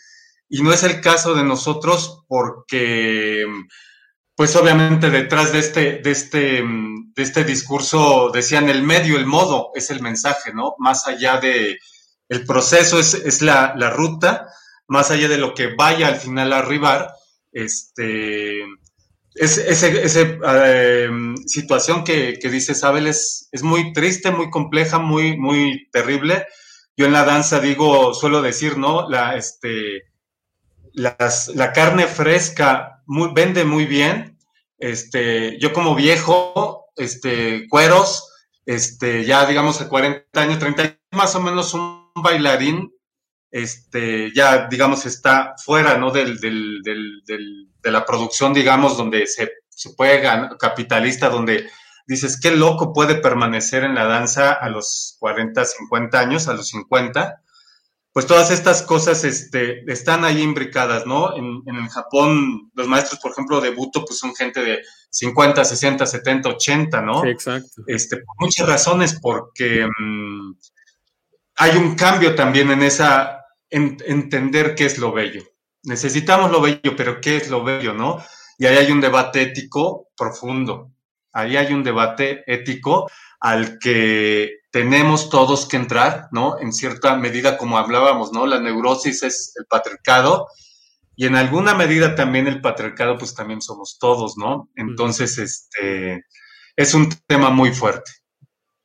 Y 0.49 0.63
no 0.63 0.73
es 0.73 0.81
el 0.81 1.01
caso 1.01 1.35
de 1.35 1.43
nosotros 1.43 2.23
porque, 2.27 3.45
pues 4.39 4.55
obviamente 4.55 5.09
detrás 5.09 5.51
de 5.51 5.59
este, 5.59 5.97
de 5.97 6.11
este, 6.11 6.63
de 6.63 7.23
este 7.23 7.43
discurso 7.43 8.31
decían 8.33 8.69
el 8.69 8.83
medio, 8.83 9.17
el 9.17 9.25
modo, 9.25 9.71
es 9.75 9.89
el 9.89 10.01
mensaje, 10.01 10.53
¿no? 10.53 10.75
Más 10.77 11.07
allá 11.07 11.41
de, 11.41 11.77
el 12.29 12.45
proceso 12.45 13.01
es, 13.01 13.15
es 13.15 13.41
la, 13.41 13.73
la, 13.75 13.89
ruta, 13.89 14.47
más 14.87 15.11
allá 15.11 15.27
de 15.27 15.39
lo 15.39 15.53
que 15.53 15.75
vaya 15.75 16.07
al 16.07 16.21
final 16.21 16.53
a 16.53 16.59
arribar, 16.59 17.11
este, 17.51 18.61
esa 19.35 19.87
eh, 19.89 21.09
situación 21.45 22.05
que, 22.05 22.39
que 22.41 22.49
dice 22.49 22.73
Abel 22.87 23.07
es, 23.07 23.49
es, 23.51 23.61
muy 23.61 23.91
triste, 23.91 24.31
muy 24.31 24.49
compleja, 24.49 24.99
muy, 24.99 25.37
muy 25.37 25.89
terrible. 25.91 26.47
Yo 26.95 27.07
en 27.07 27.11
la 27.11 27.25
danza 27.25 27.59
digo, 27.59 28.13
suelo 28.13 28.41
decir, 28.41 28.77
¿no? 28.77 29.09
La, 29.09 29.35
este, 29.35 30.03
las, 30.93 31.49
la 31.49 31.73
carne 31.73 32.07
fresca 32.07 32.98
muy, 33.09 33.31
vende 33.33 33.65
muy 33.65 33.85
bien. 33.85 34.37
Este, 34.77 35.59
yo 35.59 35.73
como 35.73 35.95
viejo, 35.95 36.85
este, 36.95 37.67
cueros, 37.67 38.31
este, 38.65 39.25
ya 39.25 39.45
digamos 39.45 39.81
a 39.81 39.89
40 39.89 40.39
años, 40.39 40.59
30 40.59 40.81
años, 40.83 40.97
más 41.11 41.35
o 41.35 41.41
menos 41.41 41.73
un 41.73 42.11
bailarín, 42.15 42.93
este, 43.51 44.31
ya 44.33 44.67
digamos 44.67 45.07
está 45.07 45.55
fuera, 45.65 45.97
¿no? 45.97 46.11
Del, 46.11 46.39
del, 46.39 46.81
del, 46.83 47.67
de 47.81 47.91
la 47.91 48.05
producción, 48.05 48.53
digamos, 48.53 48.95
donde 48.95 49.25
se, 49.25 49.51
se 49.69 49.89
puede 49.95 50.21
ganar, 50.21 50.57
capitalista, 50.57 51.29
donde 51.29 51.67
dices, 52.05 52.39
qué 52.39 52.51
loco 52.51 52.93
puede 52.93 53.15
permanecer 53.15 53.83
en 53.83 53.95
la 53.95 54.05
danza 54.05 54.53
a 54.53 54.69
los 54.69 55.17
40, 55.19 55.65
50 55.65 56.19
años, 56.19 56.47
a 56.47 56.53
los 56.53 56.67
50 56.69 57.41
pues 58.11 58.25
todas 58.25 58.51
estas 58.51 58.81
cosas 58.81 59.23
este, 59.23 59.83
están 59.91 60.25
ahí 60.25 60.41
imbricadas, 60.41 61.05
¿no? 61.05 61.35
En, 61.35 61.61
en, 61.65 61.75
el 61.75 61.89
Japón, 61.89 62.71
los 62.73 62.87
maestros, 62.87 63.19
por 63.19 63.31
ejemplo, 63.31 63.61
de 63.61 63.69
Buto, 63.69 64.03
pues 64.03 64.19
son 64.19 64.35
gente 64.35 64.61
de 64.61 64.79
50, 65.11 65.63
60, 65.63 66.05
70, 66.05 66.49
80, 66.49 67.01
¿no? 67.01 67.21
Sí, 67.21 67.29
exacto. 67.29 67.83
Este, 67.87 68.17
por 68.17 68.35
muchas 68.39 68.67
razones, 68.67 69.19
porque 69.21 69.87
mmm, 69.99 70.53
hay 71.57 71.77
un 71.77 71.95
cambio 71.95 72.35
también 72.35 72.71
en 72.71 72.81
esa, 72.81 73.45
en, 73.69 73.97
entender 74.05 74.75
qué 74.75 74.85
es 74.85 74.97
lo 74.97 75.11
bello. 75.11 75.43
Necesitamos 75.83 76.51
lo 76.51 76.61
bello, 76.61 76.95
pero 76.97 77.21
¿qué 77.21 77.37
es 77.37 77.49
lo 77.49 77.63
bello, 77.63 77.93
no? 77.93 78.23
Y 78.57 78.65
ahí 78.65 78.77
hay 78.77 78.91
un 78.91 79.01
debate 79.01 79.41
ético 79.41 80.09
profundo. 80.17 80.91
Ahí 81.31 81.57
hay 81.57 81.73
un 81.73 81.83
debate 81.83 82.43
ético 82.47 83.09
al 83.39 83.77
que 83.77 84.58
tenemos 84.71 85.29
todos 85.29 85.67
que 85.67 85.77
entrar, 85.77 86.27
¿no? 86.31 86.59
En 86.59 86.71
cierta 86.73 87.15
medida, 87.15 87.57
como 87.57 87.77
hablábamos, 87.77 88.31
¿no? 88.31 88.45
La 88.45 88.59
neurosis 88.59 89.23
es 89.23 89.53
el 89.57 89.65
patriarcado 89.65 90.47
y 91.15 91.25
en 91.25 91.35
alguna 91.35 91.75
medida 91.75 92.15
también 92.15 92.47
el 92.47 92.61
patriarcado, 92.61 93.17
pues 93.17 93.35
también 93.35 93.61
somos 93.61 93.97
todos, 93.99 94.37
¿no? 94.37 94.69
Entonces, 94.75 95.37
este, 95.37 96.23
es 96.77 96.93
un 96.93 97.09
tema 97.27 97.49
muy 97.49 97.71
fuerte. 97.73 98.09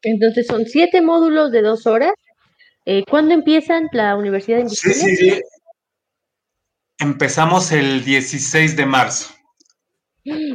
Entonces, 0.03 0.49
son 0.49 0.67
siete 0.67 1.01
módulos 1.01 1.53
de 1.53 1.63
dos 1.63 1.87
horas. 1.87 2.13
Eh, 2.87 3.05
¿Cuándo 3.09 3.35
empiezan 3.35 3.89
la 3.93 4.17
Universidad 4.17 4.65
de 4.65 4.69
Sí, 4.69 4.93
sí, 4.93 5.17
sí. 5.17 5.41
Empezamos 6.99 7.71
el 7.71 8.05
16 8.05 8.77
de 8.77 8.87
marzo. 8.87 9.33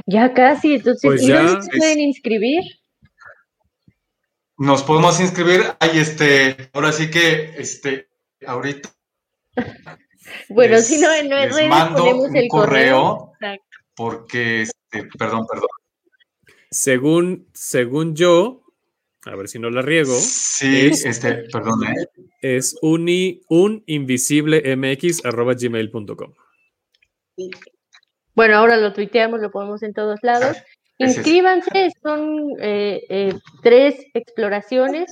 Ya 0.06 0.34
casi, 0.34 0.76
entonces, 0.76 1.02
pues 1.02 1.24
¿y 1.24 1.28
ya, 1.28 1.44
dónde 1.44 1.62
se 1.62 1.78
pueden 1.78 2.00
inscribir? 2.02 2.62
Nos 4.60 4.84
podemos 4.84 5.20
inscribir. 5.22 5.62
Ay, 5.80 6.00
este, 6.00 6.70
ahora 6.74 6.92
sí 6.92 7.10
que, 7.10 7.54
este, 7.58 8.10
ahorita. 8.46 8.90
bueno, 10.50 10.76
les, 10.76 10.86
si 10.86 11.00
no, 11.00 11.14
en 11.14 11.30
les 11.30 11.56
redes 11.56 11.70
mando 11.70 12.04
ponemos 12.04 12.28
un 12.30 12.36
el 12.36 12.50
correo. 12.50 13.32
correo 13.40 13.62
porque, 13.96 14.64
este, 14.64 15.06
perdón, 15.18 15.48
perdón. 15.48 15.70
Según, 16.70 17.48
según 17.54 18.16
yo, 18.16 18.66
a 19.26 19.34
ver 19.36 19.48
si 19.48 19.60
no 19.60 19.70
la 19.70 19.82
riego. 19.82 20.14
Sí, 20.16 20.88
es, 20.88 21.06
este, 21.06 21.46
perdón. 21.52 21.86
¿eh? 21.86 22.08
Es 22.42 22.78
uni, 22.82 23.40
uninvisiblemx.gmail.com. 23.48 26.34
Bueno, 28.36 28.58
ahora 28.58 28.76
lo 28.76 28.92
tuiteamos, 28.92 29.40
lo 29.40 29.52
ponemos 29.52 29.84
en 29.84 29.94
todos 29.94 30.20
lados. 30.22 30.58
Inscríbanse, 31.00 31.92
son 32.04 32.52
eh, 32.60 33.02
eh, 33.10 33.34
tres 33.64 33.96
exploraciones 34.14 35.12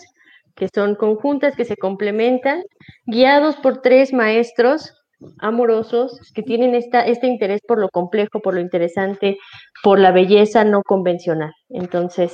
que 0.56 0.68
son 0.74 0.96
conjuntas, 0.96 1.56
que 1.56 1.66
se 1.66 1.78
complementan, 1.78 2.64
guiados 3.06 3.56
por 3.58 3.82
tres 3.82 4.12
maestros 4.12 4.94
amorosos 5.40 6.20
que 6.34 6.44
tienen 6.44 6.76
esta, 6.76 7.02
este 7.06 7.28
interés 7.28 7.62
por 7.68 7.80
lo 7.80 7.90
complejo, 7.90 8.40
por 8.42 8.54
lo 8.54 8.60
interesante, 8.60 9.38
por 9.84 10.00
la 10.00 10.12
belleza 10.12 10.64
no 10.64 10.82
convencional. 10.84 11.52
Entonces, 11.70 12.34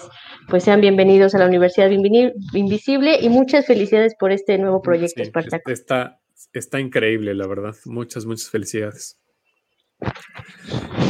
pues 0.49 0.63
sean 0.63 0.81
bienvenidos 0.81 1.35
a 1.35 1.39
la 1.39 1.45
Universidad 1.45 1.89
Invisible 1.91 3.19
y 3.21 3.29
muchas 3.29 3.65
felicidades 3.65 4.15
por 4.19 4.31
este 4.31 4.57
nuevo 4.57 4.81
proyecto, 4.81 5.15
sí, 5.17 5.21
Espartaco. 5.23 5.71
Está, 5.71 6.19
está 6.53 6.79
increíble, 6.79 7.33
la 7.33 7.47
verdad. 7.47 7.75
Muchas, 7.85 8.25
muchas 8.25 8.49
felicidades. 8.49 9.17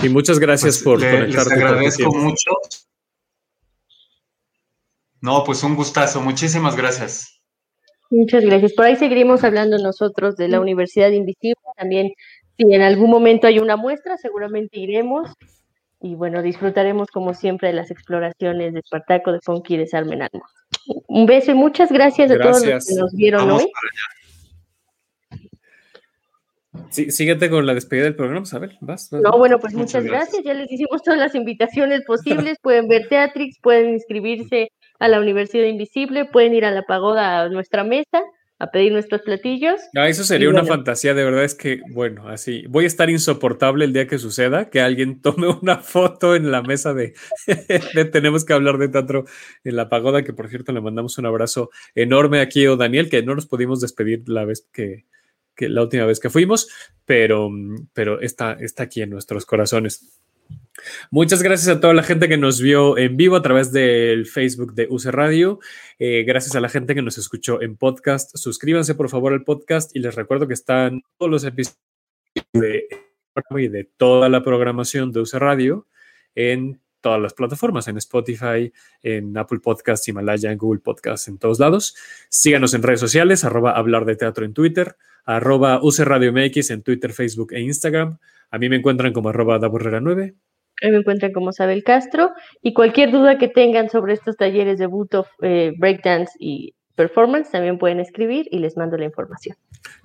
Y 0.01 0.09
muchas 0.09 0.39
gracias 0.39 0.77
pues 0.77 0.83
por 0.83 0.99
le, 0.99 1.11
conectarte. 1.11 1.55
Les 1.55 1.63
agradezco 1.63 2.13
mucho. 2.13 2.51
No, 5.21 5.43
pues 5.45 5.63
un 5.63 5.75
gustazo. 5.75 6.21
Muchísimas 6.21 6.75
gracias. 6.75 7.41
Muchas 8.09 8.43
gracias. 8.43 8.73
Por 8.73 8.85
ahí 8.85 8.95
seguiremos 8.95 9.43
hablando 9.43 9.77
nosotros 9.77 10.35
de 10.35 10.49
la 10.49 10.59
Universidad 10.59 11.09
Invisible. 11.11 11.61
También, 11.77 12.11
si 12.57 12.73
en 12.73 12.81
algún 12.81 13.09
momento 13.09 13.47
hay 13.47 13.59
una 13.59 13.77
muestra, 13.77 14.17
seguramente 14.17 14.79
iremos. 14.79 15.29
Y 16.01 16.15
bueno, 16.15 16.41
disfrutaremos 16.41 17.09
como 17.09 17.33
siempre 17.33 17.69
de 17.69 17.75
las 17.75 17.89
exploraciones 17.89 18.73
de 18.73 18.81
Espartaco, 18.81 19.31
de 19.31 19.39
Funky 19.41 19.75
y 19.75 19.77
de 19.77 19.87
Salmen 19.87 20.21
Almo. 20.21 20.45
Un 21.07 21.25
beso 21.25 21.51
y 21.51 21.55
muchas 21.55 21.91
gracias, 21.91 22.29
gracias. 22.29 22.45
a 22.45 22.51
todos 22.51 22.67
los 22.67 22.85
que 22.85 22.95
nos 22.95 23.13
vieron 23.13 23.47
Vamos 23.47 23.63
hoy. 23.63 23.71
Sí, 26.89 27.11
síguete 27.11 27.49
con 27.49 27.65
la 27.65 27.73
despedida 27.73 28.05
del 28.05 28.15
programa, 28.15 28.43
Isabel. 28.43 28.77
Vas, 28.81 29.09
vas, 29.11 29.21
no, 29.21 29.37
bueno, 29.37 29.59
pues 29.59 29.73
muchas, 29.73 30.03
muchas 30.03 30.05
gracias. 30.05 30.43
gracias. 30.43 30.45
Ya 30.45 30.53
les 30.53 30.71
hicimos 30.71 31.03
todas 31.03 31.19
las 31.19 31.35
invitaciones 31.35 32.03
posibles. 32.05 32.57
pueden 32.61 32.87
ver 32.87 33.07
Teatrix, 33.09 33.59
pueden 33.59 33.89
inscribirse 33.89 34.71
a 34.99 35.07
la 35.07 35.19
Universidad 35.19 35.65
Invisible, 35.65 36.25
pueden 36.25 36.53
ir 36.53 36.65
a 36.65 36.71
la 36.71 36.83
pagoda 36.83 37.41
a 37.41 37.49
nuestra 37.49 37.83
mesa 37.83 38.23
a 38.59 38.71
pedir 38.71 38.93
nuestros 38.93 39.21
platillos. 39.21 39.81
Ah, 39.95 40.07
eso 40.07 40.23
sería 40.23 40.47
una 40.49 40.61
bueno. 40.61 40.75
fantasía, 40.75 41.13
de 41.13 41.23
verdad 41.23 41.43
es 41.43 41.53
que, 41.53 41.81
bueno, 41.91 42.29
así, 42.29 42.63
voy 42.69 42.85
a 42.85 42.87
estar 42.87 43.09
insoportable 43.09 43.83
el 43.83 43.91
día 43.91 44.07
que 44.07 44.17
suceda, 44.17 44.69
que 44.69 44.79
alguien 44.79 45.21
tome 45.21 45.47
una 45.47 45.79
foto 45.79 46.35
en 46.35 46.49
la 46.49 46.61
mesa 46.61 46.93
de, 46.93 47.13
de 47.93 48.05
Tenemos 48.05 48.45
que 48.45 48.53
hablar 48.53 48.77
de 48.77 48.87
teatro 48.87 49.25
en 49.63 49.75
la 49.75 49.89
pagoda, 49.89 50.23
que 50.23 50.33
por 50.33 50.47
cierto 50.49 50.71
le 50.71 50.81
mandamos 50.81 51.17
un 51.17 51.25
abrazo 51.25 51.71
enorme 51.93 52.39
aquí 52.39 52.65
a 52.65 52.75
Daniel, 52.75 53.09
que 53.09 53.23
no 53.23 53.35
nos 53.35 53.47
pudimos 53.47 53.81
despedir 53.81 54.23
la 54.27 54.45
vez 54.45 54.67
que, 54.71 55.05
que 55.55 55.69
la 55.69 55.81
última 55.81 56.05
vez 56.05 56.19
que 56.19 56.29
fuimos, 56.29 56.69
pero, 57.05 57.49
pero 57.93 58.21
está, 58.21 58.53
está 58.53 58.83
aquí 58.83 59.01
en 59.01 59.09
nuestros 59.09 59.45
corazones. 59.45 60.19
Muchas 61.11 61.43
gracias 61.43 61.75
a 61.75 61.79
toda 61.79 61.93
la 61.93 62.03
gente 62.03 62.27
que 62.27 62.37
nos 62.37 62.59
vio 62.59 62.97
en 62.97 63.15
vivo 63.15 63.35
a 63.35 63.41
través 63.41 63.71
del 63.71 64.25
Facebook 64.25 64.73
de 64.73 64.87
UC 64.89 65.05
Radio. 65.05 65.59
Eh, 65.99 66.23
gracias 66.25 66.55
a 66.55 66.61
la 66.61 66.69
gente 66.69 66.95
que 66.95 67.01
nos 67.01 67.17
escuchó 67.17 67.61
en 67.61 67.77
podcast. 67.77 68.35
Suscríbanse 68.35 68.95
por 68.95 69.09
favor 69.09 69.33
al 69.33 69.43
podcast 69.43 69.95
y 69.95 69.99
les 69.99 70.15
recuerdo 70.15 70.47
que 70.47 70.53
están 70.53 71.01
todos 71.17 71.31
los 71.31 71.43
episodios 71.43 71.79
de, 72.53 72.87
de 73.69 73.83
toda 73.97 74.29
la 74.29 74.43
programación 74.43 75.11
de 75.11 75.21
UC 75.21 75.33
Radio 75.35 75.87
en 76.35 76.81
todas 77.03 77.21
las 77.21 77.35
plataformas, 77.35 77.87
en 77.87 77.97
Spotify, 77.97 78.73
en 79.03 79.37
Apple 79.37 79.59
Podcasts, 79.59 80.07
Himalaya, 80.07 80.51
en 80.51 80.57
Google 80.57 80.79
Podcasts, 80.79 81.27
en 81.27 81.37
todos 81.37 81.59
lados. 81.59 81.95
Síganos 82.29 82.73
en 82.73 82.81
redes 82.81 82.99
sociales, 82.99 83.43
arroba 83.43 83.73
hablar 83.73 84.05
de 84.05 84.15
teatro 84.15 84.45
en 84.45 84.53
Twitter, 84.53 84.95
arroba 85.25 85.79
UC 85.83 85.99
Radio 85.99 86.33
MX 86.33 86.71
en 86.71 86.81
Twitter, 86.81 87.13
Facebook 87.13 87.53
e 87.53 87.61
Instagram. 87.61 88.17
A 88.49 88.57
mí 88.57 88.69
me 88.69 88.77
encuentran 88.77 89.13
como 89.13 89.29
arroba 89.29 89.59
daborrera 89.59 89.99
9 89.99 90.33
Ahí 90.81 90.91
me 90.91 90.97
encuentran 90.97 91.31
como 91.31 91.51
Sabel 91.51 91.83
Castro. 91.83 92.31
Y 92.61 92.73
cualquier 92.73 93.11
duda 93.11 93.37
que 93.37 93.47
tengan 93.47 93.89
sobre 93.89 94.13
estos 94.13 94.37
talleres 94.37 94.79
de 94.79 94.87
Buto, 94.87 95.27
eh, 95.41 95.73
Breakdance 95.77 96.33
y 96.39 96.73
Performance, 96.95 97.51
también 97.51 97.77
pueden 97.77 97.99
escribir 97.99 98.47
y 98.49 98.59
les 98.59 98.75
mando 98.75 98.97
la 98.97 99.05
información. 99.05 99.55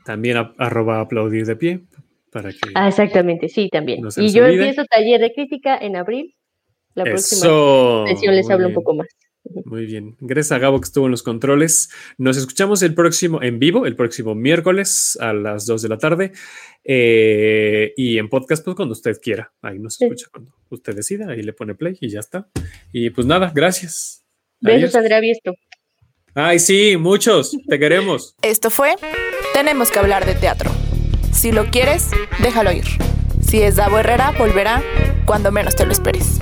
También 0.05 0.37
a, 0.37 0.55
arroba 0.59 1.01
aplaudir 1.01 1.47
de 1.47 1.57
pie. 1.57 1.81
Para 2.31 2.51
que 2.51 2.59
ah, 2.75 2.89
exactamente, 2.89 3.49
sí, 3.49 3.69
también. 3.71 4.05
Y 4.17 4.33
yo 4.33 4.45
olvide. 4.45 4.69
empiezo 4.69 4.85
taller 4.85 5.21
de 5.21 5.33
crítica 5.33 5.79
en 5.79 5.97
abril. 5.97 6.35
La 6.99 7.05
próxima 7.05 7.41
Eso. 7.41 8.05
sesión 8.09 8.35
les 8.35 8.47
Muy 8.47 8.53
hablo 8.55 8.67
bien. 8.69 8.77
un 8.77 8.83
poco 8.83 8.95
más. 8.97 9.07
Muy 9.65 9.87
bien. 9.87 10.17
Gracias 10.21 10.53
a 10.53 10.59
Gabo 10.59 10.79
que 10.81 10.85
estuvo 10.85 11.07
en 11.07 11.11
los 11.13 11.23
controles. 11.23 11.89
Nos 12.19 12.37
escuchamos 12.37 12.83
el 12.83 12.95
próximo 12.95 13.43
en 13.43 13.59
vivo, 13.59 13.87
el 13.87 13.97
próximo 13.97 14.35
miércoles 14.35 15.17
a 15.23 15.33
las 15.33 15.65
2 15.65 15.81
de 15.83 15.89
la 15.89 15.97
tarde. 15.97 16.33
Eh, 16.85 17.93
y 17.97 18.19
en 18.19 18.29
podcast, 18.29 18.65
pues 18.65 18.77
cuando 18.77 18.93
usted 18.93 19.19
quiera. 19.23 19.53
Ahí 19.63 19.79
nos 19.79 19.95
Sí. 19.95 20.05
escucha 20.05 20.27
cuando 20.33 20.53
usted 20.71 20.95
decida. 20.95 21.31
Ahí 21.31 21.43
le 21.43 21.53
pone 21.53 21.75
play 21.75 21.97
y 22.01 22.11
ya 22.11 22.21
está. 22.21 22.49
Y 22.93 23.11
pues 23.11 23.27
nada, 23.27 23.51
gracias. 23.55 24.25
Besos, 24.61 24.81
Adiós. 24.83 24.95
Andrea 24.97 25.21
Viesto. 25.21 25.55
Ay, 26.35 26.59
sí, 26.59 26.97
muchos. 26.99 27.57
Te 27.69 27.79
queremos. 27.79 28.35
Esto 28.43 28.69
fue 28.71 28.97
Tenemos 29.55 29.91
que 29.91 29.99
hablar 29.99 30.27
de 30.27 30.35
teatro. 30.35 30.71
Si 31.33 31.53
lo 31.53 31.67
quieres, 31.71 32.11
déjalo 32.43 32.71
ir. 32.73 32.85
Si 33.41 33.63
es 33.63 33.77
Davo 33.77 33.99
Herrera, 33.99 34.33
volverá 34.39 34.83
cuando 35.25 35.51
menos 35.53 35.75
te 35.75 35.87
lo 35.87 35.93
esperes. 35.93 36.39